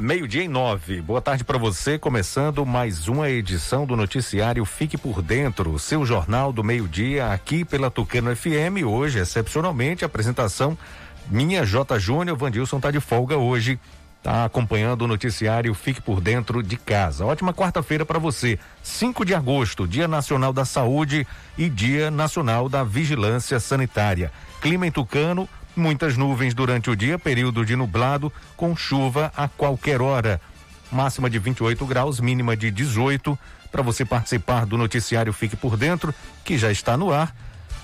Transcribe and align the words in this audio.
Meio-dia 0.00 0.42
em 0.42 0.48
nove. 0.48 1.02
Boa 1.02 1.20
tarde 1.20 1.44
para 1.44 1.58
você, 1.58 1.98
começando 1.98 2.64
mais 2.64 3.06
uma 3.06 3.28
edição 3.28 3.84
do 3.84 3.94
noticiário 3.94 4.64
Fique 4.64 4.96
por 4.96 5.20
Dentro, 5.20 5.78
seu 5.78 6.06
jornal 6.06 6.54
do 6.54 6.64
meio-dia 6.64 7.30
aqui 7.30 7.66
pela 7.66 7.90
Tucano 7.90 8.34
FM. 8.34 8.82
Hoje, 8.86 9.18
excepcionalmente, 9.18 10.02
apresentação 10.02 10.76
minha 11.28 11.66
J. 11.66 11.98
Júnior. 11.98 12.34
Vandilson 12.34 12.80
tá 12.80 12.90
de 12.90 12.98
folga 12.98 13.36
hoje, 13.36 13.78
tá 14.22 14.46
acompanhando 14.46 15.02
o 15.02 15.06
noticiário 15.06 15.74
Fique 15.74 16.00
por 16.00 16.18
Dentro 16.18 16.62
de 16.62 16.78
casa. 16.78 17.26
Ótima 17.26 17.52
quarta-feira 17.52 18.06
para 18.06 18.18
você. 18.18 18.58
5 18.82 19.22
de 19.22 19.34
agosto, 19.34 19.86
Dia 19.86 20.08
Nacional 20.08 20.54
da 20.54 20.64
Saúde 20.64 21.26
e 21.58 21.68
Dia 21.68 22.10
Nacional 22.10 22.70
da 22.70 22.82
Vigilância 22.82 23.60
Sanitária. 23.60 24.32
Clima 24.62 24.86
em 24.86 24.90
Tucano 24.90 25.46
Muitas 25.80 26.14
nuvens 26.14 26.52
durante 26.52 26.90
o 26.90 26.94
dia, 26.94 27.18
período 27.18 27.64
de 27.64 27.74
nublado, 27.74 28.30
com 28.54 28.76
chuva 28.76 29.32
a 29.34 29.48
qualquer 29.48 30.02
hora. 30.02 30.38
Máxima 30.92 31.30
de 31.30 31.38
28 31.38 31.86
graus, 31.86 32.20
mínima 32.20 32.54
de 32.54 32.70
18. 32.70 33.38
Para 33.72 33.80
você 33.80 34.04
participar 34.04 34.66
do 34.66 34.76
noticiário 34.76 35.32
Fique 35.32 35.56
por 35.56 35.78
Dentro, 35.78 36.14
que 36.44 36.58
já 36.58 36.70
está 36.70 36.98
no 36.98 37.10
ar, 37.10 37.34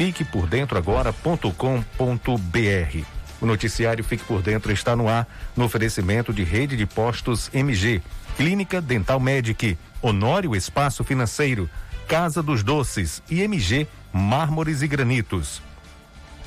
fique 0.00 0.24
por 0.24 0.46
dentro 0.46 0.78
agora.com.br. 0.78 3.19
O 3.40 3.46
noticiário 3.46 4.04
Fique 4.04 4.24
por 4.24 4.42
Dentro 4.42 4.72
está 4.72 4.94
no 4.94 5.08
ar 5.08 5.26
no 5.56 5.64
oferecimento 5.64 6.32
de 6.32 6.44
rede 6.44 6.76
de 6.76 6.86
postos 6.86 7.50
MG, 7.52 8.02
Clínica 8.36 8.80
Dental 8.80 9.18
Medic, 9.18 9.78
Honório 10.02 10.54
Espaço 10.54 11.02
Financeiro, 11.02 11.68
Casa 12.06 12.42
dos 12.42 12.62
Doces 12.62 13.22
e 13.30 13.40
MG 13.40 13.86
Mármores 14.12 14.82
e 14.82 14.88
Granitos. 14.88 15.62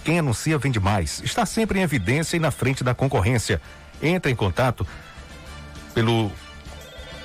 Quem 0.04 0.20
anuncia 0.20 0.58
vende 0.58 0.80
mais. 0.80 1.22
Está 1.24 1.46
sempre 1.46 1.80
em 1.80 1.82
evidência 1.82 2.36
e 2.36 2.40
na 2.40 2.52
frente 2.52 2.84
da 2.84 2.94
concorrência. 2.94 3.62
Entre 4.02 4.32
em 4.32 4.36
contato 4.36 4.86
pelo 5.94 6.32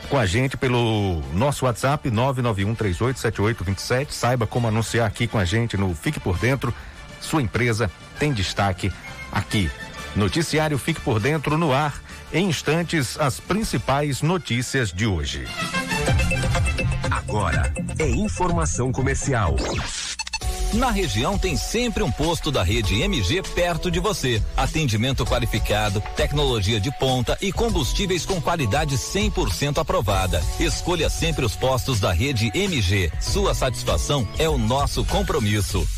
com 0.08 0.16
a 0.16 0.24
gente 0.24 0.56
pelo 0.56 1.20
nosso 1.34 1.66
WhatsApp 1.66 2.10
991387827. 2.10 4.10
Saiba 4.10 4.46
como 4.46 4.68
anunciar 4.68 5.06
aqui 5.06 5.26
com 5.26 5.38
a 5.38 5.44
gente 5.44 5.76
no 5.76 5.94
Fique 5.94 6.20
por 6.20 6.38
Dentro. 6.38 6.72
Sua 7.20 7.42
empresa 7.42 7.90
tem 8.18 8.32
destaque 8.32 8.92
aqui. 9.32 9.70
Noticiário 10.16 10.78
Fique 10.78 11.00
por 11.00 11.20
Dentro 11.20 11.56
no 11.56 11.72
ar. 11.72 12.00
Em 12.32 12.48
instantes, 12.48 13.18
as 13.18 13.40
principais 13.40 14.20
notícias 14.20 14.92
de 14.92 15.06
hoje. 15.06 15.46
Agora 17.10 17.72
é 17.98 18.08
informação 18.08 18.92
comercial. 18.92 19.56
Na 20.74 20.90
região 20.90 21.38
tem 21.38 21.56
sempre 21.56 22.02
um 22.02 22.12
posto 22.12 22.50
da 22.50 22.62
rede 22.62 23.00
MG 23.00 23.42
perto 23.42 23.90
de 23.90 23.98
você. 23.98 24.42
Atendimento 24.54 25.24
qualificado, 25.24 26.02
tecnologia 26.14 26.78
de 26.78 26.90
ponta 26.98 27.38
e 27.40 27.50
combustíveis 27.50 28.26
com 28.26 28.40
qualidade 28.40 28.96
100% 28.96 29.78
aprovada. 29.78 30.42
Escolha 30.60 31.08
sempre 31.08 31.44
os 31.44 31.56
postos 31.56 31.98
da 32.00 32.12
rede 32.12 32.50
MG. 32.54 33.10
Sua 33.18 33.54
satisfação 33.54 34.28
é 34.38 34.48
o 34.48 34.58
nosso 34.58 35.04
compromisso. 35.06 35.88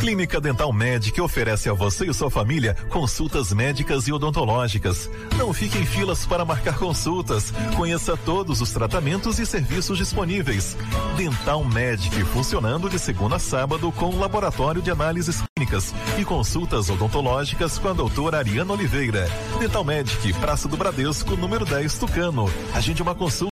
Clínica 0.00 0.40
Dental 0.40 0.72
Medic 0.72 1.20
oferece 1.20 1.68
a 1.68 1.74
você 1.74 2.06
e 2.06 2.14
sua 2.14 2.30
família 2.30 2.74
consultas 2.88 3.52
médicas 3.52 4.08
e 4.08 4.12
odontológicas. 4.12 5.10
Não 5.36 5.52
fique 5.52 5.76
em 5.76 5.84
filas 5.84 6.24
para 6.24 6.42
marcar 6.42 6.78
consultas. 6.78 7.52
Conheça 7.76 8.16
todos 8.16 8.62
os 8.62 8.72
tratamentos 8.72 9.38
e 9.38 9.44
serviços 9.44 9.98
disponíveis. 9.98 10.74
Dental 11.18 11.62
Medic 11.66 12.24
funcionando 12.24 12.88
de 12.88 12.98
segunda 12.98 13.36
a 13.36 13.38
sábado 13.38 13.92
com 13.92 14.18
laboratório 14.18 14.80
de 14.80 14.90
análises 14.90 15.42
clínicas 15.54 15.94
e 16.18 16.24
consultas 16.24 16.88
odontológicas 16.88 17.78
com 17.78 17.88
a 17.88 17.92
doutora 17.92 18.38
Ariana 18.38 18.72
Oliveira. 18.72 19.28
Dental 19.58 19.84
Medic, 19.84 20.32
Praça 20.40 20.66
do 20.66 20.78
Bradesco, 20.78 21.36
número 21.36 21.66
10 21.66 21.98
Tucano. 21.98 22.50
Agende 22.74 23.02
uma 23.02 23.14
consulta 23.14 23.50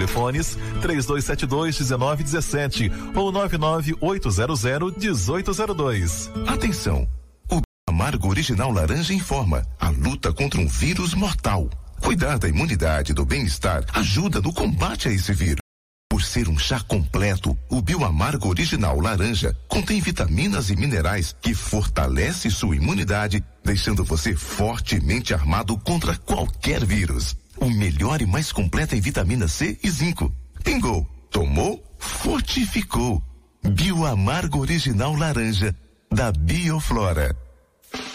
Telefones 0.00 0.56
3272 0.80 1.78
1917 1.80 2.90
ou 3.14 3.30
99800 3.30 4.64
1802. 4.96 6.30
Atenção! 6.46 7.06
O 7.50 7.60
amargo 7.86 8.28
original 8.28 8.72
laranja 8.72 9.12
informa 9.12 9.66
a 9.78 9.90
luta 9.90 10.32
contra 10.32 10.58
um 10.58 10.66
vírus 10.66 11.12
mortal. 11.12 11.68
Cuidar 12.00 12.38
da 12.38 12.48
imunidade 12.48 13.12
e 13.12 13.14
do 13.14 13.26
bem-estar 13.26 13.84
ajuda 13.92 14.40
no 14.40 14.54
combate 14.54 15.08
a 15.08 15.12
esse 15.12 15.34
vírus. 15.34 15.60
Por 16.08 16.22
ser 16.22 16.48
um 16.48 16.58
chá 16.58 16.80
completo, 16.80 17.56
o 17.68 17.82
Bioamargo 17.82 18.48
Original 18.48 18.98
Laranja 18.98 19.54
contém 19.68 20.00
vitaminas 20.00 20.70
e 20.70 20.76
minerais 20.76 21.36
que 21.42 21.54
fortalece 21.54 22.50
sua 22.50 22.74
imunidade, 22.74 23.44
deixando 23.62 24.02
você 24.02 24.34
fortemente 24.34 25.34
armado 25.34 25.76
contra 25.78 26.16
qualquer 26.16 26.84
vírus. 26.86 27.36
O 27.60 27.68
melhor 27.68 28.22
e 28.22 28.26
mais 28.26 28.50
completo 28.50 28.94
em 28.96 29.00
vitamina 29.00 29.46
C 29.46 29.78
e 29.82 29.90
zinco. 29.90 30.34
Pingou, 30.64 31.06
tomou, 31.30 31.84
fortificou. 31.98 33.22
Bioamargo 33.62 34.60
Original 34.60 35.14
Laranja, 35.14 35.76
da 36.10 36.32
Bioflora. 36.32 37.36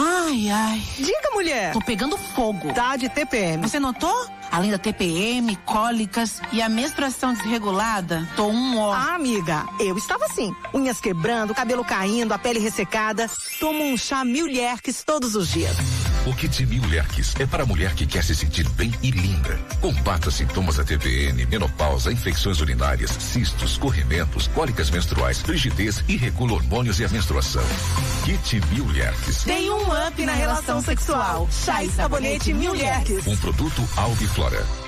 Ai, 0.00 0.48
ai. 0.48 0.82
Diga, 0.96 1.30
mulher. 1.34 1.72
Tô 1.72 1.80
pegando 1.80 2.16
fogo. 2.16 2.72
Tá 2.72 2.96
de 2.96 3.08
TPM. 3.08 3.60
Você 3.60 3.80
notou? 3.80 4.28
Além 4.50 4.70
da 4.70 4.78
TPM, 4.78 5.56
cólicas 5.56 6.40
e 6.52 6.62
a 6.62 6.68
menstruação 6.68 7.34
desregulada, 7.34 8.26
tô 8.34 8.46
um 8.46 8.78
ó. 8.78 8.92
Ah, 8.92 9.14
amiga, 9.14 9.66
eu 9.78 9.98
estava 9.98 10.24
assim. 10.24 10.54
Unhas 10.72 11.00
quebrando, 11.00 11.54
cabelo 11.54 11.84
caindo, 11.84 12.32
a 12.32 12.38
pele 12.38 12.58
ressecada. 12.58 13.28
Tomo 13.60 13.84
um 13.84 13.96
chá 13.96 14.24
Mil 14.24 14.46
todos 15.04 15.34
os 15.34 15.48
dias. 15.48 15.76
O 16.28 16.34
Kit 16.34 16.66
Mil 16.66 16.82
é 17.38 17.46
para 17.46 17.64
mulher 17.64 17.94
que 17.94 18.06
quer 18.06 18.22
se 18.22 18.34
sentir 18.34 18.68
bem 18.70 18.92
e 19.02 19.10
linda. 19.10 19.58
Com 19.80 19.94
Trata 19.94 20.30
sintomas 20.32 20.76
da 20.76 20.84
TPN, 20.84 21.46
menopausa, 21.46 22.12
infecções 22.12 22.60
urinárias, 22.60 23.10
cistos, 23.12 23.78
corrimentos, 23.78 24.48
cólicas 24.48 24.90
menstruais, 24.90 25.40
rigidez 25.42 26.02
e 26.08 26.16
regula 26.16 26.54
hormônios 26.54 26.98
e 26.98 27.04
a 27.04 27.08
menstruação. 27.08 27.62
Kit 28.24 28.60
Mil 28.72 28.90
Yerques. 28.94 29.44
Tem 29.44 29.70
um 29.70 30.06
up 30.06 30.26
na 30.26 30.34
relação 30.34 30.82
sexual. 30.82 31.48
Chá 31.50 31.84
e 31.84 31.90
sabonete 31.90 32.52
Mil. 32.52 32.72
Um 33.26 33.36
produto 33.36 33.88
Albiflora. 33.96 34.87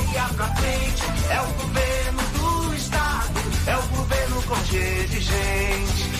Bahia 0.00 0.24
pra 0.34 0.46
frente 0.56 1.02
é 1.30 1.40
o 1.42 1.52
governo 1.62 2.22
do 2.32 2.74
estado, 2.74 3.40
é 3.66 3.76
o 3.76 3.82
governo 3.96 4.42
com 4.44 4.64
gente. 4.64 6.19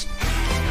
News. 0.05 0.70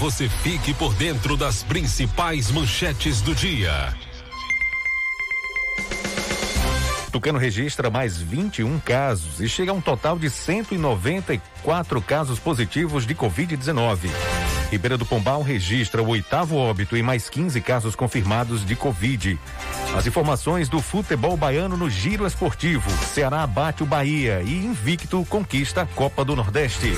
você 0.01 0.27
fique 0.27 0.73
por 0.73 0.95
dentro 0.95 1.37
das 1.37 1.61
principais 1.61 2.49
manchetes 2.49 3.21
do 3.21 3.35
dia. 3.35 3.95
Tucano 7.11 7.37
registra 7.37 7.87
mais 7.91 8.17
21 8.17 8.79
casos 8.79 9.39
e 9.39 9.47
chega 9.47 9.69
a 9.69 9.75
um 9.75 9.79
total 9.79 10.17
de 10.17 10.27
194 10.27 12.01
casos 12.01 12.39
positivos 12.39 13.05
de 13.05 13.13
Covid-19. 13.13 14.09
Ribeira 14.71 14.97
do 14.97 15.05
Pombal 15.05 15.43
registra 15.43 16.01
o 16.01 16.07
oitavo 16.07 16.57
óbito 16.57 16.97
e 16.97 17.03
mais 17.03 17.29
15 17.29 17.61
casos 17.61 17.95
confirmados 17.95 18.65
de 18.65 18.75
Covid. 18.75 19.37
As 19.95 20.07
informações 20.07 20.67
do 20.67 20.81
futebol 20.81 21.37
baiano 21.37 21.77
no 21.77 21.91
giro 21.91 22.25
esportivo. 22.25 22.89
Ceará 23.05 23.45
bate 23.45 23.83
o 23.83 23.85
Bahia 23.85 24.41
e 24.41 24.65
invicto 24.65 25.23
conquista 25.29 25.83
a 25.83 25.85
Copa 25.85 26.25
do 26.25 26.35
Nordeste. 26.35 26.91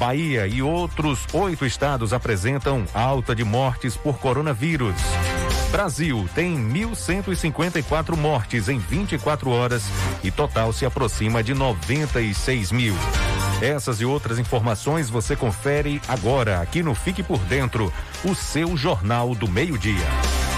Bahia 0.00 0.46
e 0.46 0.62
outros 0.62 1.26
oito 1.30 1.66
estados 1.66 2.14
apresentam 2.14 2.86
alta 2.94 3.36
de 3.36 3.44
mortes 3.44 3.98
por 3.98 4.18
coronavírus. 4.18 4.94
Brasil 5.70 6.26
tem 6.34 6.56
1.154 6.56 8.16
mortes 8.16 8.70
em 8.70 8.78
24 8.78 9.50
horas 9.50 9.82
e 10.24 10.30
total 10.30 10.72
se 10.72 10.86
aproxima 10.86 11.42
de 11.42 11.52
96 11.52 12.72
mil. 12.72 12.94
Essas 13.60 14.00
e 14.00 14.06
outras 14.06 14.38
informações 14.38 15.10
você 15.10 15.36
confere 15.36 16.00
agora 16.08 16.62
aqui 16.62 16.82
no 16.82 16.94
Fique 16.94 17.22
por 17.22 17.38
Dentro, 17.40 17.92
o 18.24 18.34
seu 18.34 18.78
Jornal 18.78 19.34
do 19.34 19.46
Meio-Dia. 19.46 20.49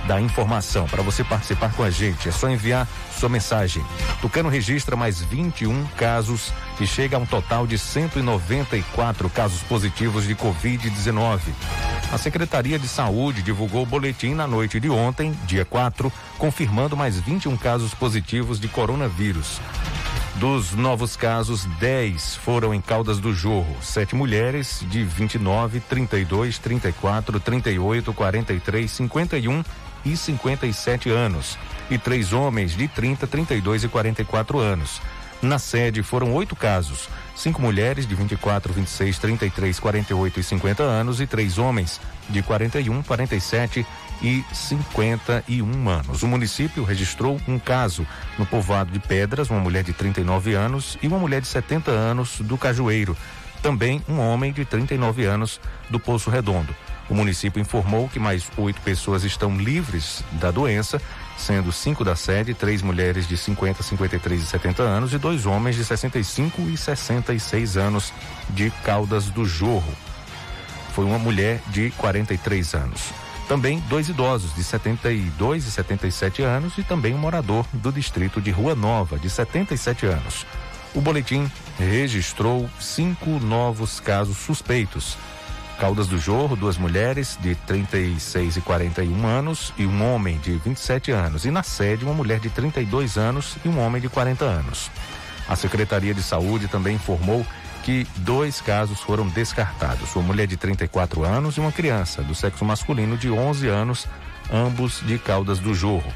da 0.06 0.20
informação 0.22 0.88
para 0.88 1.04
você 1.04 1.24
participar 1.24 1.74
com 1.74 1.84
a 1.84 1.90
gente. 1.90 2.30
É 2.30 2.32
só 2.32 2.48
enviar 2.50 2.88
sua 3.18 3.30
mensagem. 3.30 3.84
Tucano 4.22 4.50
registra 4.50 4.96
mais 4.96 5.22
21 5.22 5.86
casos 5.98 6.54
e 6.80 6.88
chega 6.88 7.18
a 7.18 7.20
um 7.20 7.26
total 7.26 7.68
de 7.68 7.78
194 7.78 9.30
casos 9.30 9.62
positivos 9.64 10.26
de 10.26 10.34
Covid-19. 10.36 11.42
A 12.12 12.18
Secretaria 12.18 12.80
de 12.80 12.88
Saúde 12.88 13.42
divulgou 13.42 13.84
o 13.84 13.86
boletim 13.86 14.34
na 14.34 14.48
noite 14.48 14.80
de 14.80 14.90
ontem, 14.90 15.38
dia 15.46 15.66
4, 15.66 16.10
confirmando 16.38 16.96
mais 16.96 17.20
21 17.20 17.58
casos 17.58 17.94
positivos 17.94 18.62
de 18.62 18.70
coronavírus. 18.70 19.60
Dos 20.40 20.74
novos 20.74 21.16
casos, 21.16 21.66
10 21.80 22.36
foram 22.36 22.72
em 22.72 22.80
Caldas 22.80 23.18
do 23.18 23.34
Jorro. 23.34 23.76
Sete 23.82 24.16
mulheres 24.16 24.86
de 24.88 25.04
29, 25.04 25.80
32, 25.80 26.60
34, 26.60 27.40
38, 27.40 28.14
43, 28.14 28.92
51 28.92 29.64
e 30.06 30.16
57 30.16 31.10
anos. 31.10 31.58
E 31.90 31.98
três 31.98 32.34
homens 32.34 32.78
de 32.78 32.88
30, 32.88 33.26
32 33.26 33.86
e 33.86 33.88
44 33.88 34.60
anos. 34.60 35.02
Na 35.42 35.58
sede 35.58 36.04
foram 36.04 36.32
oito 36.34 36.56
casos: 36.56 37.10
cinco 37.36 37.60
mulheres 37.60 38.08
de 38.08 38.14
24, 38.14 38.72
26, 38.74 39.18
33, 39.18 39.80
48 39.80 40.40
e 40.40 40.44
50 40.44 40.84
anos 40.84 41.20
e 41.20 41.26
três 41.26 41.58
homens 41.58 42.00
de 42.30 42.44
41, 42.44 43.02
47 43.02 43.86
e 44.22 44.44
51 44.54 45.90
anos. 45.90 46.24
O 46.24 46.28
município 46.28 46.84
registrou 46.84 47.40
um 47.48 47.60
caso 47.60 48.06
no 48.38 48.46
povoado 48.46 48.92
de 48.92 49.00
Pedras, 49.00 49.50
uma 49.50 49.60
mulher 49.60 49.84
de 49.84 49.94
39 49.94 50.54
anos 50.54 50.98
e 51.02 51.08
uma 51.08 51.20
mulher 51.20 51.42
de 51.42 51.48
70 51.48 51.92
anos 51.92 52.40
do 52.42 52.58
Cajueiro. 52.58 53.16
Também 53.62 54.02
um 54.08 54.20
homem 54.20 54.52
de 54.52 54.64
39 54.66 55.26
anos 55.26 55.60
do 55.90 56.00
Poço 56.00 56.30
Redondo. 56.30 56.76
O 57.10 57.16
município 57.16 57.62
informou 57.62 58.10
que 58.10 58.20
mais 58.20 58.50
oito 58.58 58.82
pessoas 58.82 59.24
estão 59.24 59.58
livres 59.58 60.24
da 60.34 60.52
doença, 60.52 61.02
sendo 61.38 61.72
cinco 61.72 62.04
da 62.04 62.16
sede, 62.16 62.54
três 62.54 62.82
mulheres 62.82 63.28
de 63.28 63.38
50, 63.38 63.82
53 63.82 64.42
e 64.42 64.46
70 64.46 64.84
anos 64.84 65.14
e 65.14 65.18
dois 65.18 65.46
homens 65.46 65.76
de 65.76 65.86
65 65.86 66.62
e 66.64 66.76
66 66.76 67.78
anos 67.78 68.14
de 68.50 68.70
Caldas 68.84 69.26
do 69.30 69.46
Jorro. 69.46 69.94
Foi 70.94 71.06
uma 71.06 71.20
mulher 71.20 71.62
de 71.68 71.92
43 71.92 72.74
anos. 72.74 73.14
Também 73.48 73.82
dois 73.88 74.10
idosos 74.10 74.54
de 74.54 74.64
72 74.64 75.66
e 75.66 75.72
77 75.72 76.42
anos 76.42 76.78
e 76.78 76.84
também 76.84 77.14
um 77.14 77.18
morador 77.18 77.66
do 77.72 77.92
distrito 77.92 78.42
de 78.42 78.52
Rua 78.52 78.76
Nova, 78.76 79.18
de 79.18 79.30
77 79.30 80.06
anos. 80.06 80.46
O 80.94 81.00
boletim 81.00 81.50
registrou 81.80 82.70
cinco 82.80 83.30
novos 83.40 84.02
casos 84.02 84.38
suspeitos. 84.38 85.18
Caldas 85.80 86.08
do 86.08 86.18
Jorro, 86.18 86.56
duas 86.56 86.78
mulheres 86.78 87.38
de 87.40 87.56
36 87.56 88.58
e 88.58 88.62
41 88.62 89.26
anos 89.26 89.74
e 89.78 89.86
um 89.86 90.04
homem 90.04 90.38
de 90.40 90.58
27 90.58 91.12
anos. 91.12 91.46
E 91.46 91.52
na 91.52 91.64
sede, 91.64 92.04
uma 92.04 92.16
mulher 92.16 92.40
de 92.40 92.50
32 92.50 93.18
anos 93.18 93.58
e 93.64 93.70
um 93.70 93.80
homem 93.80 94.02
de 94.02 94.10
40 94.10 94.44
anos. 94.44 94.90
A 95.48 95.56
Secretaria 95.56 96.14
de 96.14 96.24
Saúde 96.24 96.68
também 96.68 96.96
informou 96.96 97.46
que 97.88 98.06
dois 98.18 98.60
casos 98.60 99.00
foram 99.00 99.26
descartados: 99.30 100.14
uma 100.14 100.26
mulher 100.26 100.46
de 100.46 100.58
34 100.58 101.24
anos 101.24 101.56
e 101.56 101.62
uma 101.62 101.72
criança 101.72 102.22
do 102.22 102.36
sexo 102.36 102.66
masculino 102.66 103.18
de 103.18 103.32
11 103.32 103.66
anos, 103.70 104.06
ambos 104.52 105.02
de 105.06 105.18
Caldas 105.18 105.58
do 105.58 105.74
Jorro. 105.74 106.12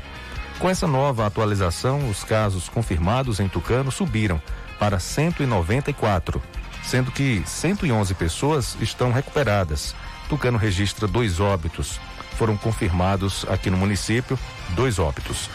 Com 0.60 0.70
essa 0.70 0.86
nova 0.86 1.26
atualização, 1.26 2.10
os 2.10 2.26
casos 2.26 2.68
confirmados 2.68 3.40
em 3.40 3.48
Tucano 3.48 3.90
subiram 3.90 4.42
para 4.78 5.00
194, 5.00 6.42
sendo 6.84 7.10
que 7.10 7.42
111 7.46 8.14
pessoas 8.16 8.76
estão 8.82 9.10
recuperadas. 9.10 9.96
Tucano 10.28 10.58
registra 10.58 11.08
dois 11.08 11.40
óbitos. 11.40 12.02
Foram 12.38 12.58
confirmados 12.58 13.46
aqui 13.50 13.70
no 13.70 13.78
município 13.78 14.38
dois 14.76 15.00
óbitos. 15.00 15.50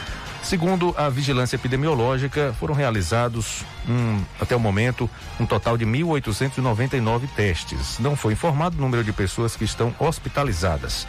Segundo 0.46 0.94
a 0.96 1.08
vigilância 1.08 1.56
epidemiológica, 1.56 2.54
foram 2.56 2.72
realizados, 2.72 3.64
um, 3.88 4.22
até 4.40 4.54
o 4.54 4.60
momento, 4.60 5.10
um 5.40 5.44
total 5.44 5.76
de 5.76 5.84
1.899 5.84 7.28
testes. 7.34 7.98
Não 7.98 8.14
foi 8.14 8.34
informado 8.34 8.78
o 8.78 8.80
número 8.80 9.02
de 9.02 9.12
pessoas 9.12 9.56
que 9.56 9.64
estão 9.64 9.92
hospitalizadas. 9.98 11.04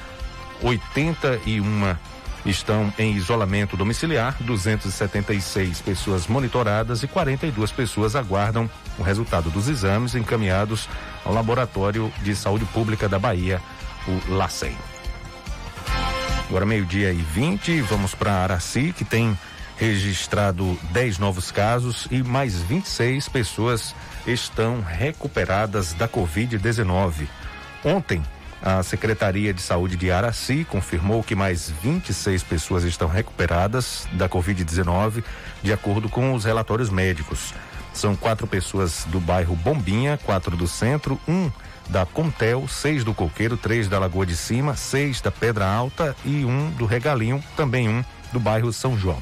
81 0.63 1.95
estão 2.47 2.91
em 2.97 3.15
isolamento 3.15 3.77
domiciliar, 3.77 4.35
276 4.39 5.81
pessoas 5.81 6.25
monitoradas 6.25 7.03
e 7.03 7.07
42 7.07 7.71
pessoas 7.71 8.15
aguardam 8.15 8.67
o 8.97 9.03
resultado 9.03 9.51
dos 9.51 9.67
exames 9.67 10.15
encaminhados 10.15 10.89
ao 11.23 11.31
Laboratório 11.31 12.11
de 12.23 12.35
Saúde 12.35 12.65
Pública 12.65 13.07
da 13.07 13.19
Bahia, 13.19 13.61
o 14.07 14.33
LACEN. 14.33 14.75
Agora 16.49 16.65
meio-dia 16.65 17.11
e 17.11 17.17
20, 17.17 17.81
vamos 17.81 18.15
para 18.15 18.31
Araci, 18.31 18.93
que 18.95 19.03
tem 19.03 19.37
registrado 19.77 20.79
10 20.91 21.19
novos 21.19 21.51
casos 21.51 22.07
e 22.09 22.23
mais 22.23 22.61
26 22.61 23.27
pessoas 23.27 23.93
estão 24.25 24.81
recuperadas 24.81 25.93
da 25.93 26.07
Covid-19. 26.07 27.27
Ontem, 27.83 28.23
a 28.61 28.81
Secretaria 28.81 29.53
de 29.53 29.61
Saúde 29.61 29.97
de 29.97 30.09
Araci 30.09 30.65
confirmou 30.69 31.21
que 31.21 31.35
mais 31.35 31.69
26 31.83 32.43
pessoas 32.43 32.85
estão 32.85 33.09
recuperadas 33.09 34.07
da 34.13 34.29
Covid-19, 34.29 35.23
de 35.61 35.73
acordo 35.73 36.07
com 36.07 36.33
os 36.33 36.45
relatórios 36.45 36.89
médicos. 36.89 37.53
São 37.93 38.15
quatro 38.15 38.47
pessoas 38.47 39.05
do 39.07 39.19
bairro 39.19 39.55
Bombinha, 39.55 40.17
quatro 40.23 40.55
do 40.55 40.67
centro, 40.67 41.19
um 41.27 41.51
da 41.89 42.05
Contel, 42.05 42.67
seis 42.67 43.03
do 43.03 43.13
Coqueiro, 43.13 43.57
três 43.57 43.87
da 43.87 43.99
Lagoa 43.99 44.25
de 44.25 44.35
Cima, 44.35 44.75
seis 44.75 45.21
da 45.21 45.31
Pedra 45.31 45.65
Alta 45.65 46.15
e 46.25 46.43
um 46.43 46.69
do 46.71 46.85
Regalinho, 46.85 47.43
também 47.55 47.87
um 47.87 48.03
do 48.31 48.39
bairro 48.39 48.71
São 48.73 48.97
João. 48.97 49.21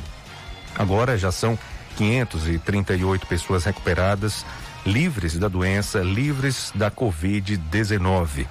Agora 0.77 1.17
já 1.17 1.31
são 1.31 1.57
538 1.95 3.25
pessoas 3.27 3.63
recuperadas, 3.63 4.45
livres 4.85 5.37
da 5.37 5.47
doença, 5.47 5.99
livres 5.99 6.71
da 6.75 6.91
Covid-19. 6.91 8.45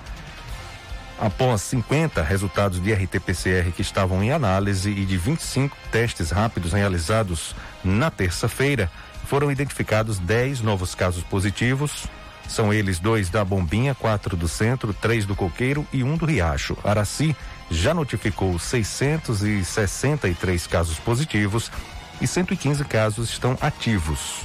Após 1.18 1.62
50 1.62 2.22
resultados 2.22 2.82
de 2.82 2.92
RT-PCR 2.92 3.70
que 3.72 3.82
estavam 3.82 4.22
em 4.22 4.32
análise 4.32 4.90
e 4.90 5.04
de 5.06 5.16
25 5.16 5.76
testes 5.92 6.30
rápidos 6.30 6.72
realizados 6.72 7.54
na 7.84 8.10
terça-feira, 8.10 8.90
foram 9.26 9.50
identificados 9.50 10.18
10 10.18 10.60
novos 10.60 10.94
casos 10.94 11.22
positivos, 11.22 12.06
são 12.48 12.72
eles 12.72 12.98
dois 12.98 13.30
da 13.30 13.44
Bombinha, 13.44 13.94
quatro 13.94 14.36
do 14.36 14.48
Centro, 14.48 14.92
três 14.92 15.24
do 15.24 15.34
Coqueiro 15.34 15.86
e 15.92 16.02
um 16.02 16.16
do 16.16 16.26
Riacho. 16.26 16.76
Araci 16.84 17.34
já 17.70 17.94
notificou 17.94 18.58
663 18.58 20.66
casos 20.66 20.98
positivos 20.98 21.70
e 22.20 22.26
115 22.26 22.84
casos 22.84 23.30
estão 23.30 23.56
ativos. 23.60 24.44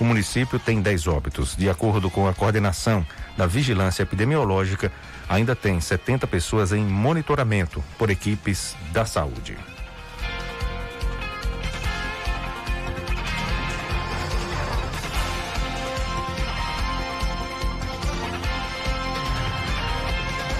O 0.00 0.04
município 0.04 0.58
tem 0.58 0.80
10 0.80 1.06
óbitos. 1.06 1.54
De 1.54 1.68
acordo 1.68 2.08
com 2.08 2.26
a 2.26 2.32
coordenação 2.32 3.06
da 3.36 3.46
vigilância 3.46 4.02
epidemiológica, 4.02 4.90
ainda 5.28 5.54
tem 5.54 5.78
70 5.78 6.26
pessoas 6.26 6.72
em 6.72 6.82
monitoramento 6.82 7.84
por 7.98 8.08
equipes 8.08 8.74
da 8.92 9.04
saúde. 9.04 9.58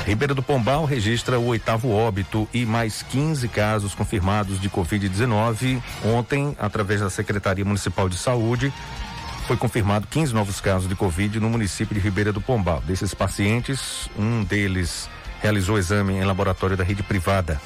Ribeira 0.07 0.35
do 0.35 0.43
Pombal 0.43 0.85
registra 0.85 1.39
o 1.39 1.47
oitavo 1.47 1.91
óbito 1.91 2.49
e 2.53 2.65
mais 2.65 3.03
15 3.03 3.47
casos 3.49 3.95
confirmados 3.95 4.61
de 4.61 4.69
Covid-19. 4.69 5.81
Ontem, 6.05 6.57
através 6.59 7.01
da 7.01 7.11
Secretaria 7.11 7.65
Municipal 7.65 8.09
de 8.09 8.17
Saúde, 8.17 8.73
foi 9.47 9.57
confirmado 9.57 10.07
15 10.07 10.35
novos 10.35 10.61
casos 10.61 10.89
de 10.89 10.95
Covid 10.95 11.39
no 11.39 11.51
município 11.51 11.95
de 11.95 12.01
Ribeira 12.01 12.33
do 12.33 12.41
Pombal. 12.41 12.83
Desses 12.87 13.15
pacientes, 13.15 14.09
um 14.19 14.43
deles 14.43 15.09
realizou 15.41 15.79
exame 15.79 16.15
em 16.15 16.25
laboratório 16.25 16.77
da 16.77 16.85
rede 16.85 17.03
privada. 17.03 17.61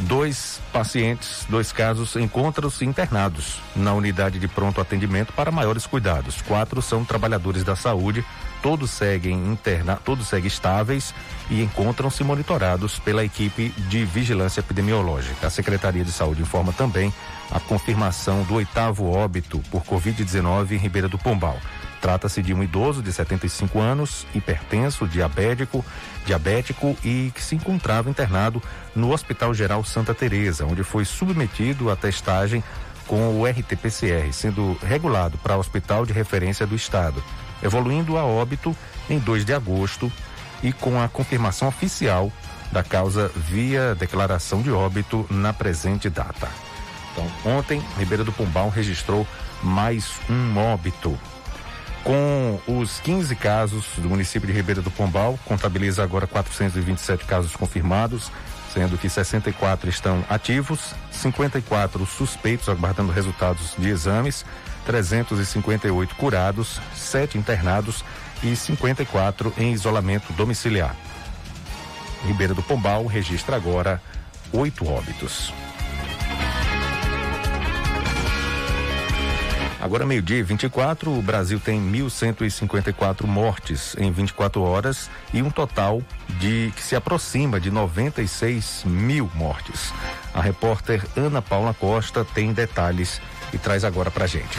Dois 0.00 0.60
pacientes, 0.72 1.46
dois 1.48 1.70
casos, 1.70 2.16
encontram-se 2.16 2.84
internados 2.84 3.60
na 3.76 3.94
unidade 3.94 4.38
de 4.38 4.48
pronto 4.48 4.80
atendimento 4.80 5.32
para 5.32 5.50
maiores 5.52 5.86
cuidados. 5.86 6.42
Quatro 6.42 6.82
são 6.82 7.04
trabalhadores 7.04 7.62
da 7.62 7.76
saúde 7.76 8.24
todos 8.62 8.92
seguem 8.92 9.34
interna, 9.34 9.98
todos 10.02 10.28
seguem 10.28 10.46
estáveis 10.46 11.12
e 11.50 11.60
encontram-se 11.60 12.22
monitorados 12.22 12.98
pela 13.00 13.24
equipe 13.24 13.70
de 13.88 14.04
vigilância 14.04 14.60
epidemiológica. 14.60 15.48
A 15.48 15.50
Secretaria 15.50 16.04
de 16.04 16.12
Saúde 16.12 16.42
informa 16.42 16.72
também 16.72 17.12
a 17.50 17.58
confirmação 17.58 18.44
do 18.44 18.54
oitavo 18.54 19.10
óbito 19.10 19.58
por 19.70 19.82
Covid-19 19.82 20.72
em 20.72 20.76
Ribeira 20.76 21.08
do 21.08 21.18
Pombal. 21.18 21.58
Trata-se 22.00 22.42
de 22.42 22.54
um 22.54 22.62
idoso 22.62 23.02
de 23.02 23.12
75 23.12 23.78
anos, 23.80 24.26
hipertenso, 24.34 25.06
diabético, 25.06 25.84
diabético 26.24 26.96
e 27.04 27.30
que 27.34 27.42
se 27.42 27.54
encontrava 27.54 28.10
internado 28.10 28.62
no 28.94 29.12
Hospital 29.12 29.52
Geral 29.54 29.84
Santa 29.84 30.14
Teresa, 30.14 30.64
onde 30.66 30.82
foi 30.82 31.04
submetido 31.04 31.90
à 31.90 31.96
testagem 31.96 32.62
com 33.06 33.40
o 33.40 33.46
RT-PCR, 33.46 34.32
sendo 34.32 34.76
regulado 34.82 35.36
para 35.38 35.56
o 35.56 35.60
Hospital 35.60 36.06
de 36.06 36.12
Referência 36.12 36.66
do 36.66 36.74
Estado 36.74 37.22
evoluindo 37.62 38.16
a 38.16 38.24
óbito 38.24 38.76
em 39.08 39.18
2 39.18 39.44
de 39.44 39.54
agosto 39.54 40.12
e 40.62 40.72
com 40.72 41.00
a 41.00 41.08
confirmação 41.08 41.68
oficial 41.68 42.32
da 42.70 42.82
causa 42.82 43.30
via 43.34 43.94
declaração 43.94 44.62
de 44.62 44.70
óbito 44.70 45.26
na 45.30 45.52
presente 45.52 46.08
data. 46.08 46.48
Então, 47.12 47.30
ontem, 47.44 47.82
Ribeira 47.98 48.24
do 48.24 48.32
Pombal 48.32 48.70
registrou 48.70 49.26
mais 49.62 50.14
um 50.30 50.56
óbito. 50.56 51.18
Com 52.02 52.58
os 52.66 52.98
15 53.00 53.36
casos 53.36 53.86
do 53.98 54.08
município 54.08 54.46
de 54.46 54.52
Ribeira 54.52 54.80
do 54.80 54.90
Pombal, 54.90 55.38
contabiliza 55.44 56.02
agora 56.02 56.26
427 56.26 57.24
casos 57.24 57.54
confirmados, 57.54 58.32
sendo 58.72 58.96
que 58.96 59.08
64 59.08 59.88
estão 59.88 60.24
ativos, 60.28 60.94
54 61.10 62.04
suspeitos 62.06 62.68
aguardando 62.68 63.12
resultados 63.12 63.74
de 63.78 63.88
exames 63.88 64.44
358 64.86 66.14
curados, 66.16 66.80
7 66.94 67.38
internados 67.38 68.04
e 68.42 68.54
54 68.54 69.52
em 69.56 69.72
isolamento 69.72 70.32
domiciliar. 70.32 70.96
Ribeira 72.26 72.54
do 72.54 72.62
Pombal 72.62 73.06
registra 73.06 73.56
agora 73.56 74.00
oito 74.52 74.88
óbitos. 74.88 75.52
Agora, 79.82 80.06
meio-dia 80.06 80.38
e 80.38 80.42
24, 80.44 81.10
o 81.10 81.20
Brasil 81.20 81.58
tem 81.58 81.80
1.154 81.80 83.26
mortes 83.26 83.96
em 83.98 84.12
24 84.12 84.62
horas 84.62 85.10
e 85.34 85.42
um 85.42 85.50
total 85.50 86.00
de 86.38 86.72
que 86.76 86.80
se 86.80 86.94
aproxima 86.94 87.58
de 87.58 87.68
96 87.68 88.84
mil 88.86 89.28
mortes. 89.34 89.92
A 90.32 90.40
repórter 90.40 91.04
Ana 91.16 91.42
Paula 91.42 91.74
Costa 91.74 92.24
tem 92.24 92.52
detalhes 92.52 93.20
e 93.52 93.58
traz 93.58 93.84
agora 93.84 94.10
pra 94.10 94.26
gente. 94.26 94.58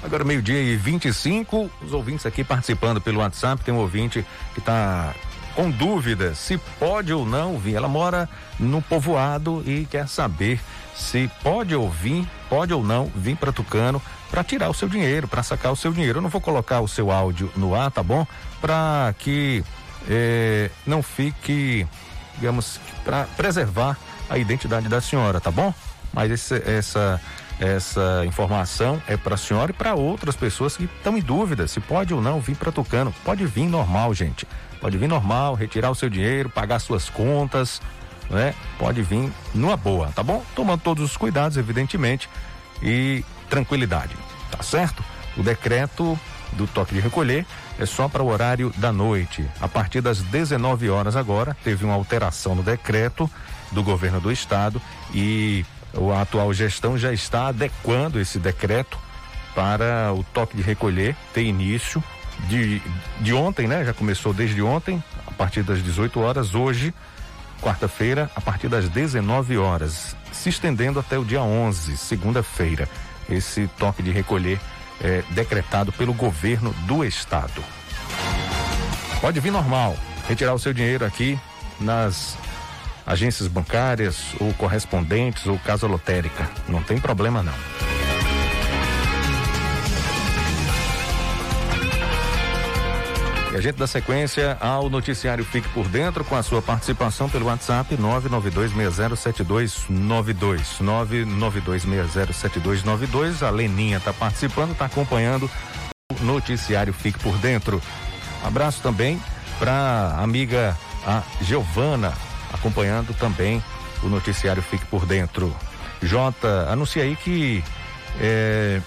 Agora, 0.00 0.22
meio-dia 0.22 0.62
e 0.62 0.76
25, 0.76 1.68
os 1.82 1.92
ouvintes 1.92 2.24
aqui 2.24 2.44
participando 2.44 3.00
pelo 3.00 3.18
WhatsApp. 3.18 3.64
Tem 3.64 3.74
um 3.74 3.78
ouvinte 3.78 4.24
que 4.54 4.60
está 4.60 5.12
com 5.56 5.68
dúvida 5.68 6.32
se 6.32 6.56
pode 6.78 7.12
ou 7.12 7.26
não 7.26 7.58
vir. 7.58 7.74
Ela 7.74 7.88
mora 7.88 8.28
no 8.56 8.80
povoado 8.80 9.64
e 9.66 9.84
quer 9.84 10.06
saber 10.06 10.60
se 10.94 11.28
pode 11.42 11.74
ou 11.74 11.90
vir, 11.90 12.24
pode 12.48 12.72
ou 12.72 12.84
não 12.84 13.06
vir 13.16 13.36
para 13.36 13.52
Tucano 13.52 14.00
para 14.30 14.44
tirar 14.44 14.68
o 14.68 14.74
seu 14.74 14.88
dinheiro, 14.88 15.26
para 15.26 15.42
sacar 15.42 15.72
o 15.72 15.76
seu 15.76 15.92
dinheiro. 15.92 16.18
Eu 16.18 16.22
não 16.22 16.28
vou 16.28 16.40
colocar 16.40 16.80
o 16.80 16.86
seu 16.86 17.10
áudio 17.10 17.50
no 17.56 17.74
ar, 17.74 17.90
tá 17.90 18.02
bom? 18.02 18.24
Para 18.60 19.12
que 19.18 19.64
eh, 20.08 20.70
não 20.86 21.02
fique, 21.02 21.86
digamos, 22.36 22.80
para 23.04 23.24
preservar 23.36 23.96
a 24.28 24.38
identidade 24.38 24.88
da 24.88 25.00
senhora, 25.00 25.40
tá 25.40 25.50
bom? 25.50 25.72
Mas 26.12 26.30
esse, 26.30 26.54
essa 26.68 27.20
essa 27.60 28.22
informação 28.24 29.02
é 29.08 29.16
para 29.16 29.34
a 29.34 29.38
senhora 29.38 29.72
e 29.72 29.74
para 29.74 29.94
outras 29.94 30.36
pessoas 30.36 30.76
que 30.76 30.84
estão 30.84 31.18
em 31.18 31.20
dúvida 31.20 31.66
se 31.66 31.80
pode 31.80 32.14
ou 32.14 32.22
não 32.22 32.40
vir 32.40 32.56
para 32.56 32.70
Tucano. 32.70 33.12
Pode 33.24 33.44
vir 33.46 33.68
normal, 33.68 34.14
gente. 34.14 34.46
Pode 34.80 34.96
vir 34.96 35.08
normal, 35.08 35.54
retirar 35.54 35.90
o 35.90 35.94
seu 35.94 36.08
dinheiro, 36.08 36.48
pagar 36.48 36.78
suas 36.78 37.10
contas, 37.10 37.82
né? 38.30 38.54
Pode 38.78 39.02
vir 39.02 39.32
numa 39.52 39.76
boa, 39.76 40.12
tá 40.14 40.22
bom? 40.22 40.44
Tomando 40.54 40.80
todos 40.82 41.02
os 41.02 41.16
cuidados, 41.16 41.56
evidentemente, 41.56 42.28
e 42.80 43.24
tranquilidade, 43.50 44.14
tá 44.52 44.62
certo? 44.62 45.02
O 45.36 45.42
decreto 45.42 46.18
do 46.52 46.66
toque 46.68 46.94
de 46.94 47.00
recolher 47.00 47.44
é 47.78 47.86
só 47.86 48.08
para 48.08 48.22
o 48.22 48.28
horário 48.28 48.72
da 48.76 48.92
noite. 48.92 49.48
A 49.60 49.68
partir 49.68 50.00
das 50.00 50.20
19 50.20 50.90
horas 50.90 51.16
agora, 51.16 51.56
teve 51.62 51.84
uma 51.84 51.94
alteração 51.94 52.54
no 52.54 52.62
decreto 52.62 53.30
do 53.70 53.82
governo 53.82 54.20
do 54.20 54.32
estado 54.32 54.80
e 55.14 55.64
a 56.14 56.22
atual 56.22 56.52
gestão 56.52 56.98
já 56.98 57.12
está 57.12 57.48
adequando 57.48 58.20
esse 58.20 58.38
decreto 58.38 58.98
para 59.54 60.12
o 60.12 60.22
toque 60.22 60.56
de 60.56 60.62
recolher 60.62 61.16
ter 61.32 61.42
início 61.42 62.02
de, 62.48 62.80
de 63.20 63.32
ontem, 63.32 63.66
né? 63.66 63.84
Já 63.84 63.92
começou 63.92 64.32
desde 64.32 64.62
ontem, 64.62 65.02
a 65.26 65.32
partir 65.32 65.62
das 65.62 65.82
18 65.82 66.20
horas, 66.20 66.54
hoje, 66.54 66.94
quarta-feira, 67.60 68.30
a 68.36 68.40
partir 68.40 68.68
das 68.68 68.88
19 68.88 69.58
horas, 69.58 70.16
se 70.32 70.48
estendendo 70.48 71.00
até 71.00 71.18
o 71.18 71.24
dia 71.24 71.42
11, 71.42 71.96
segunda-feira. 71.96 72.88
Esse 73.28 73.68
toque 73.78 74.02
de 74.02 74.10
recolher 74.10 74.60
é 75.02 75.22
decretado 75.30 75.92
pelo 75.92 76.12
governo 76.12 76.72
do 76.86 77.04
estado. 77.04 77.62
Pode 79.20 79.40
vir 79.40 79.50
normal, 79.50 79.96
retirar 80.28 80.54
o 80.54 80.58
seu 80.58 80.72
dinheiro 80.72 81.04
aqui 81.04 81.38
nas 81.80 82.36
agências 83.06 83.48
bancárias 83.48 84.34
ou 84.38 84.52
correspondentes 84.54 85.46
ou 85.46 85.58
casa 85.58 85.86
lotérica. 85.86 86.48
Não 86.68 86.82
tem 86.82 86.98
problema 86.98 87.42
não. 87.42 87.54
E 93.50 93.56
a 93.56 93.62
gente 93.62 93.76
dá 93.76 93.86
sequência 93.86 94.58
ao 94.60 94.90
noticiário 94.90 95.42
Fique 95.42 95.70
por 95.70 95.88
Dentro 95.88 96.22
com 96.22 96.36
a 96.36 96.42
sua 96.42 96.60
participação 96.60 97.30
pelo 97.30 97.46
WhatsApp 97.46 97.96
992607292. 97.96 100.76
992607292. 100.82 103.42
A 103.42 103.48
Leninha 103.50 103.96
está 103.96 104.12
participando, 104.12 104.72
está 104.72 104.84
acompanhando 104.84 105.50
o 106.20 106.24
noticiário 106.24 106.92
Fique 106.92 107.18
por 107.18 107.38
Dentro. 107.38 107.80
Abraço 108.44 108.82
também 108.82 109.18
para 109.58 110.14
amiga 110.18 110.76
a 111.06 111.22
Giovana, 111.40 112.12
acompanhando 112.52 113.14
também 113.14 113.64
o 114.02 114.08
noticiário 114.08 114.62
Fique 114.62 114.84
por 114.86 115.06
Dentro. 115.06 115.56
Jota, 116.02 116.68
anuncia 116.70 117.02
aí 117.02 117.16
que 117.16 117.64
é, 118.20 118.82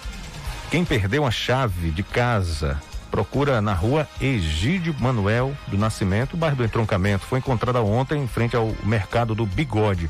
quem 0.70 0.86
perdeu 0.86 1.26
a 1.26 1.32
chave 1.32 1.90
de 1.90 2.04
casa 2.04 2.80
procura 3.12 3.62
na 3.62 3.74
rua 3.74 4.08
Egídio 4.20 4.96
Manuel 4.98 5.54
do 5.68 5.78
Nascimento, 5.78 6.38
bairro 6.38 6.56
do 6.56 6.64
Entroncamento. 6.64 7.26
Foi 7.26 7.40
encontrada 7.40 7.82
ontem 7.82 8.24
em 8.24 8.28
frente 8.28 8.56
ao 8.56 8.74
mercado 8.84 9.36
do 9.36 9.46
Bigode. 9.46 10.10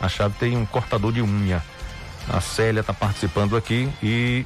A 0.00 0.08
chave 0.08 0.34
tem 0.38 0.56
um 0.56 0.66
cortador 0.66 1.12
de 1.12 1.22
unha. 1.22 1.62
A 2.28 2.40
Célia 2.40 2.80
está 2.80 2.92
participando 2.92 3.56
aqui 3.56 3.88
e 4.02 4.44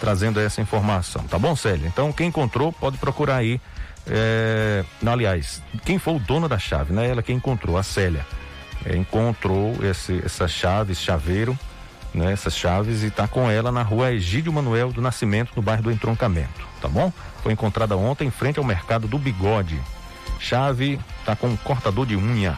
trazendo 0.00 0.40
essa 0.40 0.60
informação. 0.60 1.22
Tá 1.22 1.38
bom, 1.38 1.54
Célia? 1.56 1.86
Então, 1.86 2.12
quem 2.12 2.28
encontrou, 2.28 2.72
pode 2.72 2.98
procurar 2.98 3.36
aí 3.36 3.60
é, 4.08 4.84
aliás, 5.04 5.60
quem 5.84 5.98
foi 5.98 6.14
o 6.14 6.18
dono 6.18 6.48
da 6.48 6.58
chave, 6.58 6.92
né? 6.92 7.08
Ela 7.08 7.22
quem 7.22 7.36
encontrou, 7.36 7.76
a 7.76 7.82
Célia. 7.82 8.24
É, 8.84 8.96
encontrou 8.96 9.74
esse, 9.84 10.22
essa 10.24 10.46
chave, 10.46 10.92
esse 10.92 11.02
chaveiro, 11.02 11.58
né? 12.16 12.32
Essas 12.32 12.56
chaves 12.56 13.02
e 13.02 13.06
está 13.06 13.28
com 13.28 13.50
ela 13.50 13.70
na 13.70 13.82
rua 13.82 14.12
Egídio 14.12 14.52
Manuel 14.52 14.92
do 14.92 15.00
Nascimento, 15.00 15.52
no 15.54 15.62
bairro 15.62 15.82
do 15.82 15.92
Entroncamento, 15.92 16.66
tá 16.80 16.88
bom? 16.88 17.12
Foi 17.42 17.52
encontrada 17.52 17.96
ontem 17.96 18.28
em 18.28 18.30
frente 18.30 18.58
ao 18.58 18.64
mercado 18.64 19.06
do 19.06 19.18
Bigode. 19.18 19.80
Chave 20.40 20.98
tá 21.24 21.36
com 21.36 21.48
um 21.48 21.56
cortador 21.56 22.06
de 22.06 22.16
unha. 22.16 22.56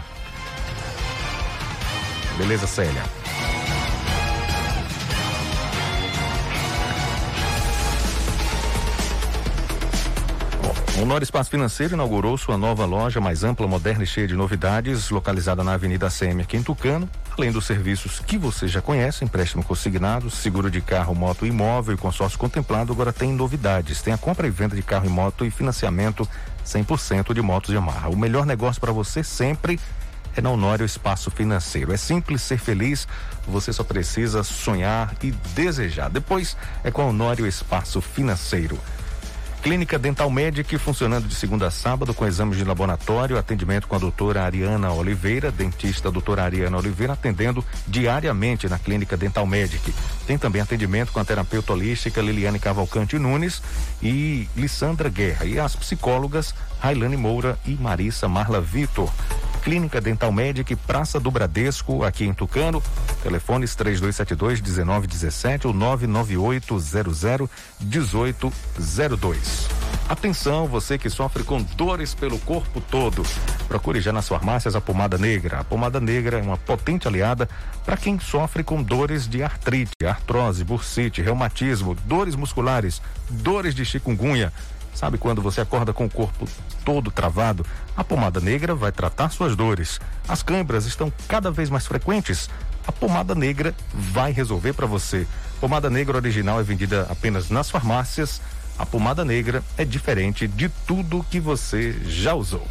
Beleza, 2.36 2.66
Célia? 2.66 3.02
O 11.00 11.22
Espaço 11.22 11.48
Financeiro 11.48 11.94
inaugurou 11.94 12.36
sua 12.36 12.58
nova 12.58 12.84
loja 12.84 13.20
mais 13.20 13.44
ampla, 13.44 13.68
moderna 13.68 14.02
e 14.02 14.06
cheia 14.06 14.26
de 14.26 14.34
novidades, 14.34 15.10
localizada 15.10 15.62
na 15.62 15.74
Avenida 15.74 16.08
CM 16.10 16.42
aqui 16.42 16.56
em 16.56 16.62
Tucano. 16.62 17.08
Além 17.36 17.52
dos 17.52 17.66
serviços 17.66 18.18
que 18.18 18.36
você 18.36 18.66
já 18.66 18.82
conhece, 18.82 19.24
empréstimo 19.24 19.62
consignado, 19.62 20.28
seguro 20.28 20.68
de 20.68 20.80
carro, 20.80 21.14
moto 21.14 21.46
e 21.46 21.50
imóvel 21.50 21.94
e 21.94 21.98
consórcio 21.98 22.36
contemplado, 22.36 22.92
agora 22.92 23.12
tem 23.12 23.32
novidades. 23.32 24.02
Tem 24.02 24.12
a 24.12 24.18
compra 24.18 24.48
e 24.48 24.50
venda 24.50 24.74
de 24.74 24.82
carro 24.82 25.06
e 25.06 25.08
moto 25.08 25.44
e 25.44 25.50
financiamento 25.52 26.28
100% 26.66 27.32
de 27.32 27.42
motos 27.42 27.72
Yamaha. 27.72 28.08
O 28.08 28.16
melhor 28.16 28.44
negócio 28.44 28.80
para 28.80 28.92
você 28.92 29.22
sempre 29.22 29.78
é 30.36 30.40
na 30.40 30.50
Honório 30.50 30.84
Espaço 30.84 31.30
Financeiro. 31.30 31.92
É 31.92 31.96
simples 31.96 32.42
ser 32.42 32.58
feliz, 32.58 33.06
você 33.46 33.72
só 33.72 33.84
precisa 33.84 34.42
sonhar 34.42 35.14
e 35.22 35.30
desejar. 35.30 36.10
Depois 36.10 36.56
é 36.82 36.90
com 36.90 37.02
a 37.02 37.06
Honório 37.06 37.46
Espaço 37.46 38.00
Financeiro. 38.00 38.78
Clínica 39.62 39.98
Dental 39.98 40.30
Medic 40.30 40.78
funcionando 40.78 41.26
de 41.26 41.34
segunda 41.34 41.66
a 41.66 41.70
sábado 41.70 42.14
com 42.14 42.26
exames 42.26 42.56
de 42.56 42.64
laboratório, 42.64 43.36
atendimento 43.36 43.88
com 43.88 43.96
a 43.96 43.98
doutora 43.98 44.44
Ariana 44.44 44.92
Oliveira, 44.92 45.50
dentista 45.50 46.10
doutora 46.10 46.44
Ariana 46.44 46.78
Oliveira, 46.78 47.12
atendendo 47.12 47.64
diariamente 47.86 48.68
na 48.68 48.78
Clínica 48.78 49.16
Dental 49.16 49.46
Medic. 49.46 49.92
Tem 50.26 50.38
também 50.38 50.62
atendimento 50.62 51.12
com 51.12 51.20
a 51.20 51.24
terapeuta 51.24 51.72
holística 51.72 52.22
Liliane 52.22 52.58
Cavalcante 52.58 53.18
Nunes 53.18 53.60
e 54.02 54.48
Lissandra 54.56 55.08
Guerra 55.08 55.44
e 55.44 55.58
as 55.58 55.74
psicólogas 55.74 56.54
Railane 56.80 57.16
Moura 57.16 57.58
e 57.66 57.74
Marissa 57.74 58.28
Marla 58.28 58.60
Vitor. 58.60 59.10
Clínica 59.58 60.00
Dental 60.00 60.32
Medic, 60.32 60.74
Praça 60.76 61.20
do 61.20 61.30
Bradesco, 61.30 62.04
aqui 62.04 62.24
em 62.24 62.32
Tucano. 62.32 62.82
Telefones 63.22 63.74
3272 63.74 64.60
1917 64.60 65.66
ou 65.66 65.72
99800 65.74 67.50
1802. 67.80 69.68
Atenção, 70.08 70.66
você 70.66 70.96
que 70.96 71.10
sofre 71.10 71.44
com 71.44 71.62
dores 71.62 72.14
pelo 72.14 72.38
corpo 72.38 72.80
todo. 72.80 73.22
Procure 73.68 74.00
já 74.00 74.10
nas 74.10 74.26
farmácias 74.26 74.74
a 74.74 74.80
pomada 74.80 75.18
negra. 75.18 75.60
A 75.60 75.64
pomada 75.64 76.00
negra 76.00 76.38
é 76.38 76.42
uma 76.42 76.56
potente 76.56 77.06
aliada 77.06 77.46
para 77.84 77.96
quem 77.96 78.18
sofre 78.18 78.64
com 78.64 78.82
dores 78.82 79.28
de 79.28 79.42
artrite, 79.42 80.06
artrose, 80.06 80.64
bursite, 80.64 81.20
reumatismo, 81.20 81.94
dores 82.06 82.34
musculares, 82.34 83.02
dores 83.28 83.74
de 83.74 83.84
chikungunya 83.84 84.50
Sabe 84.98 85.16
quando 85.16 85.40
você 85.40 85.60
acorda 85.60 85.92
com 85.92 86.06
o 86.06 86.10
corpo 86.10 86.44
todo 86.84 87.08
travado? 87.08 87.64
A 87.96 88.02
pomada 88.02 88.40
negra 88.40 88.74
vai 88.74 88.90
tratar 88.90 89.30
suas 89.30 89.54
dores. 89.54 90.00
As 90.26 90.42
câimbras 90.42 90.86
estão 90.86 91.12
cada 91.28 91.52
vez 91.52 91.70
mais 91.70 91.86
frequentes. 91.86 92.50
A 92.84 92.90
pomada 92.90 93.32
negra 93.32 93.72
vai 93.94 94.32
resolver 94.32 94.72
para 94.72 94.86
você. 94.86 95.24
Pomada 95.60 95.88
negra 95.88 96.16
original 96.16 96.58
é 96.58 96.64
vendida 96.64 97.06
apenas 97.08 97.48
nas 97.48 97.70
farmácias. 97.70 98.42
A 98.76 98.84
pomada 98.84 99.24
negra 99.24 99.62
é 99.76 99.84
diferente 99.84 100.48
de 100.48 100.68
tudo 100.68 101.24
que 101.30 101.38
você 101.38 101.92
já 102.04 102.34
usou. 102.34 102.66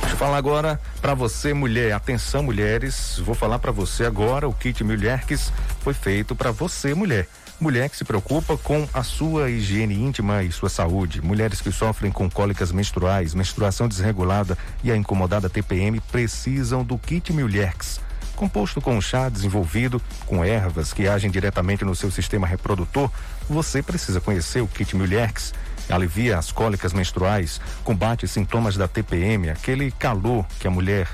Deixa 0.00 0.14
eu 0.16 0.18
falar 0.18 0.36
agora 0.36 0.78
para 1.00 1.14
você, 1.14 1.54
mulher. 1.54 1.94
Atenção, 1.94 2.42
mulheres. 2.42 3.22
Vou 3.24 3.34
falar 3.34 3.58
para 3.58 3.72
você 3.72 4.04
agora. 4.04 4.46
O 4.46 4.52
kit 4.52 4.84
Mulheres 4.84 5.50
foi 5.80 5.94
feito 5.94 6.36
para 6.36 6.50
você, 6.50 6.92
mulher 6.92 7.26
mulher 7.60 7.88
que 7.90 7.96
se 7.96 8.04
preocupa 8.04 8.56
com 8.56 8.88
a 8.94 9.02
sua 9.02 9.50
higiene 9.50 9.94
íntima 9.94 10.42
e 10.42 10.52
sua 10.52 10.68
saúde. 10.68 11.20
Mulheres 11.20 11.60
que 11.60 11.72
sofrem 11.72 12.12
com 12.12 12.30
cólicas 12.30 12.70
menstruais, 12.70 13.34
menstruação 13.34 13.88
desregulada 13.88 14.56
e 14.82 14.92
a 14.92 14.96
incomodada 14.96 15.48
TPM 15.48 16.00
precisam 16.00 16.84
do 16.84 16.96
kit 16.96 17.32
Mulheres. 17.32 18.00
Composto 18.36 18.80
com 18.80 18.96
um 18.96 19.00
chá 19.00 19.28
desenvolvido 19.28 20.00
com 20.24 20.44
ervas 20.44 20.92
que 20.92 21.08
agem 21.08 21.30
diretamente 21.30 21.84
no 21.84 21.96
seu 21.96 22.10
sistema 22.10 22.46
reprodutor, 22.46 23.10
você 23.48 23.82
precisa 23.82 24.20
conhecer 24.20 24.60
o 24.60 24.68
kit 24.68 24.94
Mulheres. 24.94 25.52
Alivia 25.88 26.38
as 26.38 26.52
cólicas 26.52 26.92
menstruais, 26.92 27.60
combate 27.82 28.28
sintomas 28.28 28.76
da 28.76 28.86
TPM, 28.86 29.50
aquele 29.50 29.90
calor 29.90 30.46
que 30.60 30.68
a 30.68 30.70
mulher 30.70 31.08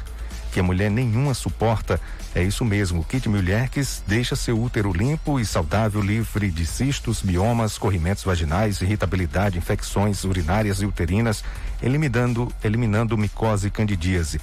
que 0.52 0.60
a 0.60 0.62
mulher 0.62 0.88
nenhuma 0.88 1.34
suporta 1.34 2.00
é 2.34 2.42
isso 2.42 2.64
mesmo, 2.64 3.00
o 3.00 3.04
Kit 3.04 3.28
Mulheres 3.28 4.02
deixa 4.08 4.34
seu 4.34 4.60
útero 4.60 4.92
limpo 4.92 5.38
e 5.38 5.46
saudável, 5.46 6.00
livre 6.00 6.50
de 6.50 6.66
cistos, 6.66 7.22
biomas, 7.22 7.78
corrimentos 7.78 8.24
vaginais, 8.24 8.80
irritabilidade, 8.80 9.56
infecções 9.56 10.24
urinárias 10.24 10.78
e 10.82 10.86
uterinas, 10.86 11.44
eliminando, 11.80 12.52
eliminando 12.62 13.16
micose 13.16 13.68
e 13.68 13.70
candidíase. 13.70 14.40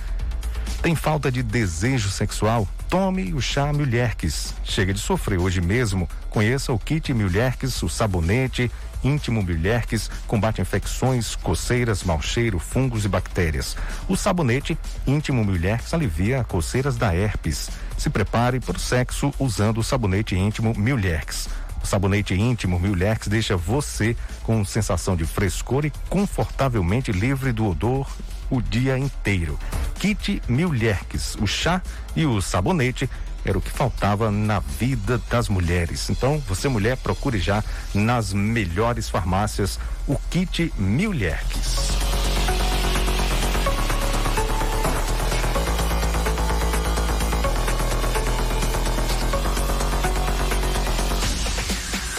Tem 0.82 0.96
falta 0.96 1.30
de 1.30 1.44
desejo 1.44 2.10
sexual? 2.10 2.68
Tome 2.90 3.34
o 3.34 3.42
chá 3.42 3.74
Mulheres. 3.74 4.56
Chega 4.64 4.94
de 4.94 5.00
sofrer 5.00 5.38
hoje 5.38 5.60
mesmo. 5.60 6.10
Conheça 6.30 6.72
o 6.72 6.80
Kit 6.80 7.14
Mulheres, 7.14 7.84
o 7.84 7.90
sabonete 7.90 8.72
íntimo 9.04 9.42
Mulheres, 9.42 10.10
combate 10.28 10.62
infecções, 10.62 11.36
coceiras, 11.36 12.04
mau 12.04 12.22
cheiro, 12.22 12.60
fungos 12.60 13.06
e 13.06 13.08
bactérias. 13.08 13.76
O 14.08 14.16
sabonete 14.16 14.78
íntimo 15.06 15.44
Mulheres 15.44 15.94
alivia 15.94 16.44
coceiras 16.44 16.98
da 16.98 17.14
herpes. 17.14 17.70
Se 17.98 18.10
prepare 18.10 18.60
para 18.60 18.78
o 18.78 18.80
sexo 18.80 19.34
usando 19.40 19.80
o 19.80 19.84
sabonete 19.84 20.36
íntimo 20.36 20.74
Mulheres. 20.78 21.50
O 21.84 21.88
sabonete 21.88 22.34
íntimo 22.34 22.80
Mulheres 22.80 23.28
deixa 23.28 23.58
você 23.58 24.16
com 24.44 24.64
sensação 24.64 25.16
de 25.16 25.26
frescor 25.26 25.86
e 25.86 25.94
confortavelmente 26.10 27.12
livre 27.12 27.52
do 27.52 27.68
odor 27.68 28.08
o 28.50 28.62
dia 28.62 28.98
inteiro. 28.98 29.58
Kit 30.00 30.42
Mulheres, 30.48 31.36
o 31.40 31.48
chá 31.48 31.82
e 32.16 32.26
o 32.26 32.42
sabonete 32.42 33.10
era 33.46 33.58
o 33.58 33.62
que 33.62 33.70
faltava 33.70 34.32
na 34.32 34.60
vida 34.60 35.22
das 35.30 35.50
mulheres. 35.50 36.10
Então, 36.10 36.40
você 36.48 36.68
mulher, 36.68 36.98
procure 36.98 37.40
já 37.40 37.64
nas 37.94 38.34
melhores 38.34 39.10
farmácias 39.10 39.80
o 40.08 40.18
kit 40.30 40.74
Mulheres. 40.78 41.92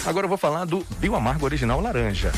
Agora 0.05 0.25
eu 0.25 0.29
vou 0.29 0.39
falar 0.39 0.65
do 0.65 0.85
Bioamargo 0.99 1.45
Original 1.45 1.81
Laranja. 1.81 2.33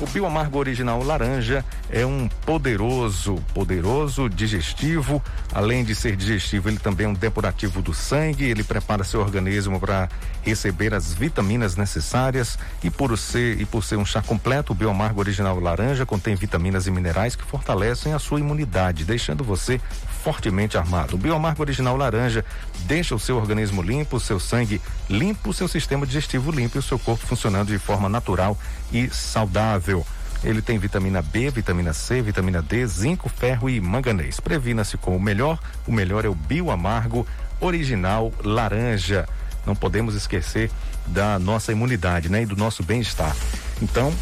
O 0.00 0.06
bioamargo 0.06 0.58
original 0.58 1.02
laranja 1.02 1.62
é 1.90 2.06
um 2.06 2.26
poderoso, 2.46 3.34
poderoso 3.52 4.30
digestivo. 4.30 5.22
Além 5.52 5.84
de 5.84 5.94
ser 5.94 6.16
digestivo, 6.16 6.70
ele 6.70 6.78
também 6.78 7.04
é 7.04 7.08
um 7.10 7.12
depurativo 7.12 7.82
do 7.82 7.92
sangue. 7.92 8.44
Ele 8.44 8.64
prepara 8.64 9.04
seu 9.04 9.20
organismo 9.20 9.78
para 9.78 10.08
receber 10.42 10.94
as 10.94 11.12
vitaminas 11.12 11.76
necessárias. 11.76 12.58
E 12.82 12.88
por 12.88 13.16
ser 13.18 13.60
e 13.60 13.66
por 13.66 13.84
ser 13.84 13.96
um 13.96 14.04
chá 14.06 14.22
completo, 14.22 14.72
o 14.72 14.74
bioamargo 14.74 15.20
original 15.20 15.60
laranja 15.60 16.06
contém 16.06 16.34
vitaminas 16.34 16.86
e 16.86 16.90
minerais 16.90 17.36
que 17.36 17.44
fortalecem 17.44 18.14
a 18.14 18.18
sua 18.18 18.40
imunidade, 18.40 19.04
deixando 19.04 19.44
você 19.44 19.78
fortemente 20.22 20.76
armado. 20.76 21.14
O 21.14 21.18
bioamargo 21.18 21.62
original 21.62 21.96
laranja 21.96 22.44
deixa 22.80 23.14
o 23.14 23.18
seu 23.18 23.36
organismo 23.36 23.82
limpo, 23.82 24.16
o 24.16 24.20
seu 24.20 24.38
sangue 24.38 24.80
limpo, 25.08 25.50
o 25.50 25.54
seu 25.54 25.66
sistema 25.66 26.06
digestivo 26.06 26.50
limpo 26.50 26.76
e 26.76 26.80
o 26.80 26.82
seu 26.82 26.98
corpo 26.98 27.26
funcionando 27.26 27.68
de 27.68 27.78
forma 27.78 28.08
natural 28.08 28.56
e 28.92 29.08
saudável. 29.08 30.06
Ele 30.42 30.62
tem 30.62 30.78
vitamina 30.78 31.20
B, 31.20 31.50
vitamina 31.50 31.92
C, 31.92 32.22
vitamina 32.22 32.62
D, 32.62 32.86
zinco, 32.86 33.28
ferro 33.28 33.68
e 33.68 33.80
manganês. 33.80 34.40
Previna-se 34.40 34.96
com 34.96 35.14
o 35.14 35.20
melhor. 35.20 35.58
O 35.86 35.92
melhor 35.92 36.24
é 36.24 36.28
o 36.28 36.34
bioamargo 36.34 37.26
original 37.60 38.32
laranja. 38.42 39.28
Não 39.66 39.76
podemos 39.76 40.14
esquecer 40.14 40.70
da 41.06 41.38
nossa 41.38 41.72
imunidade, 41.72 42.30
né? 42.30 42.42
E 42.42 42.46
do 42.46 42.56
nosso 42.56 42.82
bem-estar. 42.82 43.36
Então, 43.82 44.12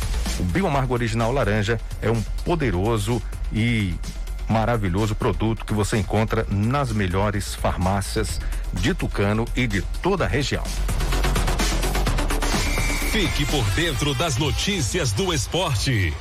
o 0.41 0.43
bioamargo 0.43 0.93
original 0.93 1.31
laranja 1.31 1.81
é 2.03 2.11
um 2.11 2.21
poderoso 2.45 3.23
e 3.53 3.95
maravilhoso 4.49 5.15
produto 5.15 5.65
que 5.65 5.75
você 5.75 5.99
encontra 5.99 6.47
nas 6.51 6.93
melhores 6.93 7.55
farmácias 7.55 8.41
de 8.73 8.95
Tucano 8.95 9.45
e 9.55 9.67
de 9.67 9.83
toda 10.03 10.25
a 10.25 10.29
região. 10.29 10.65
Fique 13.13 13.47
por 13.47 13.65
dentro 13.71 14.15
das 14.15 14.37
notícias 14.37 15.13
do 15.13 15.33
esporte. 15.33 16.15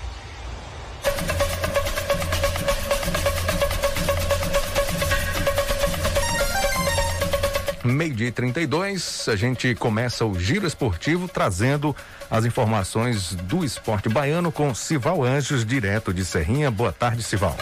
Meio-dia 7.88 8.32
32, 8.34 9.30
a 9.30 9.36
gente 9.38 9.74
começa 9.74 10.26
o 10.26 10.38
giro 10.38 10.68
esportivo 10.68 11.28
trazendo 11.28 11.96
as 12.30 12.44
informações 12.44 13.34
do 13.34 13.64
esporte 13.64 14.10
baiano 14.10 14.52
com 14.52 14.76
Sival 14.76 15.24
Anjos, 15.24 15.66
direto 15.66 16.14
de 16.14 16.26
Serrinha. 16.26 16.70
Boa 16.70 16.92
tarde, 16.92 17.24
Sival. 17.24 17.56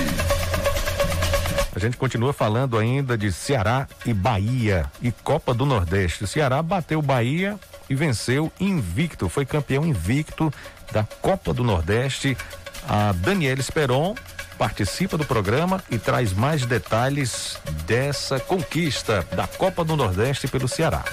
A 1.76 1.80
gente 1.80 1.98
continua 1.98 2.32
falando 2.32 2.78
ainda 2.78 3.18
de 3.18 3.32
Ceará 3.32 3.88
e 4.06 4.14
Bahia 4.14 4.90
e 5.02 5.12
Copa 5.12 5.54
do 5.54 5.66
Nordeste. 5.66 6.24
O 6.24 6.28
Ceará 6.28 6.62
bateu 6.62 7.02
Bahia 7.02 7.60
e 7.90 7.96
venceu 7.96 8.52
invicto, 8.60 9.28
foi 9.28 9.46
campeão 9.46 9.86
invicto 9.86 10.54
da 10.92 11.04
Copa 11.22 11.54
do 11.54 11.64
Nordeste. 11.64 12.38
A 12.88 13.12
Daniela 13.12 13.60
Esperon 13.60 14.16
participa 14.58 15.18
do 15.18 15.26
programa 15.26 15.84
e 15.90 15.98
traz 15.98 16.34
mais 16.34 16.66
detalhes 16.66 17.58
dessa 17.86 18.40
conquista 18.40 19.26
da 19.36 19.48
Copa 19.48 19.84
do 19.84 19.96
Nordeste 19.96 20.48
pelo 20.48 20.68
Ceará. 20.68 21.04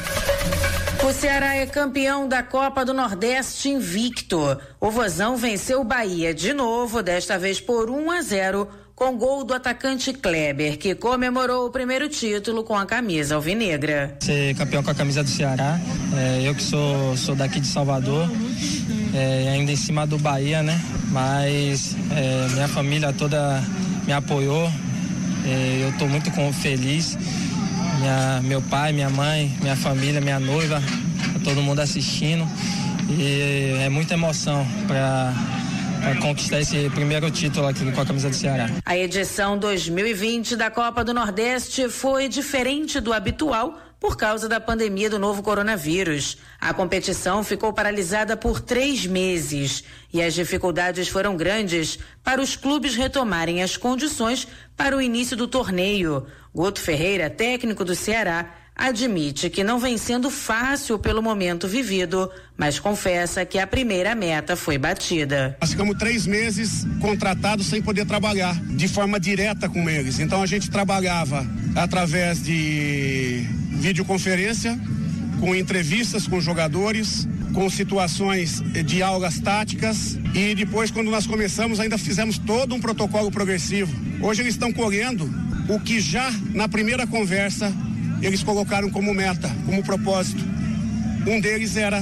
O 1.05 1.13
Ceará 1.13 1.57
é 1.57 1.67
campeão 1.67 2.29
da 2.29 2.43
Copa 2.43 2.85
do 2.85 2.95
Nordeste 2.95 3.69
invicto. 3.69 4.57
O 4.79 4.91
Vozão 4.91 5.37
venceu 5.37 5.81
o 5.81 5.85
Bahia 5.85 6.33
de 6.33 6.53
novo, 6.53 7.03
desta 7.03 7.39
vez 7.39 7.61
por 7.61 7.91
1 7.91 8.11
a 8.13 8.23
0 8.23 8.69
com 9.03 9.17
gol 9.17 9.43
do 9.43 9.53
atacante 9.53 10.13
Kleber, 10.13 10.79
que 10.79 10.95
comemorou 10.95 11.67
o 11.67 11.71
primeiro 11.71 12.09
título 12.09 12.63
com 12.63 12.77
a 12.77 12.87
camisa 12.87 13.35
alvinegra. 13.35 14.17
Ser 14.21 14.55
campeão 14.55 14.81
com 14.81 14.93
a 14.93 14.95
camisa 14.95 15.25
do 15.25 15.29
Ceará, 15.29 15.81
é, 16.17 16.43
eu 16.49 16.55
que 16.55 16.63
sou, 16.63 17.17
sou 17.17 17.35
daqui 17.35 17.59
de 17.59 17.67
Salvador, 17.67 18.31
é, 19.13 19.49
ainda 19.55 19.73
em 19.73 19.77
cima 19.77 20.07
do 20.07 20.17
Bahia, 20.19 20.63
né? 20.63 20.81
Mas 21.11 21.97
é, 22.13 22.49
minha 22.53 22.69
família 22.69 23.13
toda 23.13 23.61
me 24.07 24.13
apoiou, 24.13 24.71
é, 25.47 25.81
eu 25.83 25.91
estou 25.91 26.09
muito 26.09 26.31
feliz. 26.53 27.19
Minha, 27.99 28.41
meu 28.45 28.63
pai, 28.63 28.93
minha 28.93 29.11
mãe, 29.11 29.53
minha 29.61 29.75
família, 29.75 30.21
minha 30.21 30.39
noiva, 30.39 30.81
todo 31.43 31.61
mundo 31.61 31.81
assistindo. 31.81 32.49
E 33.11 33.83
é 33.85 33.89
muita 33.89 34.15
emoção 34.15 34.65
para 34.87 35.35
para 36.03 36.17
conquistar 36.17 36.61
esse 36.61 36.91
primeiro 36.91 37.31
título 37.31 37.69
aqui 37.69 37.91
com 37.93 38.01
a 38.01 38.05
camisa 38.05 38.29
do 38.29 38.35
Ceará. 38.35 38.69
A 38.85 38.97
edição 38.97 39.57
2020 39.57 40.57
da 40.57 40.69
Copa 40.69 41.05
do 41.05 41.15
Nordeste 41.15 41.89
foi 41.89 42.29
diferente 42.29 43.01
do 43.01 43.13
habitual 43.13 43.79
por 44.01 44.17
causa 44.17 44.49
da 44.49 44.59
pandemia 44.59 45.09
do 45.09 45.17
novo 45.17 45.45
coronavírus. 45.45 46.39
A 46.61 46.75
competição 46.75 47.45
ficou 47.45 47.73
paralisada 47.73 48.37
por 48.37 48.61
três 48.61 49.07
meses 49.07 49.85
e 50.13 50.21
as 50.21 50.35
dificuldades 50.35 51.07
foram 51.07 51.37
grandes 51.37 52.01
para 52.25 52.43
os 52.43 52.57
clubes 52.57 52.97
retomarem 52.97 53.63
as 53.63 53.77
condições 53.77 54.49
para 54.77 54.97
o 54.97 55.01
início 55.01 55.37
do 55.37 55.47
torneio. 55.47 56.27
Guto 56.53 56.81
Ferreira, 56.81 57.31
técnico 57.31 57.85
do 57.85 57.95
Ceará, 57.95 58.53
admite 58.77 59.51
que 59.51 59.63
não 59.63 59.79
vem 59.79 59.99
sendo 59.99 60.31
fácil 60.31 60.99
pelo 60.99 61.23
momento 61.23 61.69
vivido, 61.69 62.31
mas 62.57 62.79
confessa 62.79 63.45
que 63.45 63.59
a 63.59 63.67
primeira 63.67 64.15
meta 64.15 64.57
foi 64.57 64.79
batida. 64.79 65.57
Nós 65.61 65.71
ficamos 65.71 65.97
três 65.99 66.27
meses 66.27 66.87
contratados 67.01 67.67
sem 67.67 67.83
poder 67.83 68.07
trabalhar 68.07 68.55
de 68.55 68.89
forma 68.89 69.21
direta 69.21 69.69
com 69.69 69.89
eles. 69.89 70.19
Então 70.19 70.43
a 70.43 70.47
gente 70.47 70.71
trabalhava 70.71 71.47
através 71.77 72.43
de 72.43 73.47
videoconferência, 73.73 74.79
com 75.41 75.55
entrevistas 75.55 76.27
com 76.27 76.41
jogadores, 76.41 77.29
com 77.53 77.69
situações 77.69 78.63
de 78.85 79.03
aulas 79.03 79.39
táticas 79.39 80.19
e 80.35 80.55
depois 80.55 80.91
quando 80.91 81.11
nós 81.11 81.27
começamos 81.27 81.81
ainda 81.81 81.99
fizemos 81.99 82.39
todo 82.39 82.75
um 82.75 82.81
protocolo 82.81 83.31
progressivo. 83.31 83.93
Hoje 84.23 84.41
eles 84.41 84.55
estão 84.55 84.73
colhendo 84.73 85.29
o 85.69 85.79
que 85.79 86.01
já 86.01 86.33
na 86.55 86.69
primeira 86.69 87.07
conversa 87.07 87.73
eles 88.23 88.43
colocaram 88.43 88.91
como 88.91 89.13
meta, 89.13 89.51
como 89.67 89.83
propósito. 89.83 90.43
Um 91.27 91.41
deles 91.41 91.77
era 91.77 92.01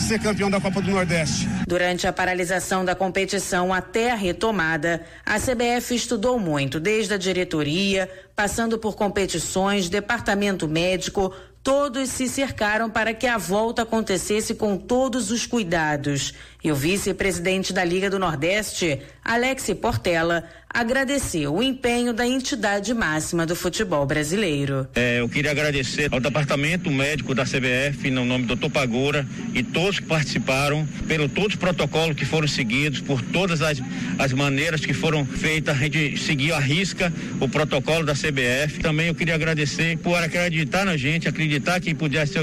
ser 0.00 0.18
campeão 0.20 0.50
da 0.50 0.60
Copa 0.60 0.80
do 0.80 0.90
Nordeste. 0.90 1.48
Durante 1.66 2.06
a 2.06 2.12
paralisação 2.12 2.84
da 2.84 2.94
competição 2.94 3.74
até 3.74 4.10
a 4.10 4.14
retomada, 4.14 5.04
a 5.26 5.38
CBF 5.38 5.94
estudou 5.94 6.38
muito, 6.38 6.80
desde 6.80 7.14
a 7.14 7.18
diretoria, 7.18 8.08
passando 8.34 8.78
por 8.78 8.94
competições, 8.94 9.88
departamento 9.88 10.68
médico, 10.68 11.34
todos 11.62 12.08
se 12.10 12.28
cercaram 12.28 12.88
para 12.88 13.12
que 13.12 13.26
a 13.26 13.36
volta 13.36 13.82
acontecesse 13.82 14.54
com 14.54 14.76
todos 14.76 15.30
os 15.30 15.46
cuidados. 15.46 16.32
E 16.62 16.72
o 16.72 16.74
vice-presidente 16.74 17.72
da 17.72 17.84
Liga 17.84 18.10
do 18.10 18.18
Nordeste, 18.18 18.98
Alex 19.24 19.70
Portela, 19.80 20.42
agradeceu 20.68 21.54
o 21.54 21.62
empenho 21.62 22.12
da 22.12 22.26
entidade 22.26 22.92
máxima 22.92 23.46
do 23.46 23.54
futebol 23.54 24.04
brasileiro. 24.04 24.88
É, 24.96 25.20
eu 25.20 25.28
queria 25.28 25.52
agradecer 25.52 26.12
ao 26.12 26.18
departamento 26.18 26.90
médico 26.90 27.32
da 27.32 27.44
CBF, 27.44 28.10
no 28.10 28.24
nome 28.24 28.46
do 28.46 28.56
Dr. 28.56 28.70
Pagora, 28.70 29.24
e 29.54 29.62
todos 29.62 30.00
que 30.00 30.06
participaram, 30.06 30.84
pelo 31.06 31.28
todos 31.28 31.54
os 31.54 31.56
protocolos 31.56 32.16
que 32.16 32.24
foram 32.24 32.48
seguidos, 32.48 33.00
por 33.00 33.22
todas 33.22 33.62
as, 33.62 33.80
as 34.18 34.32
maneiras 34.32 34.84
que 34.84 34.92
foram 34.92 35.24
feitas, 35.24 35.76
a 35.76 35.78
gente 35.78 36.18
seguiu 36.18 36.56
à 36.56 36.58
risca 36.58 37.12
o 37.40 37.48
protocolo 37.48 38.04
da 38.04 38.14
CBF. 38.14 38.80
Também 38.80 39.06
eu 39.06 39.14
queria 39.14 39.36
agradecer 39.36 39.96
por 39.98 40.16
acreditar 40.16 40.84
na 40.84 40.96
gente, 40.96 41.28
acreditar 41.28 41.80
que 41.80 41.94
pudesse 41.94 42.34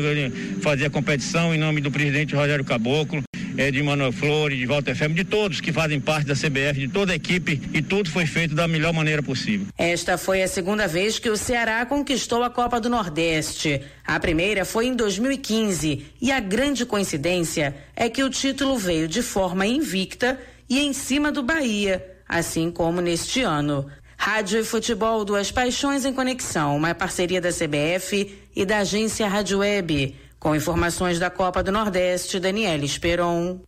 fazer 0.62 0.86
a 0.86 0.90
competição 0.90 1.54
em 1.54 1.58
nome 1.58 1.82
do 1.82 1.92
presidente 1.92 2.34
Rogério 2.34 2.64
Caboclo 2.64 3.22
eh, 3.58 3.72
de 3.72 3.82
Manuel 3.82 4.12
Flores, 4.12 4.58
de 4.58 4.66
Walter 4.66 4.96
Femme, 4.96 5.14
de 5.14 5.24
todos 5.24 5.62
que 5.62 5.72
fazem 5.72 6.00
parte 6.00 6.28
da 6.28 6.34
CBF, 6.34 6.80
de 6.80 6.88
toda 6.88 7.14
a 7.14 7.16
equipe 7.16 7.62
e 7.74 7.82
tudo 7.82 8.10
foi 8.10 8.26
feito 8.26 8.56
da 8.56 8.68
melhor 8.68 8.94
maneira 8.94 9.22
possível. 9.22 9.68
Esta 9.78 10.18
foi 10.18 10.44
a 10.44 10.48
segunda 10.48 10.88
vez 10.88 11.20
que 11.20 11.30
o 11.30 11.38
Ceará 11.38 11.86
conquistou 11.86 12.44
a 12.44 12.50
Copa 12.50 12.80
do 12.80 12.90
Nordeste. 12.90 13.82
A 14.06 14.20
primeira 14.20 14.66
foi 14.66 14.88
em 14.88 14.96
2015 14.96 16.06
e 16.22 16.32
a 16.32 16.40
grande 16.40 16.86
coincidência 16.86 17.76
é 17.96 18.10
que 18.10 18.24
o 18.24 18.30
título 18.30 18.78
veio 18.78 19.08
de 19.08 19.22
forma 19.22 19.66
invicta 19.66 20.40
e 20.70 20.80
em 20.80 20.94
cima 20.94 21.32
do 21.32 21.44
Bahia, 21.44 22.06
assim 22.28 22.72
como 22.72 23.02
neste 23.02 23.42
ano. 23.42 23.86
Rádio 24.18 24.60
e 24.60 24.64
Futebol, 24.64 25.24
duas 25.26 25.52
paixões 25.52 26.06
em 26.06 26.14
conexão, 26.14 26.76
uma 26.76 26.96
parceria 26.96 27.42
da 27.42 27.50
CBF 27.50 28.36
e 28.56 28.66
da 28.66 28.80
agência 28.80 29.28
Rádio 29.28 29.60
Web. 29.60 30.16
Com 30.46 30.56
informações 30.56 31.18
da 31.18 31.32
Copa 31.32 31.64
do 31.64 31.72
Nordeste, 31.72 32.40
Daniela 32.40 32.86
Esperon. 32.86 33.62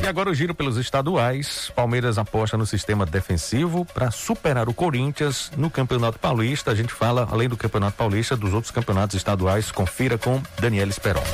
E 0.00 0.06
agora 0.06 0.30
o 0.30 0.34
giro 0.34 0.54
pelos 0.54 0.76
estaduais. 0.76 1.72
Palmeiras 1.74 2.18
aposta 2.18 2.56
no 2.56 2.64
sistema 2.64 3.04
defensivo 3.04 3.84
para 3.84 4.12
superar 4.12 4.68
o 4.68 4.72
Corinthians 4.72 5.50
no 5.56 5.68
Campeonato 5.68 6.20
Paulista. 6.20 6.70
A 6.70 6.74
gente 6.76 6.92
fala, 6.92 7.26
além 7.28 7.48
do 7.48 7.56
Campeonato 7.56 7.96
Paulista, 7.96 8.36
dos 8.36 8.54
outros 8.54 8.70
campeonatos 8.70 9.16
estaduais. 9.16 9.72
Confira 9.72 10.16
com 10.16 10.40
Daniela 10.60 10.92
Esperon. 10.92 11.24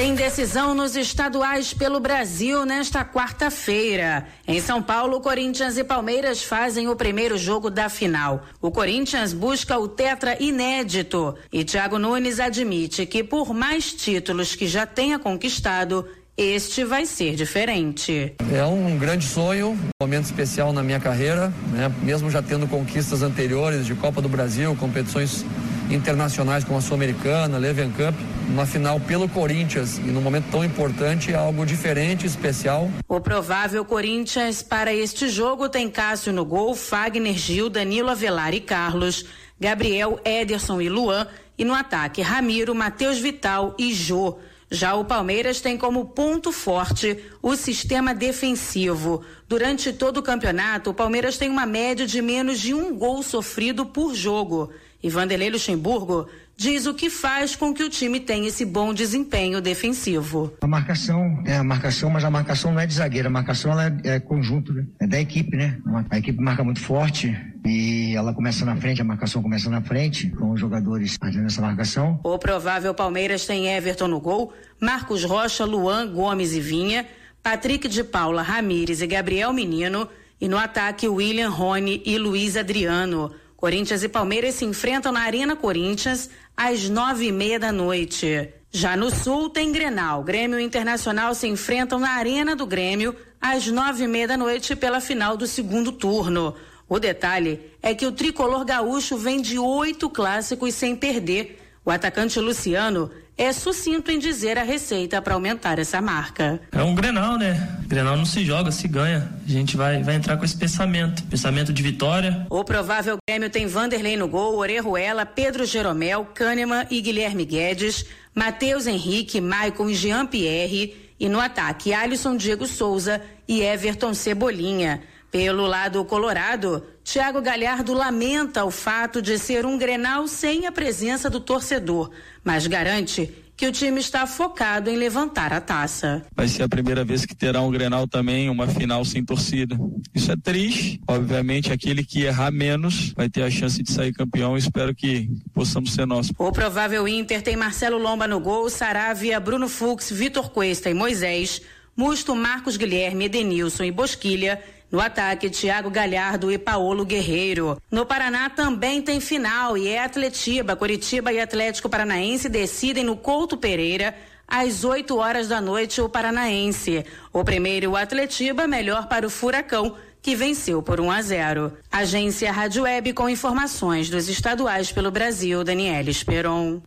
Tem 0.00 0.14
decisão 0.14 0.74
nos 0.74 0.96
estaduais 0.96 1.74
pelo 1.74 2.00
Brasil 2.00 2.64
nesta 2.64 3.04
quarta-feira. 3.04 4.26
Em 4.48 4.58
São 4.58 4.82
Paulo, 4.82 5.20
Corinthians 5.20 5.76
e 5.76 5.84
Palmeiras 5.84 6.42
fazem 6.42 6.88
o 6.88 6.96
primeiro 6.96 7.36
jogo 7.36 7.68
da 7.68 7.90
final. 7.90 8.46
O 8.62 8.70
Corinthians 8.70 9.34
busca 9.34 9.78
o 9.78 9.86
tetra 9.86 10.42
inédito 10.42 11.34
e 11.52 11.64
Thiago 11.64 11.98
Nunes 11.98 12.40
admite 12.40 13.04
que 13.04 13.22
por 13.22 13.52
mais 13.52 13.92
títulos 13.92 14.54
que 14.54 14.66
já 14.66 14.86
tenha 14.86 15.18
conquistado, 15.18 16.06
este 16.34 16.82
vai 16.82 17.04
ser 17.04 17.34
diferente. 17.34 18.32
É 18.50 18.64
um 18.64 18.96
grande 18.96 19.26
sonho, 19.26 19.72
um 19.72 20.02
momento 20.02 20.24
especial 20.24 20.72
na 20.72 20.82
minha 20.82 20.98
carreira, 20.98 21.52
né? 21.72 21.92
Mesmo 22.02 22.30
já 22.30 22.40
tendo 22.40 22.66
conquistas 22.66 23.20
anteriores 23.20 23.84
de 23.84 23.94
Copa 23.94 24.22
do 24.22 24.30
Brasil, 24.30 24.74
competições 24.76 25.44
internacionais 25.90 26.64
como 26.64 26.78
a 26.78 26.80
Sul-Americana, 26.80 27.58
Leven 27.58 27.90
Cup, 27.90 28.14
uma 28.48 28.66
final 28.66 28.98
pelo 29.00 29.28
Corinthians 29.28 29.98
e 29.98 30.02
num 30.02 30.20
momento 30.20 30.46
tão 30.50 30.64
importante 30.64 31.32
é 31.32 31.34
algo 31.34 31.64
diferente, 31.66 32.26
especial. 32.26 32.90
O 33.08 33.20
provável 33.20 33.84
Corinthians 33.84 34.62
para 34.62 34.94
este 34.94 35.28
jogo 35.28 35.68
tem 35.68 35.90
Cássio 35.90 36.32
no 36.32 36.44
gol, 36.44 36.74
Fagner 36.74 37.34
Gil, 37.34 37.68
Danilo 37.68 38.10
Avelar 38.10 38.54
e 38.54 38.60
Carlos, 38.60 39.26
Gabriel, 39.58 40.20
Ederson 40.24 40.80
e 40.80 40.88
Luan 40.88 41.26
e 41.58 41.64
no 41.64 41.74
ataque 41.74 42.22
Ramiro, 42.22 42.74
Matheus 42.74 43.18
Vital 43.18 43.74
e 43.78 43.92
Jô. 43.92 44.38
Já 44.72 44.94
o 44.94 45.04
Palmeiras 45.04 45.60
tem 45.60 45.76
como 45.76 46.04
ponto 46.04 46.52
forte 46.52 47.18
o 47.42 47.56
sistema 47.56 48.14
defensivo. 48.14 49.24
Durante 49.48 49.92
todo 49.92 50.18
o 50.18 50.22
campeonato, 50.22 50.90
o 50.90 50.94
Palmeiras 50.94 51.36
tem 51.36 51.50
uma 51.50 51.66
média 51.66 52.06
de 52.06 52.22
menos 52.22 52.60
de 52.60 52.72
um 52.72 52.96
gol 52.96 53.20
sofrido 53.20 53.84
por 53.84 54.14
jogo. 54.14 54.70
E 55.02 55.08
Vanderlei 55.08 55.50
Luxemburgo 55.50 56.28
diz 56.56 56.84
o 56.84 56.92
que 56.92 57.08
faz 57.08 57.56
com 57.56 57.72
que 57.72 57.82
o 57.82 57.88
time 57.88 58.20
tenha 58.20 58.48
esse 58.48 58.66
bom 58.66 58.92
desempenho 58.92 59.62
defensivo. 59.62 60.52
A 60.60 60.66
marcação, 60.66 61.42
é 61.46 61.56
a 61.56 61.64
marcação, 61.64 62.10
mas 62.10 62.22
a 62.22 62.30
marcação 62.30 62.70
não 62.70 62.80
é 62.80 62.86
de 62.86 62.92
zagueiro, 62.92 63.28
a 63.28 63.30
marcação 63.30 63.72
ela 63.72 63.86
é, 63.86 64.16
é 64.16 64.20
conjunto, 64.20 64.74
né? 64.74 64.84
é 65.00 65.06
da 65.06 65.18
equipe, 65.18 65.56
né? 65.56 65.78
A 66.10 66.18
equipe 66.18 66.38
marca 66.38 66.62
muito 66.62 66.80
forte 66.80 67.34
e 67.64 68.14
ela 68.14 68.34
começa 68.34 68.66
na 68.66 68.76
frente, 68.76 69.00
a 69.00 69.04
marcação 69.04 69.42
começa 69.42 69.70
na 69.70 69.80
frente, 69.80 70.28
com 70.30 70.50
os 70.50 70.60
jogadores 70.60 71.16
fazendo 71.18 71.46
essa 71.46 71.62
marcação. 71.62 72.20
O 72.22 72.38
provável 72.38 72.92
Palmeiras 72.92 73.46
tem 73.46 73.68
Everton 73.68 74.08
no 74.08 74.20
gol, 74.20 74.52
Marcos 74.78 75.24
Rocha, 75.24 75.64
Luan, 75.64 76.12
Gomes 76.12 76.52
e 76.52 76.60
Vinha, 76.60 77.06
Patrick 77.42 77.88
de 77.88 78.04
Paula, 78.04 78.42
Ramires 78.42 79.00
e 79.00 79.06
Gabriel 79.06 79.50
Menino, 79.50 80.06
e 80.38 80.46
no 80.46 80.58
ataque 80.58 81.08
William 81.08 81.48
Rony 81.48 82.02
e 82.04 82.18
Luiz 82.18 82.56
Adriano. 82.56 83.32
Corinthians 83.60 84.02
e 84.02 84.08
Palmeiras 84.08 84.54
se 84.54 84.64
enfrentam 84.64 85.12
na 85.12 85.20
Arena 85.20 85.54
Corinthians 85.54 86.30
às 86.56 86.88
nove 86.88 87.26
e 87.26 87.32
meia 87.32 87.60
da 87.60 87.70
noite. 87.70 88.48
Já 88.70 88.96
no 88.96 89.10
Sul 89.10 89.50
tem 89.50 89.70
Grenal. 89.70 90.24
Grêmio 90.24 90.58
e 90.58 90.64
Internacional 90.64 91.34
se 91.34 91.46
enfrentam 91.46 91.98
na 91.98 92.12
Arena 92.12 92.56
do 92.56 92.64
Grêmio 92.64 93.14
às 93.38 93.66
nove 93.66 94.04
e 94.04 94.08
meia 94.08 94.26
da 94.26 94.36
noite 94.38 94.74
pela 94.74 94.98
final 94.98 95.36
do 95.36 95.46
segundo 95.46 95.92
turno. 95.92 96.54
O 96.88 96.98
detalhe 96.98 97.60
é 97.82 97.94
que 97.94 98.06
o 98.06 98.12
tricolor 98.12 98.64
gaúcho 98.64 99.18
vem 99.18 99.42
de 99.42 99.58
oito 99.58 100.08
clássicos 100.08 100.74
sem 100.74 100.96
perder. 100.96 101.60
O 101.84 101.90
atacante 101.90 102.40
Luciano 102.40 103.10
é 103.40 103.54
sucinto 103.54 104.10
em 104.10 104.18
dizer 104.18 104.58
a 104.58 104.62
receita 104.62 105.22
para 105.22 105.32
aumentar 105.32 105.78
essa 105.78 105.98
marca. 105.98 106.60
É 106.70 106.82
um 106.82 106.94
Grenal, 106.94 107.38
né? 107.38 107.80
Grenal 107.86 108.14
não 108.14 108.26
se 108.26 108.44
joga, 108.44 108.70
se 108.70 108.86
ganha. 108.86 109.32
A 109.42 109.50
gente 109.50 109.78
vai, 109.78 110.02
vai 110.02 110.14
entrar 110.14 110.36
com 110.36 110.44
esse 110.44 110.54
pensamento, 110.54 111.22
pensamento 111.22 111.72
de 111.72 111.82
vitória. 111.82 112.46
O 112.50 112.62
provável 112.62 113.16
Grêmio 113.26 113.48
tem 113.48 113.66
Vanderlei 113.66 114.14
no 114.14 114.28
gol, 114.28 114.58
Orejuela, 114.58 115.24
Pedro 115.24 115.64
Jeromel, 115.64 116.26
Kahneman 116.34 116.86
e 116.90 117.00
Guilherme 117.00 117.46
Guedes, 117.46 118.04
Matheus 118.34 118.86
Henrique, 118.86 119.40
Maicon 119.40 119.88
e 119.88 119.94
Jean 119.94 120.26
Pierre 120.26 120.94
e 121.18 121.26
no 121.26 121.40
ataque 121.40 121.94
Alisson 121.94 122.36
Diego 122.36 122.66
Souza 122.66 123.22
e 123.48 123.62
Everton 123.62 124.12
Cebolinha. 124.12 125.02
Pelo 125.30 125.66
lado 125.66 126.04
colorado, 126.04 126.82
Thiago 127.04 127.40
Galhardo 127.40 127.94
lamenta 127.94 128.64
o 128.64 128.70
fato 128.70 129.22
de 129.22 129.38
ser 129.38 129.64
um 129.64 129.78
Grenal 129.78 130.26
sem 130.26 130.66
a 130.66 130.72
presença 130.72 131.30
do 131.30 131.38
torcedor, 131.38 132.10
mas 132.42 132.66
garante 132.66 133.32
que 133.56 133.66
o 133.66 133.70
time 133.72 134.00
está 134.00 134.26
focado 134.26 134.88
em 134.88 134.96
levantar 134.96 135.52
a 135.52 135.60
taça. 135.60 136.24
Vai 136.34 136.48
ser 136.48 136.62
a 136.62 136.68
primeira 136.68 137.04
vez 137.04 137.26
que 137.26 137.36
terá 137.36 137.60
um 137.60 137.70
Grenal 137.70 138.08
também, 138.08 138.48
uma 138.48 138.66
final 138.66 139.04
sem 139.04 139.22
torcida. 139.22 139.78
Isso 140.14 140.32
é 140.32 140.36
triste. 140.36 140.98
Obviamente, 141.06 141.70
aquele 141.70 142.02
que 142.02 142.22
errar 142.22 142.50
menos 142.50 143.12
vai 143.14 143.28
ter 143.28 143.42
a 143.42 143.50
chance 143.50 143.82
de 143.82 143.92
sair 143.92 144.14
campeão. 144.14 144.56
Espero 144.56 144.94
que 144.94 145.28
possamos 145.52 145.92
ser 145.92 146.06
nós. 146.06 146.32
O 146.38 146.50
provável 146.50 147.06
Inter 147.06 147.42
tem 147.42 147.54
Marcelo 147.54 147.98
Lomba 147.98 148.26
no 148.26 148.40
gol, 148.40 148.70
Saravia, 148.70 149.38
Bruno 149.38 149.68
Fux, 149.68 150.10
Vitor 150.10 150.48
Cuesta 150.50 150.88
e 150.88 150.94
Moisés, 150.94 151.60
Musto, 151.94 152.34
Marcos 152.34 152.78
Guilherme, 152.78 153.26
Edenilson 153.26 153.84
e 153.84 153.92
Bosquilha 153.92 154.58
no 154.90 155.00
ataque, 155.00 155.48
Thiago 155.48 155.90
Galhardo 155.90 156.50
e 156.50 156.58
Paulo 156.58 157.04
Guerreiro. 157.04 157.80
No 157.90 158.04
Paraná 158.04 158.50
também 158.50 159.00
tem 159.00 159.20
final 159.20 159.76
e 159.76 159.88
é 159.88 160.02
Atletiba, 160.02 160.74
Curitiba 160.76 161.32
e 161.32 161.40
Atlético 161.40 161.88
Paranaense 161.88 162.48
decidem 162.48 163.04
no 163.04 163.16
Couto 163.16 163.56
Pereira 163.56 164.14
às 164.48 164.82
8 164.82 165.16
horas 165.16 165.48
da 165.48 165.60
noite 165.60 166.00
o 166.00 166.08
Paranaense. 166.08 167.04
O 167.32 167.44
primeiro, 167.44 167.92
o 167.92 167.96
Atletiba, 167.96 168.66
melhor 168.66 169.06
para 169.06 169.26
o 169.26 169.30
Furacão, 169.30 169.94
que 170.20 170.34
venceu 170.34 170.82
por 170.82 171.00
1 171.00 171.10
a 171.10 171.22
0. 171.22 171.72
Agência 171.90 172.50
Rádio 172.50 172.82
Web 172.82 173.12
com 173.12 173.28
informações 173.28 174.10
dos 174.10 174.28
estaduais 174.28 174.90
pelo 174.90 175.10
Brasil, 175.10 175.62
Daniela 175.62 176.10
Esperon. 176.10 176.82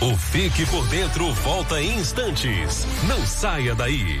O 0.00 0.16
Fique 0.16 0.64
por 0.66 0.86
Dentro 0.88 1.32
volta 1.32 1.80
em 1.80 1.98
instantes. 1.98 2.86
Não 3.08 3.24
saia 3.26 3.74
daí. 3.74 4.20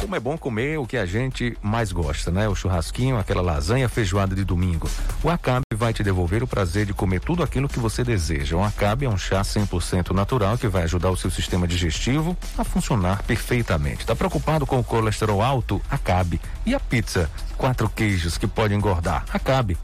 Como 0.00 0.14
é 0.14 0.20
bom 0.20 0.38
comer 0.38 0.78
o 0.78 0.86
que 0.86 0.96
a 0.96 1.04
gente 1.04 1.58
mais 1.60 1.90
gosta, 1.90 2.30
né? 2.30 2.48
O 2.48 2.54
churrasquinho, 2.54 3.18
aquela 3.18 3.42
lasanha, 3.42 3.88
feijoada 3.88 4.34
de 4.36 4.44
domingo. 4.44 4.88
O 5.22 5.28
Acabe 5.28 5.64
vai 5.74 5.92
te 5.92 6.02
devolver 6.02 6.42
o 6.42 6.46
prazer 6.46 6.86
de 6.86 6.94
comer 6.94 7.20
tudo 7.20 7.42
aquilo 7.42 7.68
que 7.68 7.80
você 7.80 8.04
deseja. 8.04 8.56
O 8.56 8.62
Acabe 8.62 9.04
é 9.04 9.08
um 9.08 9.18
chá 9.18 9.42
100% 9.42 10.12
natural 10.12 10.56
que 10.56 10.68
vai 10.68 10.84
ajudar 10.84 11.10
o 11.10 11.16
seu 11.16 11.30
sistema 11.30 11.66
digestivo 11.66 12.36
a 12.56 12.62
funcionar 12.62 13.22
perfeitamente. 13.24 14.02
Está 14.02 14.14
preocupado 14.14 14.64
com 14.64 14.78
o 14.78 14.84
colesterol 14.84 15.42
alto? 15.42 15.82
Acabe. 15.90 16.40
E 16.64 16.74
a 16.74 16.78
pizza? 16.78 17.28
Quatro 17.56 17.88
queijos 17.88 18.38
que 18.38 18.46
pode 18.46 18.74
engordar? 18.74 19.24
Acabe. 19.32 19.76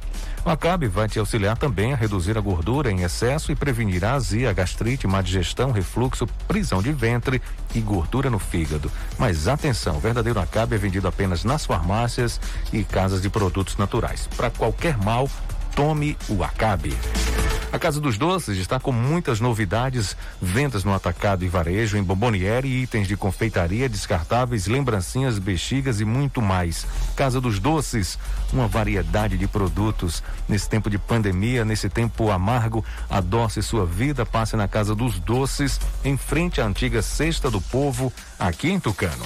O 0.44 0.50
Acabe 0.50 0.88
vai 0.88 1.06
te 1.06 1.20
auxiliar 1.20 1.56
também 1.56 1.92
a 1.92 1.96
reduzir 1.96 2.36
a 2.36 2.40
gordura 2.40 2.90
em 2.90 3.02
excesso 3.02 3.52
e 3.52 3.54
prevenir 3.54 4.04
a 4.04 4.14
azia, 4.14 4.52
gastrite, 4.52 5.06
má 5.06 5.22
digestão, 5.22 5.70
refluxo, 5.70 6.26
prisão 6.48 6.82
de 6.82 6.92
ventre 6.92 7.40
e 7.72 7.80
gordura 7.80 8.28
no 8.28 8.40
fígado. 8.40 8.90
Mas 9.16 9.46
atenção, 9.46 9.98
o 9.98 10.00
verdadeiro 10.00 10.40
Acabe 10.40 10.74
é 10.74 10.78
vendido 10.78 11.06
apenas 11.06 11.44
nas 11.44 11.64
farmácias 11.64 12.40
e 12.72 12.82
casas 12.82 13.22
de 13.22 13.30
produtos 13.30 13.76
naturais. 13.76 14.28
Para 14.36 14.50
qualquer 14.50 14.96
mal, 14.98 15.30
tome 15.76 16.16
o 16.28 16.42
Acabe. 16.42 16.92
A 17.72 17.78
Casa 17.78 17.98
dos 17.98 18.18
Doces 18.18 18.58
está 18.58 18.78
com 18.78 18.92
muitas 18.92 19.40
novidades, 19.40 20.14
vendas 20.40 20.84
no 20.84 20.92
atacado 20.92 21.42
e 21.42 21.48
varejo, 21.48 21.96
em 21.96 22.02
bomboniere, 22.02 22.68
itens 22.68 23.08
de 23.08 23.16
confeitaria, 23.16 23.88
descartáveis, 23.88 24.66
lembrancinhas, 24.66 25.38
bexigas 25.38 25.98
e 25.98 26.04
muito 26.04 26.42
mais. 26.42 26.86
Casa 27.16 27.40
dos 27.40 27.58
Doces, 27.58 28.18
uma 28.52 28.68
variedade 28.68 29.38
de 29.38 29.48
produtos. 29.48 30.22
Nesse 30.46 30.68
tempo 30.68 30.90
de 30.90 30.98
pandemia, 30.98 31.64
nesse 31.64 31.88
tempo 31.88 32.30
amargo, 32.30 32.84
adoce 33.08 33.62
sua 33.62 33.86
vida, 33.86 34.26
passe 34.26 34.54
na 34.54 34.68
Casa 34.68 34.94
dos 34.94 35.18
Doces, 35.18 35.80
em 36.04 36.18
frente 36.18 36.60
à 36.60 36.66
antiga 36.66 37.00
Cesta 37.00 37.50
do 37.50 37.60
Povo, 37.60 38.12
aqui 38.38 38.70
em 38.70 38.78
Tucano. 38.78 39.24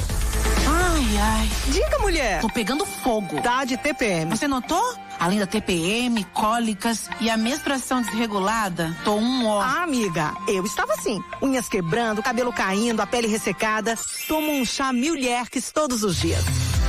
Ai, 0.68 1.18
ai. 1.18 1.50
Diga, 1.72 1.98
mulher. 1.98 2.40
Tô 2.40 2.48
pegando 2.48 2.86
fogo. 2.86 3.40
Tá 3.42 3.64
de 3.64 3.76
TPM. 3.76 4.30
Você 4.30 4.46
notou? 4.46 5.05
Além 5.18 5.38
da 5.38 5.46
TPM, 5.46 6.24
cólicas 6.32 7.08
e 7.20 7.30
a 7.30 7.36
menstruação 7.36 8.02
desregulada, 8.02 8.96
tô 9.04 9.14
um 9.16 9.46
ó. 9.46 9.60
Ah, 9.60 9.82
amiga, 9.82 10.34
eu 10.46 10.64
estava 10.64 10.92
assim. 10.94 11.22
Unhas 11.40 11.68
quebrando, 11.68 12.22
cabelo 12.22 12.52
caindo, 12.52 13.00
a 13.00 13.06
pele 13.06 13.26
ressecada. 13.26 13.96
Tomo 14.28 14.52
um 14.52 14.64
chá 14.64 14.92
Milherques 14.92 15.72
todos 15.72 16.02
os 16.02 16.16
dias. 16.16 16.44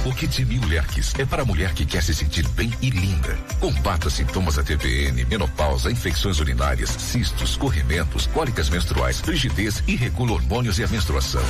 O 0.08 0.14
Kit 0.14 0.46
Mil 0.46 0.66
Lerques 0.66 1.14
é 1.20 1.26
para 1.26 1.42
a 1.42 1.46
mulher 1.46 1.74
que 1.74 1.86
quer 1.86 2.02
se 2.02 2.16
sentir 2.16 2.48
bem 2.50 2.72
e 2.82 2.90
linda. 2.90 3.38
Combata 3.60 4.10
sintomas 4.10 4.56
da 4.56 4.64
TPN, 4.64 5.26
menopausa, 5.26 5.92
infecções 5.92 6.40
urinárias, 6.40 6.90
cistos, 6.92 7.58
corrimentos, 7.58 8.26
cólicas 8.28 8.70
menstruais, 8.70 9.20
rigidez 9.20 9.84
e 9.86 9.98
regula 9.98 10.32
hormônios 10.32 10.80
e 10.80 10.86
a 10.86 10.88
menstruação. 10.88 11.44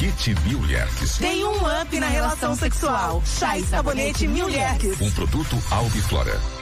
Kit 0.00 0.34
Mil 0.44 0.60
Lerques. 0.62 1.18
Tem 1.18 1.44
um 1.44 1.54
up 1.80 2.00
na 2.00 2.08
relação 2.08 2.56
sexual. 2.56 3.22
Chá 3.24 3.56
e 3.56 3.62
sabonete 3.62 4.26
Milherques. 4.26 5.00
Um 5.00 5.10
produto 5.12 5.56
Albiflora. 5.70 6.61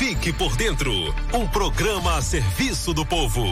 Fique 0.00 0.32
por 0.32 0.56
Dentro 0.56 0.90
um 1.30 1.46
programa 1.46 2.16
a 2.16 2.22
serviço 2.22 2.94
do 2.94 3.04
povo. 3.04 3.44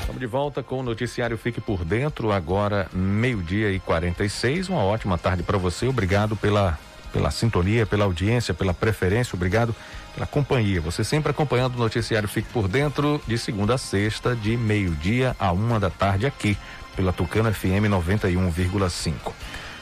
Estamos 0.00 0.18
de 0.18 0.26
volta 0.26 0.62
com 0.62 0.80
o 0.80 0.82
noticiário 0.82 1.36
Fique 1.36 1.60
por 1.60 1.84
Dentro, 1.84 2.32
agora 2.32 2.88
meio-dia 2.94 3.70
e 3.72 3.78
46. 3.78 4.70
Uma 4.70 4.82
ótima 4.82 5.18
tarde 5.18 5.42
para 5.42 5.58
você. 5.58 5.86
Obrigado 5.86 6.34
pela, 6.34 6.78
pela 7.12 7.30
sintonia, 7.30 7.84
pela 7.84 8.06
audiência, 8.06 8.54
pela 8.54 8.72
preferência. 8.72 9.36
Obrigado 9.36 9.76
pela 10.14 10.26
companhia. 10.26 10.80
Você 10.80 11.04
sempre 11.04 11.30
acompanhando 11.30 11.74
o 11.74 11.78
noticiário 11.78 12.26
Fique 12.26 12.48
por 12.50 12.68
Dentro, 12.68 13.20
de 13.26 13.36
segunda 13.36 13.74
a 13.74 13.78
sexta, 13.78 14.34
de 14.34 14.56
meio-dia 14.56 15.36
a 15.38 15.52
uma 15.52 15.78
da 15.78 15.90
tarde, 15.90 16.24
aqui 16.24 16.56
pela 16.96 17.12
Tucana 17.12 17.52
FM 17.52 17.84
91,5. 17.90 19.12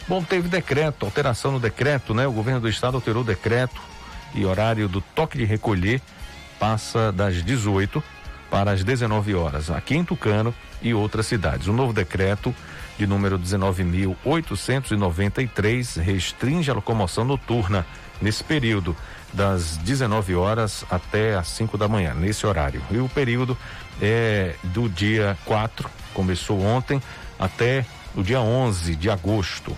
Bom, 0.09 0.21
teve 0.23 0.49
decreto, 0.49 1.05
alteração 1.07 1.53
no 1.53 1.61
decreto, 1.61 2.13
né? 2.13 2.27
O 2.27 2.33
governo 2.33 2.61
do 2.61 2.69
estado 2.69 2.97
alterou 2.97 3.23
o 3.23 3.27
decreto 3.27 3.81
e 4.35 4.45
horário 4.45 4.89
do 4.89 5.01
toque 5.01 5.39
de 5.39 5.45
recolher 5.45 6.03
passa 6.59 7.13
das 7.13 7.45
18 7.45 8.03
para 8.51 8.73
as 8.73 8.83
19 8.85 9.35
horas, 9.35 9.71
aqui 9.71 9.97
em 9.97 10.05
Tucano 10.05 10.55
e 10.83 10.93
outras 10.93 11.27
cidades. 11.27 11.69
O 11.69 11.73
novo 11.73 11.93
decreto 11.93 12.53
de 12.99 13.07
número 13.07 13.39
19.893 13.39 16.01
restringe 16.01 16.69
a 16.71 16.75
locomoção 16.75 17.25
noturna 17.25 17.87
nesse 18.21 18.45
período 18.45 18.95
das 19.33 19.79
19 19.79 20.35
horas 20.35 20.85
até 20.91 21.35
as 21.35 21.49
5 21.49 21.79
da 21.79 21.89
manhã, 21.89 22.13
nesse 22.13 22.47
horário. 22.47 22.83
E 22.91 22.99
o 22.99 23.09
período 23.09 23.57
é 24.01 24.55
do 24.65 24.89
dia 24.89 25.39
4, 25.45 25.89
começou 26.13 26.61
ontem, 26.63 27.01
até 27.39 27.87
o 28.15 28.23
dia 28.23 28.41
11 28.41 28.95
de 28.97 29.09
agosto 29.09 29.75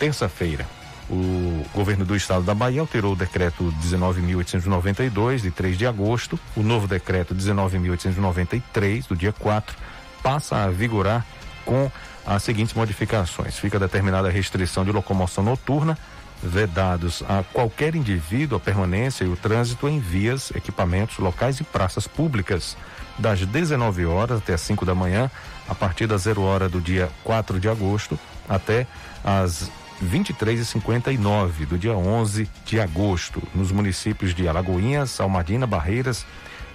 terça-feira, 0.00 0.66
o 1.10 1.62
governo 1.74 2.06
do 2.06 2.16
estado 2.16 2.42
da 2.42 2.54
Bahia 2.54 2.80
alterou 2.80 3.12
o 3.12 3.16
decreto 3.16 3.70
19.892, 3.82 5.42
de 5.42 5.50
3 5.50 5.76
de 5.76 5.86
agosto. 5.86 6.40
O 6.56 6.62
novo 6.62 6.88
decreto 6.88 7.34
19.893, 7.34 9.06
do 9.06 9.14
dia 9.14 9.32
4, 9.32 9.76
passa 10.22 10.64
a 10.64 10.70
vigorar 10.70 11.26
com 11.66 11.90
as 12.26 12.42
seguintes 12.42 12.72
modificações. 12.72 13.58
Fica 13.58 13.78
determinada 13.78 14.28
a 14.28 14.30
restrição 14.30 14.84
de 14.86 14.90
locomoção 14.90 15.44
noturna 15.44 15.98
vedados 16.42 17.22
a 17.28 17.44
qualquer 17.52 17.94
indivíduo 17.94 18.56
a 18.56 18.60
permanência 18.60 19.24
e 19.24 19.28
o 19.28 19.36
trânsito 19.36 19.86
em 19.86 20.00
vias, 20.00 20.50
equipamentos, 20.52 21.18
locais 21.18 21.60
e 21.60 21.64
praças 21.64 22.06
públicas, 22.06 22.78
das 23.18 23.44
19 23.44 24.06
horas 24.06 24.38
até 24.38 24.54
as 24.54 24.62
5 24.62 24.86
da 24.86 24.94
manhã, 24.94 25.30
a 25.68 25.74
partir 25.74 26.06
da 26.06 26.16
zero 26.16 26.40
hora 26.40 26.70
do 26.70 26.80
dia 26.80 27.10
4 27.22 27.60
de 27.60 27.68
agosto 27.68 28.18
até 28.48 28.86
as 29.22 29.70
23h59 30.04 31.66
do 31.66 31.78
dia 31.78 31.94
11 31.94 32.48
de 32.64 32.80
agosto, 32.80 33.42
nos 33.54 33.70
municípios 33.70 34.34
de 34.34 34.48
Alagoinhas, 34.48 35.20
Almadina, 35.20 35.66
Barreiras, 35.66 36.26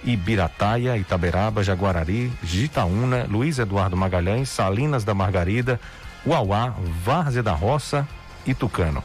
Ibirataia, 0.04 0.96
Itaberaba, 0.96 1.64
Jaguarari, 1.64 2.32
Gitaúna, 2.42 3.26
Luiz 3.28 3.58
Eduardo 3.58 3.96
Magalhães, 3.96 4.48
Salinas 4.48 5.04
da 5.04 5.14
Margarida, 5.14 5.80
Uauá, 6.26 6.74
Várzea 7.04 7.42
da 7.42 7.52
Roça 7.52 8.06
e 8.46 8.54
Tucano 8.54 9.02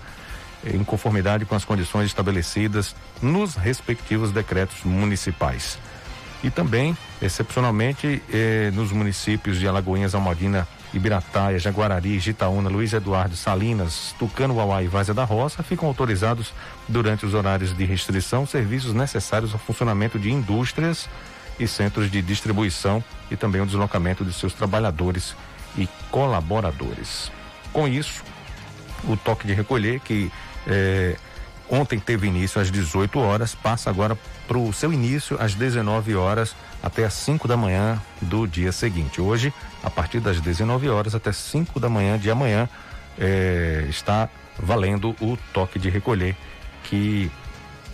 em 0.64 0.84
conformidade 0.84 1.46
com 1.46 1.56
as 1.56 1.66
condições 1.66 2.06
estabelecidas 2.06 2.96
nos 3.22 3.56
respectivos 3.56 4.32
decretos 4.32 4.84
municipais. 4.84 5.78
E 6.44 6.50
também, 6.50 6.98
excepcionalmente, 7.22 8.22
eh, 8.32 8.72
nos 8.74 8.92
municípios 8.92 9.60
de 9.60 9.68
Alagoinhas, 9.68 10.16
Almadina, 10.16 10.68
Ibirataia, 10.94 11.58
Jaguarari, 11.58 12.20
Gitaúna, 12.20 12.70
Luiz 12.70 12.94
Eduardo, 12.94 13.36
Salinas, 13.36 14.14
Tucano, 14.20 14.56
Uauá 14.56 14.84
e 14.84 14.88
Várzea 14.88 15.14
da 15.14 15.24
Roça, 15.24 15.64
ficam 15.64 15.88
autorizados 15.88 16.54
durante 16.88 17.26
os 17.26 17.34
horários 17.34 17.76
de 17.76 17.86
restrição 17.86 18.46
serviços 18.46 18.94
necessários 18.94 19.54
ao 19.54 19.60
funcionamento 19.60 20.20
de 20.20 20.30
indústrias 20.32 21.10
e 21.60 21.68
centros 21.68 22.12
de 22.12 22.22
distribuição 22.22 23.04
e 23.30 23.38
também 23.38 23.62
o 23.62 23.66
deslocamento 23.66 24.26
de 24.26 24.34
seus 24.34 24.54
trabalhadores 24.54 25.36
e 25.78 25.88
colaboradores. 26.10 27.32
Com 27.72 27.88
isso, 27.88 28.24
o 29.06 29.16
toque 29.16 29.48
de 29.48 29.54
recolher 29.54 30.00
que 30.02 30.32
é, 30.68 31.16
ontem 31.72 31.98
teve 31.98 32.28
início 32.28 32.62
às 32.62 32.70
18 32.70 33.18
horas, 33.18 33.56
passa 33.56 33.90
agora 33.90 34.18
para 34.48 34.58
o 34.58 34.72
seu 34.74 34.92
início 34.92 35.38
às 35.40 35.56
19 35.56 36.16
horas 36.16 36.56
até 36.84 37.06
às 37.06 37.14
5 37.14 37.48
da 37.48 37.56
manhã 37.56 38.00
do 38.22 38.46
dia 38.46 38.72
seguinte. 38.72 39.22
Hoje, 39.22 39.54
a 39.82 39.90
partir 39.90 40.20
das 40.20 40.42
19 40.42 40.90
horas 40.90 41.16
até 41.16 41.32
5 41.32 41.80
da 41.80 41.88
manhã 41.88 42.20
de 42.20 42.30
amanhã, 42.30 42.68
é, 43.18 43.86
está 43.90 44.28
valendo 44.60 45.16
o 45.22 45.38
toque 45.54 45.80
de 45.80 45.90
recolher 45.90 46.36
que 46.84 47.32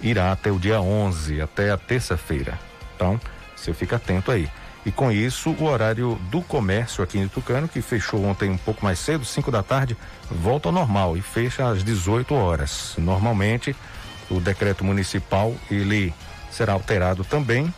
irá 0.02 0.32
até 0.32 0.52
o 0.52 0.60
dia 0.60 0.82
11, 0.82 1.42
até 1.42 1.70
a 1.70 1.78
terça-feira. 1.78 2.60
Então, 2.96 3.20
você 3.56 3.74
fica 3.74 3.98
atento 3.98 4.32
aí. 4.32 4.50
E 4.88 4.92
com 4.92 5.12
isso, 5.12 5.50
o 5.50 5.66
horário 5.66 6.18
do 6.32 6.42
comércio 6.42 7.04
aqui 7.04 7.20
em 7.20 7.28
Tucano, 7.28 7.68
que 7.68 7.82
fechou 7.82 8.24
ontem 8.24 8.50
um 8.50 8.58
pouco 8.58 8.86
mais 8.86 8.98
cedo, 8.98 9.26
5 9.26 9.52
da 9.52 9.62
tarde, 9.62 9.98
volta 10.32 10.70
ao 10.70 10.72
normal 10.72 11.18
e 11.18 11.22
fecha 11.22 11.68
às 11.68 11.84
18 11.84 12.34
horas. 12.34 12.94
Normalmente, 12.98 13.76
o 14.32 14.40
decreto 14.40 14.86
municipal 14.86 15.54
ele 15.70 16.14
será 16.50 16.72
alterado 16.72 17.26
também. 17.26 17.74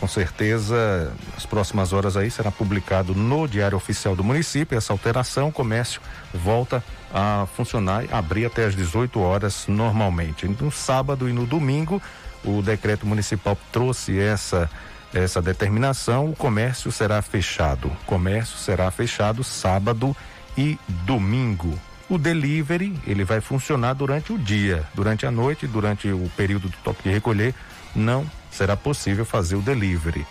Com 0.00 0.08
certeza, 0.08 1.12
nas 1.32 1.46
próximas 1.46 1.92
horas 1.92 2.16
aí 2.16 2.28
será 2.28 2.50
publicado 2.50 3.14
no 3.14 3.46
Diário 3.46 3.76
Oficial 3.76 4.16
do 4.16 4.24
município 4.24 4.76
essa 4.76 4.92
alteração. 4.92 5.50
O 5.50 5.52
comércio 5.52 6.00
volta 6.34 6.82
a 7.14 7.46
funcionar 7.54 8.04
e 8.04 8.08
abrir 8.10 8.46
até 8.46 8.64
às 8.64 8.74
18 8.74 9.20
horas 9.20 9.68
normalmente. 9.68 10.48
No 10.48 10.72
sábado 10.72 11.28
e 11.28 11.32
no 11.32 11.46
domingo, 11.46 12.02
o 12.44 12.60
decreto 12.62 13.06
municipal 13.06 13.56
trouxe 13.70 14.18
essa 14.18 14.68
essa 15.12 15.40
determinação, 15.40 16.30
o 16.30 16.36
comércio 16.36 16.92
será 16.92 17.22
fechado. 17.22 17.88
O 17.88 18.04
comércio 18.04 18.58
será 18.58 18.90
fechado 18.90 19.42
sábado 19.42 20.14
e 20.56 20.78
domingo. 21.04 21.78
O 22.08 22.18
delivery, 22.18 22.98
ele 23.06 23.24
vai 23.24 23.40
funcionar 23.40 23.94
durante 23.94 24.32
o 24.32 24.38
dia, 24.38 24.84
durante 24.94 25.26
a 25.26 25.30
noite, 25.30 25.66
durante 25.66 26.08
o 26.08 26.30
período 26.36 26.68
do 26.68 26.76
toque 26.78 27.02
de 27.02 27.10
recolher, 27.10 27.54
não 27.94 28.28
será 28.50 28.76
possível 28.76 29.24
fazer 29.24 29.56
o 29.56 29.62
delivery. 29.62 30.26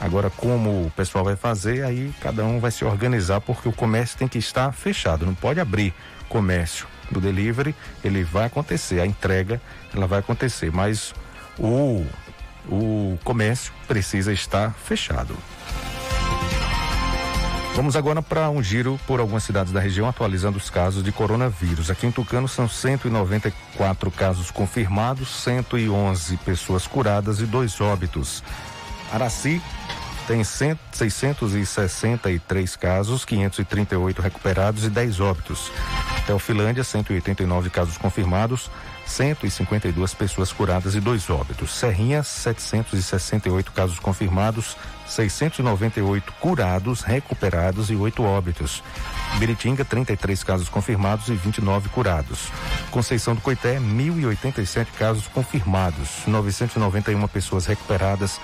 Agora, 0.00 0.30
como 0.30 0.86
o 0.86 0.92
pessoal 0.96 1.24
vai 1.24 1.36
fazer, 1.36 1.84
aí 1.84 2.12
cada 2.20 2.44
um 2.44 2.58
vai 2.58 2.70
se 2.70 2.84
organizar, 2.84 3.40
porque 3.40 3.68
o 3.68 3.72
comércio 3.72 4.18
tem 4.18 4.26
que 4.26 4.38
estar 4.38 4.72
fechado, 4.72 5.26
não 5.26 5.34
pode 5.34 5.60
abrir 5.60 5.94
comércio. 6.28 6.86
Do 7.10 7.20
delivery, 7.20 7.74
ele 8.04 8.22
vai 8.22 8.46
acontecer, 8.46 9.00
a 9.00 9.06
entrega, 9.06 9.60
ela 9.94 10.06
vai 10.06 10.20
acontecer, 10.20 10.72
mas 10.72 11.12
o 11.58 12.06
o 12.70 13.18
comércio 13.24 13.72
precisa 13.88 14.32
estar 14.32 14.72
fechado. 14.72 15.36
Vamos 17.74 17.96
agora 17.96 18.20
para 18.20 18.50
um 18.50 18.62
giro 18.62 18.98
por 19.06 19.20
algumas 19.20 19.44
cidades 19.44 19.72
da 19.72 19.80
região, 19.80 20.08
atualizando 20.08 20.58
os 20.58 20.68
casos 20.68 21.02
de 21.02 21.12
coronavírus. 21.12 21.90
Aqui 21.90 22.06
em 22.06 22.10
Tucano 22.10 22.48
são 22.48 22.68
194 22.68 24.10
casos 24.10 24.50
confirmados, 24.50 25.28
111 25.42 26.36
pessoas 26.38 26.86
curadas 26.86 27.40
e 27.40 27.46
dois 27.46 27.80
óbitos. 27.80 28.42
Araci 29.12 29.62
tem 30.30 30.44
100, 30.44 30.78
663 30.92 32.76
casos, 32.76 33.24
538 33.24 34.22
recuperados 34.22 34.84
e 34.84 34.88
10 34.88 35.18
óbitos. 35.18 35.72
Teofilândia, 36.24 36.84
189 36.84 37.68
casos 37.68 37.98
confirmados, 37.98 38.70
152 39.04 40.14
pessoas 40.14 40.52
curadas 40.52 40.94
e 40.94 41.00
dois 41.00 41.28
óbitos. 41.28 41.72
Serrinha, 41.76 42.22
768 42.22 43.72
casos 43.72 43.98
confirmados, 43.98 44.76
698 45.08 46.32
curados, 46.34 47.02
recuperados 47.02 47.90
e 47.90 47.96
oito 47.96 48.22
óbitos. 48.22 48.84
Biritinga, 49.40 49.84
33 49.84 50.44
casos 50.44 50.68
confirmados 50.68 51.26
e 51.26 51.34
29 51.34 51.88
curados. 51.88 52.52
Conceição 52.92 53.34
do 53.34 53.40
Coité, 53.40 53.80
1.087 53.80 54.86
casos 54.96 55.26
confirmados, 55.26 56.08
991 56.28 57.26
pessoas 57.26 57.66
recuperadas 57.66 58.38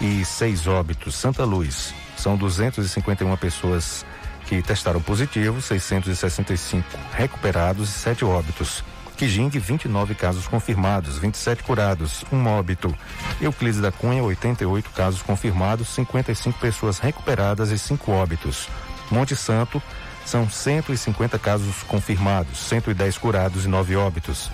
e 0.00 0.24
seis 0.24 0.66
óbitos. 0.66 1.14
Santa 1.14 1.44
Luz, 1.44 1.94
são 2.16 2.36
251 2.36 3.36
pessoas 3.36 4.04
que 4.46 4.62
testaram 4.62 5.00
positivo, 5.00 5.60
665 5.60 6.86
recuperados 7.12 7.88
e 7.88 7.92
sete 7.92 8.24
óbitos. 8.24 8.84
Quijing, 9.16 9.48
29 9.48 10.14
casos 10.14 10.48
confirmados, 10.48 11.18
27 11.18 11.62
curados, 11.62 12.24
um 12.32 12.46
óbito. 12.46 12.94
Euclides 13.40 13.80
da 13.80 13.92
Cunha, 13.92 14.22
88 14.22 14.90
casos 14.90 15.22
confirmados, 15.22 15.88
55 15.88 16.58
pessoas 16.58 16.98
recuperadas 16.98 17.70
e 17.70 17.78
cinco 17.78 18.10
óbitos. 18.10 18.68
Monte 19.10 19.36
Santo, 19.36 19.80
são 20.24 20.48
150 20.48 21.38
casos 21.38 21.82
confirmados, 21.84 22.58
110 22.58 23.18
curados 23.18 23.64
e 23.64 23.68
nove 23.68 23.94
óbitos. 23.94 24.50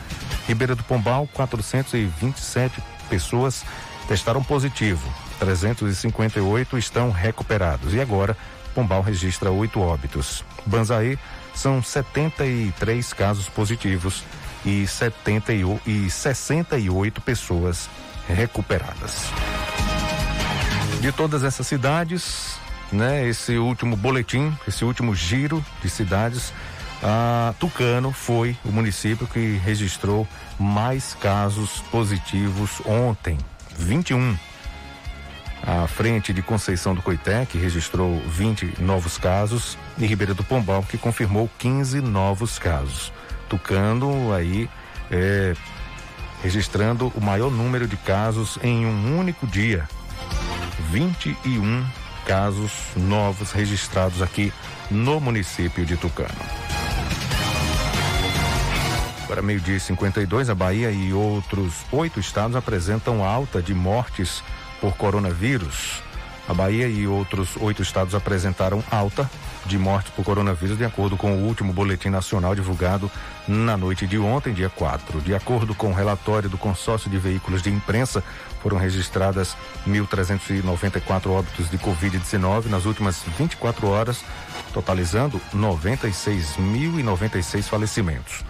Ribeira 0.47 0.75
do 0.75 0.83
Pombal, 0.85 1.29
427 1.33 2.83
pessoas 3.09 3.65
testaram 4.09 4.43
positivo, 4.43 5.09
358 5.41 6.79
estão 6.79 7.11
recuperados. 7.11 7.93
E 7.95 8.01
agora, 8.01 8.37
Pombal 8.75 9.03
registra 9.03 9.51
oito 9.51 9.81
óbitos. 9.81 10.45
Banzaí, 10.65 11.19
são 11.55 11.83
73 11.83 13.13
casos 13.13 13.49
positivos, 13.49 14.23
e, 14.65 14.87
70 14.87 15.53
e 15.87 16.11
68 16.11 17.21
pessoas 17.21 17.89
recuperadas. 18.29 19.31
De 21.01 21.11
todas 21.13 21.43
essas 21.43 21.67
cidades, 21.67 22.59
né, 22.93 23.27
esse 23.27 23.57
último 23.57 23.97
boletim, 23.97 24.53
esse 24.69 24.85
último 24.85 25.15
giro 25.15 25.65
de 25.83 25.89
cidades, 25.89 26.53
a 27.03 27.55
Tucano 27.59 28.13
foi 28.13 28.57
o 28.65 28.71
município 28.71 29.27
que 29.27 29.59
registrou 29.65 30.29
mais 30.59 31.15
casos 31.15 31.81
positivos 31.91 32.83
ontem, 32.85 33.39
21. 33.79 34.37
À 35.67 35.87
frente 35.87 36.33
de 36.33 36.41
Conceição 36.43 36.95
do 36.95 37.03
Coité, 37.03 37.47
que 37.47 37.59
registrou 37.59 38.19
20 38.21 38.81
novos 38.81 39.19
casos, 39.19 39.77
e 39.99 40.07
Ribeira 40.07 40.33
do 40.33 40.43
Pombal, 40.43 40.83
que 40.83 40.97
confirmou 40.97 41.51
15 41.59 42.01
novos 42.01 42.59
casos. 42.59 43.13
Tucano 43.49 44.33
aí 44.33 44.71
é, 45.11 45.55
registrando 46.43 47.13
o 47.15 47.21
maior 47.21 47.51
número 47.51 47.87
de 47.87 47.97
casos 47.97 48.59
em 48.63 48.87
um 48.87 49.19
único 49.19 49.47
dia. 49.47 49.89
21 50.91 51.85
casos 52.27 52.73
novos 52.97 53.53
registrados 53.53 54.23
aqui 54.23 54.53
no 54.91 55.21
município 55.21 55.85
de 55.85 55.97
Tucano. 55.97 56.31
Para 59.29 59.43
meio-dia 59.43 59.77
e 59.77 59.81
52, 59.81 60.51
a 60.51 60.55
Bahia 60.55 60.91
e 60.91 61.13
outros 61.13 61.85
oito 61.93 62.19
estados 62.19 62.57
apresentam 62.57 63.25
alta 63.25 63.63
de 63.63 63.73
mortes 63.73 64.43
por 64.81 64.97
coronavírus. 64.97 66.03
A 66.49 66.55
Bahia 66.55 66.89
e 66.89 67.07
outros 67.07 67.57
oito 67.61 67.81
estados 67.81 68.15
apresentaram 68.15 68.83
alta 68.91 69.31
de 69.67 69.79
mortes 69.79 70.13
por 70.13 70.25
coronavírus, 70.25 70.77
de 70.77 70.85
acordo 70.85 71.17
com 71.17 71.33
o 71.33 71.47
último 71.47 71.73
boletim 71.73 72.09
nacional 72.09 72.57
divulgado 72.57 73.09
na 73.47 73.77
noite 73.77 74.05
de 74.05 74.19
ontem, 74.19 74.53
dia 74.53 74.69
4. 74.69 75.21
De 75.21 75.33
acordo 75.33 75.77
com 75.77 75.91
o 75.91 75.95
relatório 75.95 76.49
do 76.49 76.59
consórcio 76.59 77.09
de 77.09 77.19
veículos 77.19 77.63
de 77.63 77.71
imprensa, 77.71 78.25
foram 78.61 78.79
registradas 78.79 79.57
1.394 79.87 81.31
óbitos 81.31 81.71
de 81.71 81.79
Covid-19 81.79 82.67
nas 82.67 82.85
últimas 82.85 83.23
24 83.39 83.87
horas, 83.87 84.25
totalizando 84.73 85.41
96.096 85.55 87.63
falecimentos. 87.63 88.50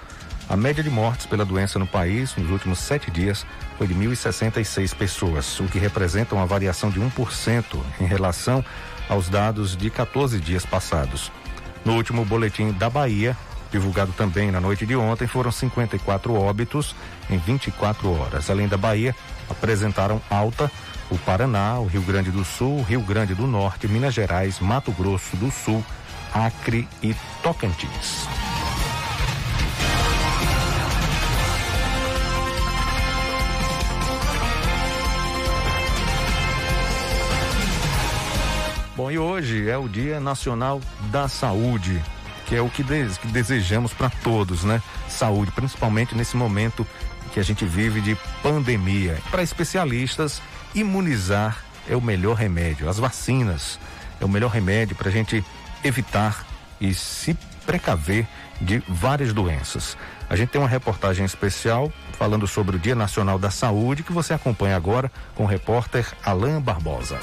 A 0.51 0.57
média 0.57 0.83
de 0.83 0.91
mortes 0.91 1.27
pela 1.27 1.45
doença 1.45 1.79
no 1.79 1.87
país 1.87 2.35
nos 2.35 2.51
últimos 2.51 2.81
sete 2.81 3.09
dias 3.09 3.47
foi 3.79 3.87
de 3.87 3.95
1.066 3.95 4.93
pessoas, 4.97 5.61
o 5.61 5.65
que 5.67 5.79
representa 5.79 6.35
uma 6.35 6.45
variação 6.45 6.91
de 6.91 6.99
1% 6.99 7.81
em 8.01 8.05
relação 8.05 8.65
aos 9.09 9.29
dados 9.29 9.77
de 9.77 9.89
14 9.89 10.41
dias 10.41 10.67
passados. 10.67 11.31
No 11.85 11.95
último 11.95 12.25
boletim 12.25 12.73
da 12.73 12.91
Bahia, 12.91 13.37
divulgado 13.71 14.11
também 14.11 14.51
na 14.51 14.61
noite 14.61 14.85
de 14.85 14.97
ontem, 14.97 15.29
foram 15.29 15.53
54 15.53 16.35
óbitos 16.35 16.97
em 17.31 17.39
24 17.39 18.13
horas. 18.13 18.51
Além 18.51 18.67
da 18.67 18.77
Bahia, 18.77 19.15
apresentaram 19.49 20.21
alta 20.29 20.69
o 21.13 21.19
Paraná, 21.19 21.79
o 21.79 21.87
Rio 21.87 22.03
Grande 22.03 22.33
do 22.33 22.45
Sul, 22.45 22.83
Rio 22.83 23.03
Grande 23.03 23.37
do 23.37 23.47
Norte, 23.47 23.87
Minas 23.87 24.15
Gerais, 24.15 24.59
Mato 24.59 24.91
Grosso 24.91 25.37
do 25.37 25.49
Sul, 25.49 25.85
Acre 26.35 26.89
e 27.01 27.15
Tocantins. 27.41 28.27
Bom, 39.01 39.11
e 39.11 39.19
hoje 39.19 39.67
é 39.67 39.79
o 39.79 39.89
Dia 39.89 40.21
Nacional 40.21 40.79
da 41.11 41.27
Saúde, 41.27 42.05
que 42.45 42.55
é 42.55 42.61
o 42.61 42.69
que, 42.69 42.85
que 42.85 43.29
desejamos 43.29 43.95
para 43.95 44.11
todos, 44.11 44.63
né? 44.63 44.83
Saúde, 45.09 45.51
principalmente 45.53 46.15
nesse 46.15 46.37
momento 46.37 46.87
que 47.33 47.41
a 47.41 47.43
gente 47.43 47.65
vive 47.65 48.03
de 48.03 48.15
pandemia. 48.43 49.17
Para 49.31 49.43
especialistas, 49.43 50.43
imunizar 50.75 51.65
é 51.89 51.97
o 51.97 52.01
melhor 52.03 52.35
remédio. 52.35 52.91
As 52.91 52.99
vacinas 52.99 53.81
é 54.21 54.25
o 54.27 54.29
melhor 54.29 54.51
remédio 54.51 54.95
para 54.95 55.09
a 55.09 55.13
gente 55.13 55.43
evitar 55.83 56.45
e 56.79 56.93
se 56.93 57.33
precaver 57.65 58.29
de 58.61 58.83
várias 58.87 59.33
doenças. 59.33 59.97
A 60.29 60.37
gente 60.37 60.51
tem 60.51 60.61
uma 60.61 60.69
reportagem 60.69 61.25
especial 61.25 61.91
falando 62.19 62.47
sobre 62.47 62.77
o 62.77 62.79
Dia 62.79 62.95
Nacional 62.95 63.39
da 63.39 63.51
Saúde 63.51 64.03
que 64.03 64.13
você 64.13 64.35
acompanha 64.35 64.77
agora 64.77 65.11
com 65.35 65.45
o 65.45 65.47
repórter 65.47 66.07
Alain 66.23 66.61
Barbosa. 66.61 67.19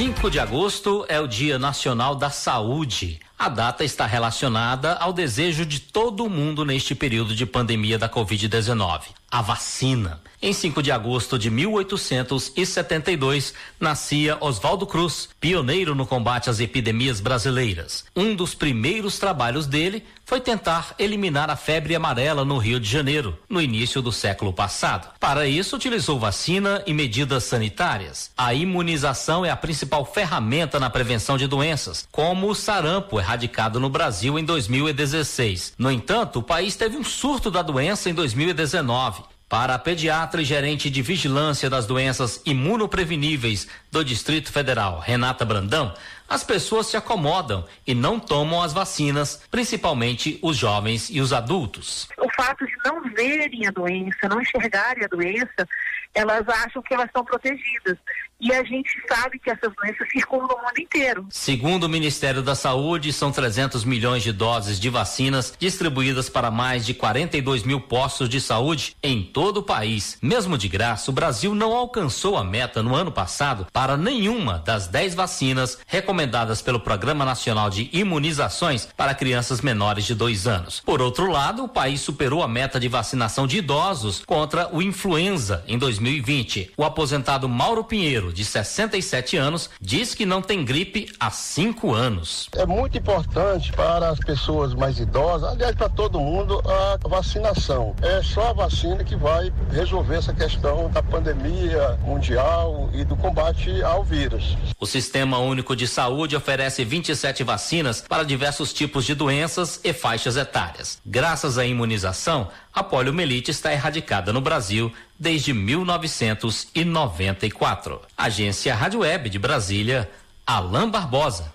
5 0.00 0.30
de 0.30 0.40
agosto 0.40 1.04
é 1.10 1.20
o 1.20 1.26
Dia 1.26 1.58
Nacional 1.58 2.14
da 2.14 2.30
Saúde. 2.30 3.20
A 3.38 3.50
data 3.50 3.84
está 3.84 4.06
relacionada 4.06 4.94
ao 4.94 5.12
desejo 5.12 5.66
de 5.66 5.78
todo 5.78 6.26
mundo 6.26 6.64
neste 6.64 6.94
período 6.94 7.34
de 7.34 7.44
pandemia 7.44 7.98
da 7.98 8.08
Covid-19, 8.08 9.02
a 9.30 9.42
vacina. 9.42 10.18
Em 10.42 10.54
5 10.54 10.82
de 10.82 10.90
agosto 10.90 11.38
de 11.38 11.50
1872, 11.50 13.52
nascia 13.78 14.38
Oswaldo 14.40 14.86
Cruz, 14.86 15.28
pioneiro 15.38 15.94
no 15.94 16.06
combate 16.06 16.48
às 16.48 16.60
epidemias 16.60 17.20
brasileiras. 17.20 18.06
Um 18.16 18.34
dos 18.34 18.54
primeiros 18.54 19.18
trabalhos 19.18 19.66
dele 19.66 20.02
foi 20.24 20.40
tentar 20.40 20.94
eliminar 20.98 21.50
a 21.50 21.56
febre 21.56 21.94
amarela 21.94 22.42
no 22.42 22.56
Rio 22.56 22.80
de 22.80 22.88
Janeiro, 22.88 23.38
no 23.50 23.60
início 23.60 24.00
do 24.00 24.10
século 24.10 24.50
passado. 24.50 25.10
Para 25.20 25.46
isso, 25.46 25.76
utilizou 25.76 26.18
vacina 26.18 26.82
e 26.86 26.94
medidas 26.94 27.44
sanitárias. 27.44 28.30
A 28.34 28.54
imunização 28.54 29.44
é 29.44 29.50
a 29.50 29.56
principal 29.56 30.06
ferramenta 30.06 30.80
na 30.80 30.88
prevenção 30.88 31.36
de 31.36 31.46
doenças, 31.46 32.08
como 32.10 32.48
o 32.48 32.54
sarampo, 32.54 33.20
erradicado 33.20 33.78
no 33.78 33.90
Brasil 33.90 34.38
em 34.38 34.44
2016. 34.44 35.74
No 35.76 35.90
entanto, 35.90 36.38
o 36.38 36.42
país 36.42 36.76
teve 36.76 36.96
um 36.96 37.04
surto 37.04 37.50
da 37.50 37.60
doença 37.60 38.08
em 38.08 38.14
2019. 38.14 39.22
Para 39.50 39.74
a 39.74 39.78
pediatra 39.80 40.40
e 40.40 40.44
gerente 40.44 40.88
de 40.88 41.02
vigilância 41.02 41.68
das 41.68 41.84
doenças 41.84 42.40
imunopreveníveis 42.46 43.66
do 43.90 44.04
Distrito 44.04 44.52
Federal, 44.52 45.00
Renata 45.00 45.44
Brandão, 45.44 45.92
as 46.28 46.44
pessoas 46.44 46.86
se 46.86 46.96
acomodam 46.96 47.66
e 47.84 47.92
não 47.92 48.20
tomam 48.20 48.62
as 48.62 48.72
vacinas, 48.72 49.42
principalmente 49.50 50.38
os 50.40 50.56
jovens 50.56 51.10
e 51.10 51.20
os 51.20 51.32
adultos. 51.32 52.08
O 52.16 52.30
fato 52.32 52.64
de 52.64 52.76
não 52.84 53.02
verem 53.12 53.66
a 53.66 53.72
doença, 53.72 54.28
não 54.28 54.40
enxergarem 54.40 55.04
a 55.04 55.08
doença, 55.08 55.68
elas 56.14 56.48
acham 56.48 56.80
que 56.80 56.94
elas 56.94 57.06
estão 57.06 57.24
protegidas. 57.24 57.98
E 58.40 58.52
a 58.52 58.64
gente 58.64 58.90
sabe 59.06 59.38
que 59.38 59.50
essas 59.50 59.72
doenças 59.74 60.08
circulam 60.10 60.48
no 60.48 60.56
mundo 60.56 60.78
inteiro. 60.78 61.26
Segundo 61.30 61.84
o 61.84 61.88
Ministério 61.88 62.42
da 62.42 62.54
Saúde, 62.54 63.12
são 63.12 63.30
300 63.30 63.84
milhões 63.84 64.22
de 64.22 64.32
doses 64.32 64.80
de 64.80 64.88
vacinas 64.88 65.52
distribuídas 65.58 66.28
para 66.28 66.50
mais 66.50 66.86
de 66.86 66.94
42 66.94 67.62
mil 67.64 67.80
postos 67.80 68.28
de 68.28 68.40
saúde 68.40 68.96
em 69.02 69.22
todo 69.22 69.58
o 69.58 69.62
país. 69.62 70.16
Mesmo 70.22 70.56
de 70.56 70.68
graça, 70.68 71.10
o 71.10 71.14
Brasil 71.14 71.54
não 71.54 71.72
alcançou 71.72 72.36
a 72.36 72.44
meta 72.44 72.82
no 72.82 72.94
ano 72.94 73.12
passado 73.12 73.66
para 73.72 73.96
nenhuma 73.96 74.58
das 74.58 74.86
10 74.86 75.14
vacinas 75.14 75.78
recomendadas 75.86 76.62
pelo 76.62 76.80
Programa 76.80 77.24
Nacional 77.24 77.68
de 77.68 77.90
Imunizações 77.92 78.88
para 78.96 79.14
crianças 79.14 79.60
menores 79.60 80.04
de 80.04 80.14
dois 80.14 80.46
anos. 80.46 80.80
Por 80.80 81.02
outro 81.02 81.30
lado, 81.30 81.64
o 81.64 81.68
país 81.68 82.00
superou 82.00 82.42
a 82.42 82.48
meta 82.48 82.80
de 82.80 82.88
vacinação 82.88 83.46
de 83.46 83.58
idosos 83.58 84.22
contra 84.24 84.74
o 84.74 84.80
influenza 84.80 85.62
em 85.68 85.76
2020. 85.78 86.72
O 86.76 86.84
aposentado 86.84 87.48
Mauro 87.48 87.84
Pinheiro, 87.84 88.29
de 88.32 88.44
67 88.44 89.36
anos, 89.36 89.70
diz 89.80 90.14
que 90.14 90.26
não 90.26 90.42
tem 90.42 90.64
gripe 90.64 91.12
há 91.18 91.30
cinco 91.30 91.92
anos. 91.92 92.48
É 92.52 92.66
muito 92.66 92.96
importante 92.98 93.72
para 93.72 94.08
as 94.08 94.18
pessoas 94.18 94.74
mais 94.74 94.98
idosas, 94.98 95.52
aliás, 95.52 95.74
para 95.74 95.88
todo 95.88 96.20
mundo, 96.20 96.62
a 96.66 97.08
vacinação. 97.08 97.94
É 98.02 98.22
só 98.22 98.50
a 98.50 98.52
vacina 98.52 99.04
que 99.04 99.16
vai 99.16 99.52
resolver 99.70 100.16
essa 100.16 100.32
questão 100.32 100.90
da 100.90 101.02
pandemia 101.02 101.98
mundial 102.02 102.90
e 102.92 103.04
do 103.04 103.16
combate 103.16 103.82
ao 103.82 104.04
vírus. 104.04 104.56
O 104.78 104.86
Sistema 104.86 105.38
Único 105.38 105.76
de 105.76 105.86
Saúde 105.86 106.36
oferece 106.36 106.84
27 106.84 107.44
vacinas 107.44 108.02
para 108.08 108.24
diversos 108.24 108.72
tipos 108.72 109.04
de 109.04 109.14
doenças 109.14 109.80
e 109.84 109.92
faixas 109.92 110.36
etárias. 110.36 110.98
Graças 111.04 111.58
à 111.58 111.64
imunização, 111.64 112.48
a 112.72 112.82
poliomielite 112.82 113.50
está 113.50 113.72
erradicada 113.72 114.32
no 114.32 114.40
Brasil 114.40 114.92
desde 115.20 115.52
1994. 115.52 118.00
Agência 118.16 118.74
Rádio 118.74 119.00
Web 119.00 119.28
de 119.28 119.38
Brasília, 119.38 120.10
Alain 120.46 120.88
Barbosa. 120.88 121.52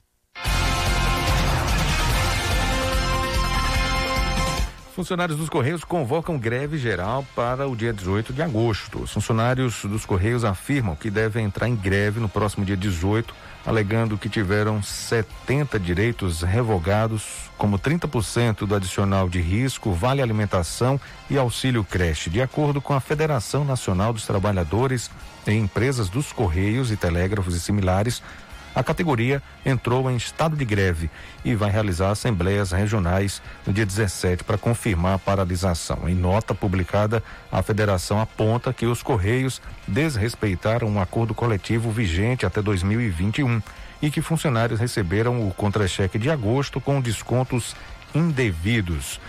Funcionários 4.95 5.37
dos 5.37 5.49
Correios 5.49 5.83
convocam 5.83 6.39
greve 6.39 6.77
geral 6.77 7.25
para 7.35 7.67
o 7.67 7.75
dia 7.75 7.91
18 7.91 8.31
de 8.31 8.41
agosto. 8.41 8.99
Os 8.99 9.11
funcionários 9.11 9.83
dos 9.83 10.05
Correios 10.05 10.45
afirmam 10.45 10.95
que 10.95 11.09
devem 11.09 11.43
entrar 11.43 11.67
em 11.67 11.75
greve 11.75 12.21
no 12.21 12.29
próximo 12.29 12.63
dia 12.63 12.77
18, 12.77 13.35
alegando 13.65 14.17
que 14.17 14.29
tiveram 14.29 14.81
70 14.81 15.77
direitos 15.81 16.43
revogados, 16.43 17.51
como 17.57 17.77
30% 17.77 18.65
do 18.65 18.73
adicional 18.73 19.27
de 19.27 19.41
risco, 19.41 19.91
vale 19.91 20.21
alimentação 20.21 20.97
e 21.29 21.37
auxílio 21.37 21.83
creche, 21.83 22.29
de 22.29 22.41
acordo 22.41 22.79
com 22.79 22.93
a 22.93 23.01
Federação 23.01 23.65
Nacional 23.65 24.13
dos 24.13 24.25
Trabalhadores 24.25 25.11
em 25.45 25.59
Empresas 25.59 26.07
dos 26.07 26.31
Correios 26.31 26.89
e 26.89 26.95
Telégrafos 26.95 27.53
e 27.53 27.59
similares. 27.59 28.23
A 28.75 28.83
categoria 28.83 29.41
entrou 29.65 30.11
em 30.11 30.17
estado 30.17 30.57
de 30.57 30.65
greve 30.65 31.09
e 31.45 31.55
vai 31.55 31.71
realizar 31.71 32.11
assembleias 32.11 32.73
regionais 32.73 33.41
no 33.65 33.71
dia 33.71 33.85
17 33.85 34.43
para 34.43 34.57
confirmar 34.57 35.15
a 35.15 35.19
paralisação. 35.19 36.09
Em 36.09 36.13
nota 36.13 36.53
publicada, 36.53 37.23
a 37.49 37.63
federação 37.63 38.19
aponta 38.19 38.73
que 38.73 38.85
os 38.85 39.01
Correios 39.01 39.61
desrespeitaram 39.87 40.89
um 40.89 40.99
acordo 40.99 41.33
coletivo 41.33 41.89
vigente 41.89 42.45
até 42.45 42.61
2021 42.61 43.61
e 44.01 44.11
que 44.11 44.21
funcionários 44.21 44.79
receberam 44.79 45.47
o 45.47 45.53
contra-cheque 45.53 46.19
de 46.19 46.29
agosto 46.29 46.81
com 46.81 46.99
descontos 46.99 47.75
indevidos. 48.13 49.21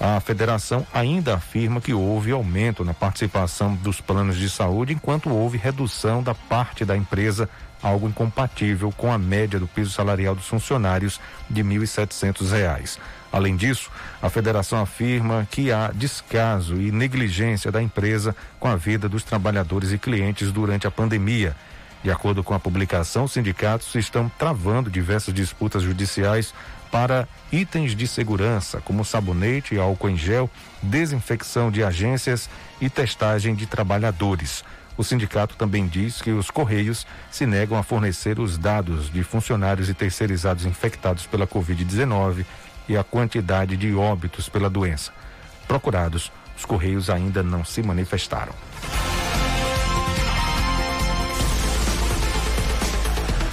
A 0.00 0.20
federação 0.20 0.86
ainda 0.94 1.34
afirma 1.34 1.80
que 1.80 1.92
houve 1.92 2.30
aumento 2.30 2.84
na 2.84 2.94
participação 2.94 3.74
dos 3.74 4.00
planos 4.00 4.36
de 4.36 4.48
saúde, 4.48 4.92
enquanto 4.92 5.28
houve 5.28 5.58
redução 5.58 6.22
da 6.22 6.34
parte 6.34 6.84
da 6.84 6.96
empresa 6.96 7.48
algo 7.82 8.08
incompatível 8.08 8.92
com 8.96 9.12
a 9.12 9.18
média 9.18 9.58
do 9.58 9.66
piso 9.66 9.90
salarial 9.90 10.34
dos 10.34 10.46
funcionários 10.46 11.20
de 11.48 11.62
R$ 11.62 11.68
1.700. 11.78 12.98
Além 13.30 13.56
disso, 13.56 13.90
a 14.22 14.30
federação 14.30 14.80
afirma 14.80 15.46
que 15.50 15.70
há 15.70 15.90
descaso 15.94 16.76
e 16.76 16.90
negligência 16.90 17.70
da 17.70 17.82
empresa 17.82 18.34
com 18.58 18.68
a 18.68 18.76
vida 18.76 19.08
dos 19.08 19.22
trabalhadores 19.22 19.92
e 19.92 19.98
clientes 19.98 20.50
durante 20.50 20.86
a 20.86 20.90
pandemia. 20.90 21.54
De 22.02 22.10
acordo 22.10 22.44
com 22.44 22.54
a 22.54 22.60
publicação, 22.60 23.24
os 23.24 23.32
sindicatos 23.32 23.94
estão 23.94 24.30
travando 24.38 24.88
diversas 24.88 25.34
disputas 25.34 25.82
judiciais 25.82 26.54
para 26.90 27.28
itens 27.52 27.94
de 27.94 28.06
segurança, 28.06 28.80
como 28.80 29.04
sabonete 29.04 29.74
e 29.74 29.78
álcool 29.78 30.08
em 30.08 30.16
gel, 30.16 30.50
desinfecção 30.82 31.70
de 31.70 31.82
agências 31.84 32.48
e 32.80 32.88
testagem 32.88 33.54
de 33.54 33.66
trabalhadores. 33.66 34.64
O 34.98 35.04
sindicato 35.04 35.54
também 35.56 35.86
diz 35.86 36.20
que 36.20 36.32
os 36.32 36.50
Correios 36.50 37.06
se 37.30 37.46
negam 37.46 37.78
a 37.78 37.84
fornecer 37.84 38.40
os 38.40 38.58
dados 38.58 39.08
de 39.08 39.22
funcionários 39.22 39.88
e 39.88 39.94
terceirizados 39.94 40.64
infectados 40.64 41.24
pela 41.24 41.46
Covid-19 41.46 42.44
e 42.88 42.96
a 42.96 43.04
quantidade 43.04 43.76
de 43.76 43.94
óbitos 43.94 44.48
pela 44.48 44.68
doença. 44.68 45.12
Procurados, 45.68 46.32
os 46.56 46.64
Correios 46.64 47.08
ainda 47.08 47.44
não 47.44 47.64
se 47.64 47.80
manifestaram. 47.80 48.52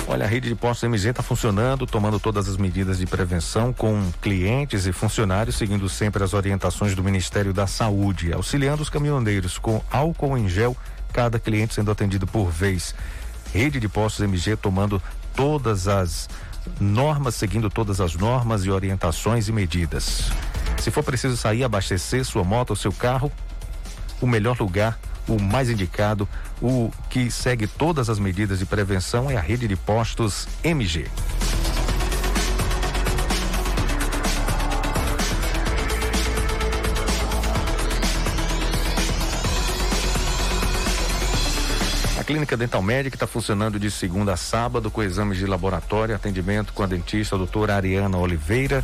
Olha, 0.07 0.25
a 0.25 0.27
rede 0.27 0.49
de 0.49 0.55
postos 0.55 0.83
MG 0.83 1.09
está 1.09 1.21
funcionando, 1.21 1.85
tomando 1.85 2.19
todas 2.19 2.47
as 2.47 2.57
medidas 2.57 2.99
de 2.99 3.05
prevenção 3.05 3.73
com 3.73 4.11
clientes 4.21 4.85
e 4.85 4.93
funcionários, 4.93 5.57
seguindo 5.57 5.89
sempre 5.89 6.23
as 6.23 6.33
orientações 6.33 6.95
do 6.95 7.03
Ministério 7.03 7.51
da 7.53 7.67
Saúde, 7.67 8.31
auxiliando 8.31 8.81
os 8.81 8.89
caminhoneiros 8.89 9.57
com 9.57 9.81
álcool 9.91 10.37
em 10.37 10.47
gel, 10.47 10.77
cada 11.16 11.39
cliente 11.39 11.74
sendo 11.74 11.89
atendido 11.91 12.28
por 12.28 12.51
vez. 12.51 12.93
Rede 13.53 13.80
de 13.80 13.88
postos 13.88 14.26
MG 14.26 14.57
tomando 14.57 15.01
todas 15.34 15.88
as 15.88 16.28
normas, 16.78 17.36
seguindo 17.36 17.70
todas 17.70 18.01
as 18.01 18.16
normas 18.16 18.66
e 18.66 18.70
orientações 18.70 19.47
e 19.47 19.53
medidas. 19.53 20.30
Se 20.78 20.91
for 20.91 21.05
preciso 21.05 21.38
sair, 21.38 21.63
abastecer 21.63 22.26
sua 22.26 22.43
moto 22.43 22.72
ou 22.72 22.76
seu 22.76 22.91
carro, 22.91 23.32
o 24.20 24.28
melhor 24.28 24.59
lugar 24.59 24.99
o 25.28 25.41
mais 25.41 25.70
indicado, 25.70 26.28
o 26.61 26.91
que 27.09 27.32
segue 27.32 27.66
todas 27.66 28.09
as 28.09 28.20
medidas 28.20 28.59
de 28.59 28.66
prevenção 28.66 29.32
é 29.32 29.38
a 29.38 29.41
rede 29.41 29.68
de 29.68 29.76
postos 29.76 30.47
MG. 30.63 31.07
Clínica 42.26 42.57
Dental 42.57 42.82
Médica 42.82 43.15
está 43.15 43.28
funcionando 43.28 43.78
de 43.78 43.91
segunda 43.91 44.34
a 44.34 44.38
sábado 44.38 44.89
com 44.89 45.03
exames 45.03 45.38
de 45.38 45.45
laboratório, 45.45 46.15
atendimento 46.15 46.73
com 46.73 46.82
a 46.82 46.88
dentista 46.88 47.36
a 47.36 47.38
doutora 47.38 47.76
Ariana 47.76 48.17
Oliveira 48.17 48.84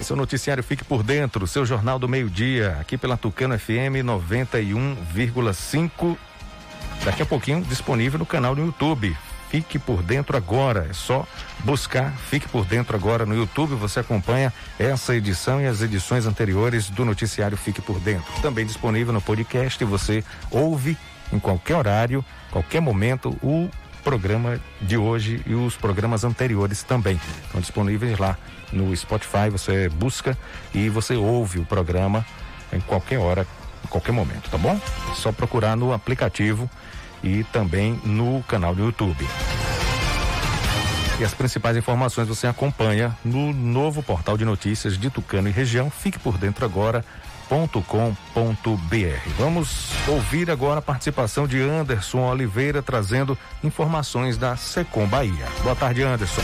Esse 0.00 0.10
é 0.12 0.14
o 0.14 0.18
noticiário 0.18 0.62
Fique 0.62 0.84
por 0.84 1.02
Dentro, 1.02 1.46
seu 1.46 1.64
jornal 1.64 1.98
do 1.98 2.06
meio-dia, 2.06 2.76
aqui 2.78 2.98
pela 2.98 3.16
Tucano 3.16 3.58
FM 3.58 4.04
91,5. 4.04 6.18
Daqui 7.04 7.22
a 7.22 7.26
pouquinho 7.26 7.60
disponível 7.60 8.18
no 8.18 8.24
canal 8.24 8.54
do 8.54 8.64
YouTube. 8.64 9.14
Fique 9.50 9.78
por 9.78 10.02
Dentro 10.02 10.36
agora. 10.36 10.86
É 10.88 10.92
só 10.94 11.26
buscar 11.60 12.10
Fique 12.30 12.48
por 12.48 12.64
Dentro 12.64 12.96
agora 12.96 13.26
no 13.26 13.36
YouTube. 13.36 13.74
Você 13.74 14.00
acompanha 14.00 14.52
essa 14.78 15.14
edição 15.14 15.60
e 15.60 15.66
as 15.66 15.82
edições 15.82 16.24
anteriores 16.24 16.88
do 16.88 17.04
noticiário 17.04 17.56
Fique 17.58 17.82
por 17.82 18.00
Dentro. 18.00 18.32
Também 18.40 18.64
disponível 18.64 19.12
no 19.12 19.20
podcast. 19.20 19.84
Você 19.84 20.24
ouve 20.50 20.96
em 21.30 21.38
qualquer 21.38 21.76
horário, 21.76 22.24
qualquer 22.50 22.80
momento, 22.80 23.36
o 23.42 23.70
programa 24.02 24.58
de 24.80 24.96
hoje 24.96 25.42
e 25.46 25.54
os 25.54 25.76
programas 25.76 26.24
anteriores 26.24 26.82
também. 26.82 27.20
Estão 27.44 27.60
disponíveis 27.60 28.18
lá 28.18 28.38
no 28.72 28.96
Spotify. 28.96 29.50
Você 29.52 29.90
busca 29.90 30.36
e 30.74 30.88
você 30.88 31.16
ouve 31.16 31.58
o 31.58 31.66
programa 31.66 32.24
em 32.72 32.80
qualquer 32.80 33.18
hora, 33.18 33.46
em 33.84 33.88
qualquer 33.88 34.12
momento, 34.12 34.50
tá 34.50 34.56
bom? 34.56 34.80
Só 35.14 35.30
procurar 35.30 35.76
no 35.76 35.92
aplicativo 35.92 36.68
e 37.24 37.42
também 37.44 37.98
no 38.04 38.42
canal 38.44 38.74
do 38.74 38.84
YouTube. 38.84 39.26
E 41.18 41.24
as 41.24 41.32
principais 41.32 41.76
informações 41.76 42.28
você 42.28 42.46
acompanha 42.46 43.16
no 43.24 43.52
novo 43.52 44.02
portal 44.02 44.36
de 44.36 44.44
notícias 44.44 44.98
de 44.98 45.10
Tucano 45.10 45.48
e 45.48 45.52
região. 45.52 45.88
Fique 45.90 46.18
por 46.18 46.36
dentro 46.36 46.64
agora. 46.64 47.04
.com.br. 47.46 49.30
Vamos 49.38 49.90
ouvir 50.08 50.50
agora 50.50 50.78
a 50.78 50.82
participação 50.82 51.46
de 51.46 51.60
Anderson 51.60 52.20
Oliveira 52.20 52.82
trazendo 52.82 53.36
informações 53.62 54.38
da 54.38 54.56
Secom 54.56 55.06
Bahia. 55.06 55.46
Boa 55.62 55.76
tarde, 55.76 56.02
Anderson. 56.02 56.40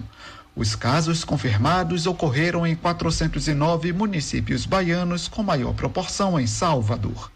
Os 0.55 0.75
casos 0.75 1.23
confirmados 1.23 2.07
ocorreram 2.07 2.65
em 2.65 2.75
409 2.75 3.93
municípios 3.93 4.65
baianos, 4.65 5.27
com 5.27 5.43
maior 5.43 5.73
proporção 5.73 6.39
em 6.39 6.47
Salvador. 6.47 7.31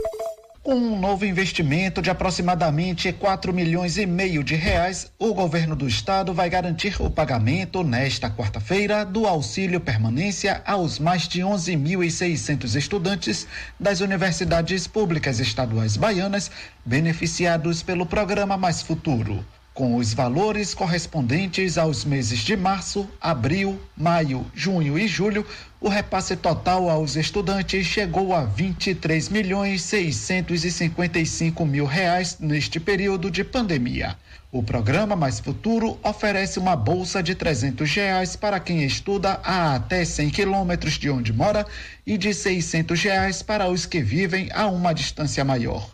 Com 0.63 0.77
um 0.77 0.97
novo 0.97 1.27
investimento 1.27 2.01
de 2.01 2.09
aproximadamente 2.09 3.13
4 3.13 3.53
milhões 3.53 3.99
e 3.99 4.07
meio 4.07 4.45
de 4.45 4.55
reais, 4.55 5.11
o 5.19 5.35
governo 5.35 5.75
do 5.75 5.89
estado 5.89 6.33
vai 6.33 6.49
garantir 6.49 7.03
o 7.03 7.11
pagamento 7.11 7.83
nesta 7.83 8.31
quarta-feira 8.31 9.05
do 9.05 9.27
auxílio 9.27 9.81
permanência 9.81 10.63
aos 10.65 11.01
mais 11.01 11.27
de 11.27 11.41
11.600 11.41 12.77
estudantes 12.77 13.45
das 13.79 13.99
universidades 13.99 14.87
públicas 14.87 15.41
estaduais 15.41 15.97
baianas 15.97 16.49
beneficiados 16.85 17.83
pelo 17.83 18.07
programa 18.07 18.57
Mais 18.57 18.81
Futuro. 18.81 19.45
Com 19.75 19.97
os 19.97 20.13
valores 20.13 20.75
correspondentes 20.75 21.79
aos 21.79 22.05
meses 22.05 22.41
de 22.41 22.57
março, 22.57 23.09
abril, 23.21 23.81
maio, 23.97 24.45
junho 24.55 24.99
e 24.99 25.09
julho, 25.09 25.47
o 25.81 25.89
repasse 25.89 26.37
total 26.37 26.89
aos 26.89 27.17
estudantes 27.17 27.87
chegou 27.87 28.35
a 28.35 28.45
23 28.45 29.29
milhões 29.31 29.83
655 29.83 31.65
mil 31.65 31.87
reais 31.87 32.37
neste 32.39 32.79
período 32.79 33.31
de 33.31 33.43
pandemia. 33.43 34.17
O 34.53 34.63
programa 34.63 35.17
Mais 35.17 35.41
Futuro 35.41 35.99
oferece 36.05 36.59
uma 36.59 36.77
bolsa 36.77 37.23
de 37.23 37.35
300 37.35 37.91
reais 37.95 38.37
para 38.37 38.61
quem 38.61 38.85
estuda 38.85 39.41
a 39.43 39.75
até 39.75 40.05
100 40.05 40.31
quilômetros 40.31 40.99
de 40.99 41.09
onde 41.09 41.33
mora 41.33 41.67
e 42.07 42.19
de 42.19 42.35
600 42.35 43.03
reais 43.03 43.43
para 43.43 43.69
os 43.69 43.87
que 43.87 44.03
vivem 44.03 44.51
a 44.53 44.67
uma 44.67 44.93
distância 44.93 45.43
maior. 45.43 45.89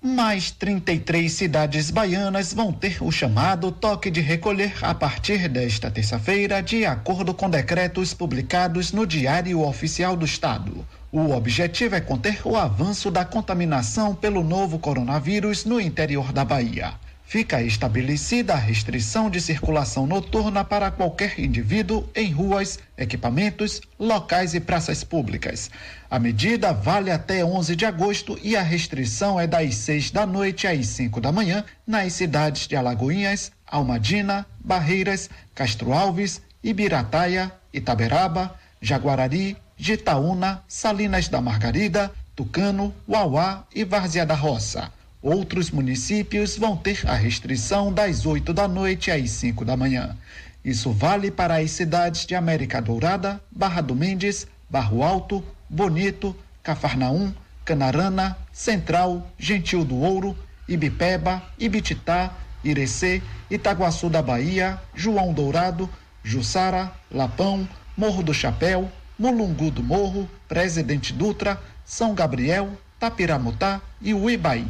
Mais 0.00 0.52
33 0.52 1.32
cidades 1.32 1.90
baianas 1.90 2.54
vão 2.54 2.72
ter 2.72 3.02
o 3.02 3.10
chamado 3.10 3.72
toque 3.72 4.12
de 4.12 4.20
recolher 4.20 4.72
a 4.80 4.94
partir 4.94 5.48
desta 5.48 5.90
terça-feira, 5.90 6.62
de 6.62 6.86
acordo 6.86 7.34
com 7.34 7.50
decretos 7.50 8.14
publicados 8.14 8.92
no 8.92 9.04
Diário 9.04 9.60
Oficial 9.60 10.16
do 10.16 10.24
Estado. 10.24 10.86
O 11.10 11.32
objetivo 11.32 11.96
é 11.96 12.00
conter 12.00 12.40
o 12.44 12.56
avanço 12.56 13.10
da 13.10 13.24
contaminação 13.24 14.14
pelo 14.14 14.44
novo 14.44 14.78
coronavírus 14.78 15.64
no 15.64 15.80
interior 15.80 16.32
da 16.32 16.44
Bahia 16.44 16.94
fica 17.28 17.60
estabelecida 17.60 18.54
a 18.54 18.56
restrição 18.56 19.28
de 19.28 19.38
circulação 19.38 20.06
noturna 20.06 20.64
para 20.64 20.90
qualquer 20.90 21.38
indivíduo 21.38 22.08
em 22.16 22.32
ruas, 22.32 22.78
equipamentos, 22.96 23.82
locais 23.98 24.54
e 24.54 24.60
praças 24.60 25.04
públicas. 25.04 25.70
A 26.10 26.18
medida 26.18 26.72
vale 26.72 27.10
até 27.10 27.44
11 27.44 27.76
de 27.76 27.84
agosto 27.84 28.38
e 28.42 28.56
a 28.56 28.62
restrição 28.62 29.38
é 29.38 29.46
das 29.46 29.74
6 29.74 30.10
da 30.10 30.24
noite 30.24 30.66
às 30.66 30.86
5 30.86 31.20
da 31.20 31.30
manhã 31.30 31.66
nas 31.86 32.14
cidades 32.14 32.66
de 32.66 32.74
Alagoinhas, 32.74 33.52
Almadina, 33.66 34.46
Barreiras, 34.58 35.28
Castro 35.54 35.92
Alves, 35.92 36.40
Ibirataia, 36.64 37.52
Itaberaba, 37.74 38.58
Jaguarari, 38.80 39.54
Gitaúna, 39.76 40.62
Salinas 40.66 41.28
da 41.28 41.42
Margarida, 41.42 42.10
Tucano, 42.34 42.94
Uauá 43.06 43.66
e 43.74 43.84
Várzea 43.84 44.24
da 44.24 44.34
Roça. 44.34 44.90
Outros 45.20 45.72
municípios 45.72 46.56
vão 46.56 46.76
ter 46.76 47.00
a 47.04 47.14
restrição 47.14 47.92
das 47.92 48.24
8 48.24 48.52
da 48.52 48.68
noite 48.68 49.10
às 49.10 49.28
5 49.30 49.64
da 49.64 49.76
manhã. 49.76 50.16
Isso 50.64 50.92
vale 50.92 51.28
para 51.28 51.56
as 51.56 51.72
cidades 51.72 52.24
de 52.24 52.36
América 52.36 52.80
Dourada, 52.80 53.40
Barra 53.50 53.80
do 53.80 53.96
Mendes, 53.96 54.46
Barro 54.70 55.02
Alto, 55.02 55.42
Bonito, 55.68 56.36
Cafarnaum, 56.62 57.32
Canarana, 57.64 58.38
Central, 58.52 59.28
Gentil 59.36 59.84
do 59.84 59.96
Ouro, 59.96 60.36
Ibipeba, 60.68 61.42
Ibititá, 61.58 62.32
Irecê, 62.62 63.20
Itaguaçu 63.50 64.08
da 64.08 64.22
Bahia, 64.22 64.78
João 64.94 65.32
Dourado, 65.32 65.90
Jussara, 66.22 66.92
Lapão, 67.10 67.68
Morro 67.96 68.22
do 68.22 68.32
Chapéu, 68.32 68.88
Mulungu 69.18 69.72
do 69.72 69.82
Morro, 69.82 70.30
Presidente 70.46 71.12
Dutra, 71.12 71.60
São 71.84 72.14
Gabriel, 72.14 72.70
Tapiramutá 73.00 73.80
e 74.00 74.14
Uibaí. 74.14 74.66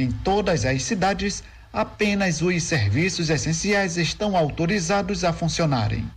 Em 0.00 0.10
todas 0.10 0.64
as 0.64 0.82
cidades, 0.84 1.44
apenas 1.70 2.40
os 2.40 2.62
serviços 2.62 3.28
essenciais 3.28 3.98
estão 3.98 4.34
autorizados 4.34 5.24
a 5.24 5.30
funcionarem. 5.30 6.10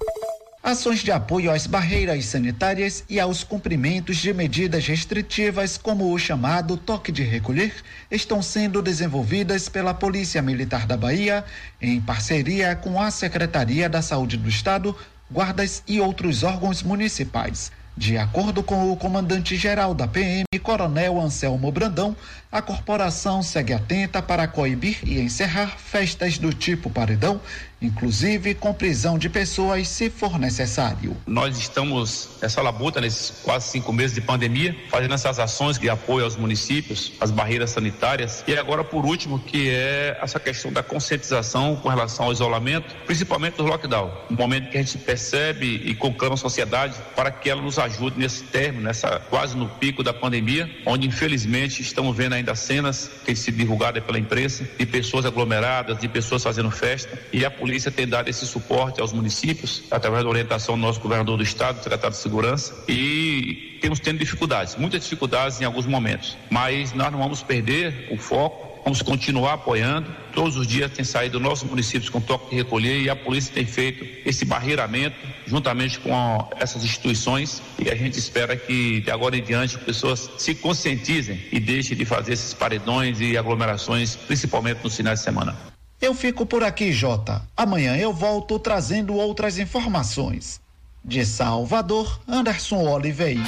Ações 0.64 1.04
de 1.04 1.12
apoio 1.12 1.52
às 1.52 1.68
barreiras 1.68 2.24
sanitárias 2.28 3.04
e 3.10 3.20
aos 3.20 3.44
cumprimentos 3.44 4.16
de 4.16 4.34
medidas 4.34 4.88
restritivas, 4.88 5.78
como 5.78 6.14
o 6.14 6.18
chamado 6.18 6.78
toque 6.78 7.12
de 7.12 7.24
recolher, 7.24 7.74
estão 8.10 8.42
sendo 8.42 8.82
desenvolvidas 8.82 9.68
pela 9.68 9.94
Polícia 9.94 10.42
Militar 10.42 10.88
da 10.88 10.96
Bahia, 10.96 11.44
em 11.82 12.00
parceria 12.00 12.78
com 12.78 13.02
a 13.02 13.12
Secretaria 13.12 13.90
da 13.90 14.02
Saúde 14.02 14.38
do 14.38 14.48
Estado, 14.48 14.96
guardas 15.30 15.84
e 15.86 16.00
outros 16.00 16.42
órgãos 16.42 16.82
municipais. 16.82 17.70
De 17.96 18.18
acordo 18.18 18.64
com 18.64 18.92
o 18.92 18.98
comandante-geral 18.98 19.94
da 19.94 20.08
PM, 20.08 20.46
Coronel 20.64 21.22
Anselmo 21.22 21.72
Brandão, 21.72 22.16
a 22.52 22.60
corporação 22.60 23.44
segue 23.44 23.72
atenta 23.72 24.20
para 24.20 24.48
coibir 24.48 24.98
e 25.04 25.20
encerrar 25.20 25.78
festas 25.78 26.40
do 26.40 26.52
tipo 26.52 26.90
paredão, 26.90 27.40
inclusive 27.84 28.56
com 28.56 28.74
prisão 28.74 29.18
de 29.18 29.30
pessoas 29.30 29.88
se 29.88 30.10
for 30.10 30.40
necessário. 30.40 31.16
Nós 31.28 31.58
estamos 31.58 32.30
nessa 32.42 32.62
labuta 32.62 33.02
nesses 33.02 33.42
quase 33.44 33.68
cinco 33.70 33.92
meses 33.92 34.16
de 34.16 34.22
pandemia, 34.22 34.76
fazendo 34.90 35.14
essas 35.14 35.38
ações 35.38 35.78
de 35.78 35.90
apoio 35.90 36.24
aos 36.24 36.36
municípios, 36.36 37.12
às 37.20 37.30
barreiras 37.30 37.72
sanitárias 37.72 38.44
e 38.48 38.56
agora 38.56 38.84
por 38.84 39.06
último 39.06 39.38
que 39.40 39.70
é 39.70 40.18
essa 40.22 40.40
questão 40.40 40.72
da 40.72 40.82
conscientização 40.82 41.76
com 41.76 41.90
relação 41.90 42.28
ao 42.28 42.32
isolamento, 42.32 42.96
principalmente 43.06 43.58
do 43.58 43.64
lockdown, 43.64 44.12
um 44.32 44.36
momento 44.36 44.70
que 44.70 44.78
a 44.78 44.82
gente 44.82 44.98
percebe 45.00 45.82
e 45.86 45.94
conclama 45.94 46.36
a 46.36 46.38
sociedade 46.38 46.96
para 47.16 47.32
que 47.32 47.50
ela 47.50 47.62
nos 47.62 47.78
ajude 47.78 48.18
nesse 48.18 48.44
término, 48.44 48.86
nessa 48.86 49.20
quase 49.30 49.58
no 49.58 49.68
pico 49.68 50.02
da 50.02 50.14
pandemia, 50.14 50.70
onde 50.86 51.08
infelizmente 51.08 51.82
estamos 51.82 52.16
vendo 52.16 52.34
ainda 52.34 52.56
cenas 52.56 53.10
que 53.26 53.36
sido 53.36 53.58
divulgadas 53.58 54.04
pela 54.04 54.18
imprensa 54.18 54.66
de 54.78 54.86
pessoas 54.86 55.26
aglomeradas, 55.26 56.00
de 56.00 56.08
pessoas 56.08 56.44
fazendo 56.44 56.72
festa 56.72 57.20
e 57.32 57.44
a 57.44 57.52
polícia 57.52 57.73
tem 57.92 58.08
dado 58.08 58.30
esse 58.30 58.46
suporte 58.46 59.02
aos 59.02 59.14
municípios 59.14 59.84
através 59.90 60.24
da 60.24 60.30
orientação 60.30 60.76
do 60.76 60.82
nosso 60.82 61.00
governador 61.00 61.38
do 61.38 61.44
estado, 61.44 61.82
secretário 61.84 62.16
de 62.16 62.22
segurança 62.22 62.74
e 62.88 63.78
temos 63.82 64.00
tendo 64.00 64.20
dificuldades, 64.20 64.76
muitas 64.76 65.04
dificuldades 65.04 65.60
em 65.60 65.66
alguns 65.66 65.86
momentos, 65.86 66.38
mas 66.50 66.94
nós 66.94 67.12
não 67.12 67.20
vamos 67.20 67.42
perder 67.42 68.08
o 68.12 68.18
foco 68.18 68.74
Vamos 68.84 69.02
continuar 69.02 69.54
apoiando. 69.54 70.14
Todos 70.34 70.58
os 70.58 70.68
dias 70.68 70.92
tem 70.92 71.06
saído 71.06 71.40
nossos 71.40 71.70
municípios 71.70 72.10
com 72.10 72.20
toque 72.20 72.50
de 72.50 72.56
recolher 72.58 73.02
e 73.02 73.10
a 73.10 73.16
polícia 73.16 73.54
tem 73.54 73.66
feito 73.66 74.06
esse 74.28 74.44
barreiramento 74.44 75.16
juntamente 75.46 76.00
com 76.00 76.50
essas 76.60 76.84
instituições 76.84 77.62
e 77.80 77.90
a 77.90 77.96
gente 77.96 78.20
espera 78.20 78.58
que 78.58 79.00
de 79.00 79.12
agora 79.12 79.38
em 79.38 79.44
diante 79.44 79.78
as 79.78 79.84
pessoas 79.84 80.30
se 80.38 80.56
conscientizem 80.56 81.40
e 81.52 81.60
deixem 81.60 81.96
de 81.96 82.04
fazer 82.04 82.34
esses 82.34 82.54
paredões 82.54 83.22
e 83.22 83.38
aglomerações, 83.38 84.16
principalmente 84.16 84.84
nos 84.84 84.96
finais 84.96 85.20
de 85.20 85.26
semana. 85.26 85.73
Eu 86.04 86.14
fico 86.14 86.46
por 86.46 86.66
aqui, 86.66 86.92
Jota. 86.92 87.42
Amanhã 87.56 87.96
eu 87.96 88.12
volto 88.12 88.60
trazendo 88.60 89.16
outras 89.16 89.58
informações. 89.58 90.60
De 91.02 91.26
Salvador, 91.26 92.20
Anderson 92.28 92.90
Oliveira. 92.90 93.40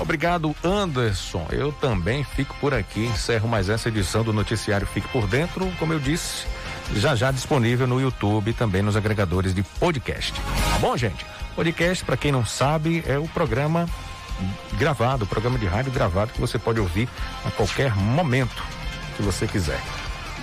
Obrigado, 0.00 0.56
Anderson. 0.64 1.46
Eu 1.50 1.70
também 1.70 2.24
fico 2.24 2.56
por 2.62 2.72
aqui. 2.72 3.00
Encerro 3.04 3.46
mais 3.46 3.68
essa 3.68 3.90
edição 3.90 4.24
do 4.24 4.32
Noticiário 4.32 4.86
Fique 4.86 5.06
por 5.08 5.26
Dentro. 5.26 5.70
Como 5.78 5.92
eu 5.92 5.98
disse, 5.98 6.46
já 6.94 7.14
já 7.14 7.30
disponível 7.30 7.86
no 7.86 8.00
YouTube 8.00 8.52
e 8.52 8.54
também 8.54 8.80
nos 8.80 8.96
agregadores 8.96 9.52
de 9.52 9.62
podcast. 9.62 10.32
Tá 10.32 10.78
bom, 10.80 10.96
gente? 10.96 11.26
Podcast, 11.54 12.02
para 12.06 12.16
quem 12.16 12.32
não 12.32 12.46
sabe, 12.46 13.04
é 13.06 13.18
o 13.18 13.28
programa 13.28 13.86
gravado, 14.78 15.26
o 15.26 15.28
programa 15.28 15.58
de 15.58 15.66
rádio 15.66 15.92
gravado 15.92 16.32
que 16.32 16.40
você 16.40 16.58
pode 16.58 16.80
ouvir 16.80 17.06
a 17.44 17.50
qualquer 17.50 17.94
momento, 17.94 18.64
se 19.14 19.22
você 19.22 19.46
quiser. 19.46 19.78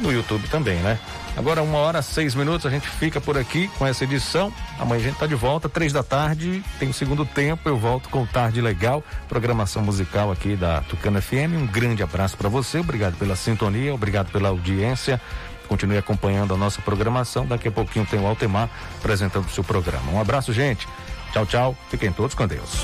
No 0.02 0.12
YouTube 0.12 0.48
também, 0.48 0.78
né? 0.78 1.00
Agora, 1.36 1.62
uma 1.62 1.78
hora, 1.78 2.02
seis 2.02 2.34
minutos, 2.34 2.66
a 2.66 2.70
gente 2.70 2.88
fica 2.88 3.22
por 3.22 3.38
aqui 3.38 3.68
com 3.78 3.86
essa 3.86 4.04
edição. 4.04 4.52
Amanhã 4.80 5.02
a 5.02 5.04
gente 5.04 5.18
tá 5.18 5.28
de 5.28 5.36
volta, 5.36 5.70
três 5.70 5.94
da 5.94 6.02
tarde, 6.02 6.64
tem 6.80 6.90
o 6.90 6.94
segundo 6.94 7.26
tempo, 7.26 7.70
eu 7.70 7.78
volto 7.78 8.10
com 8.10 8.26
Tarde 8.26 8.60
Legal, 8.60 9.04
programação 9.30 9.84
musical 9.84 10.32
aqui 10.32 10.56
da 10.56 10.82
Tucano 10.82 11.22
FM. 11.22 11.54
Um 11.56 11.68
grande 11.68 12.02
abraço 12.02 12.36
para 12.36 12.50
você, 12.50 12.80
obrigado 12.80 13.18
pela 13.18 13.36
sintonia, 13.36 13.94
obrigado 13.94 14.32
pela 14.32 14.50
audiência. 14.50 15.22
Continue 15.68 15.98
acompanhando 15.98 16.54
a 16.54 16.58
nossa 16.58 16.82
programação. 16.82 17.46
Daqui 17.46 17.68
a 17.68 17.72
pouquinho 17.72 18.06
tem 18.06 18.20
o 18.20 18.26
Altemar 18.26 18.70
apresentando 18.98 19.46
o 19.46 19.50
seu 19.50 19.64
programa. 19.64 20.12
Um 20.12 20.20
abraço, 20.20 20.52
gente. 20.54 20.88
Tchau, 21.34 21.46
tchau. 21.46 21.78
Fiquem 21.90 22.12
todos 22.12 22.34
com 22.34 22.48
Deus. 22.48 22.84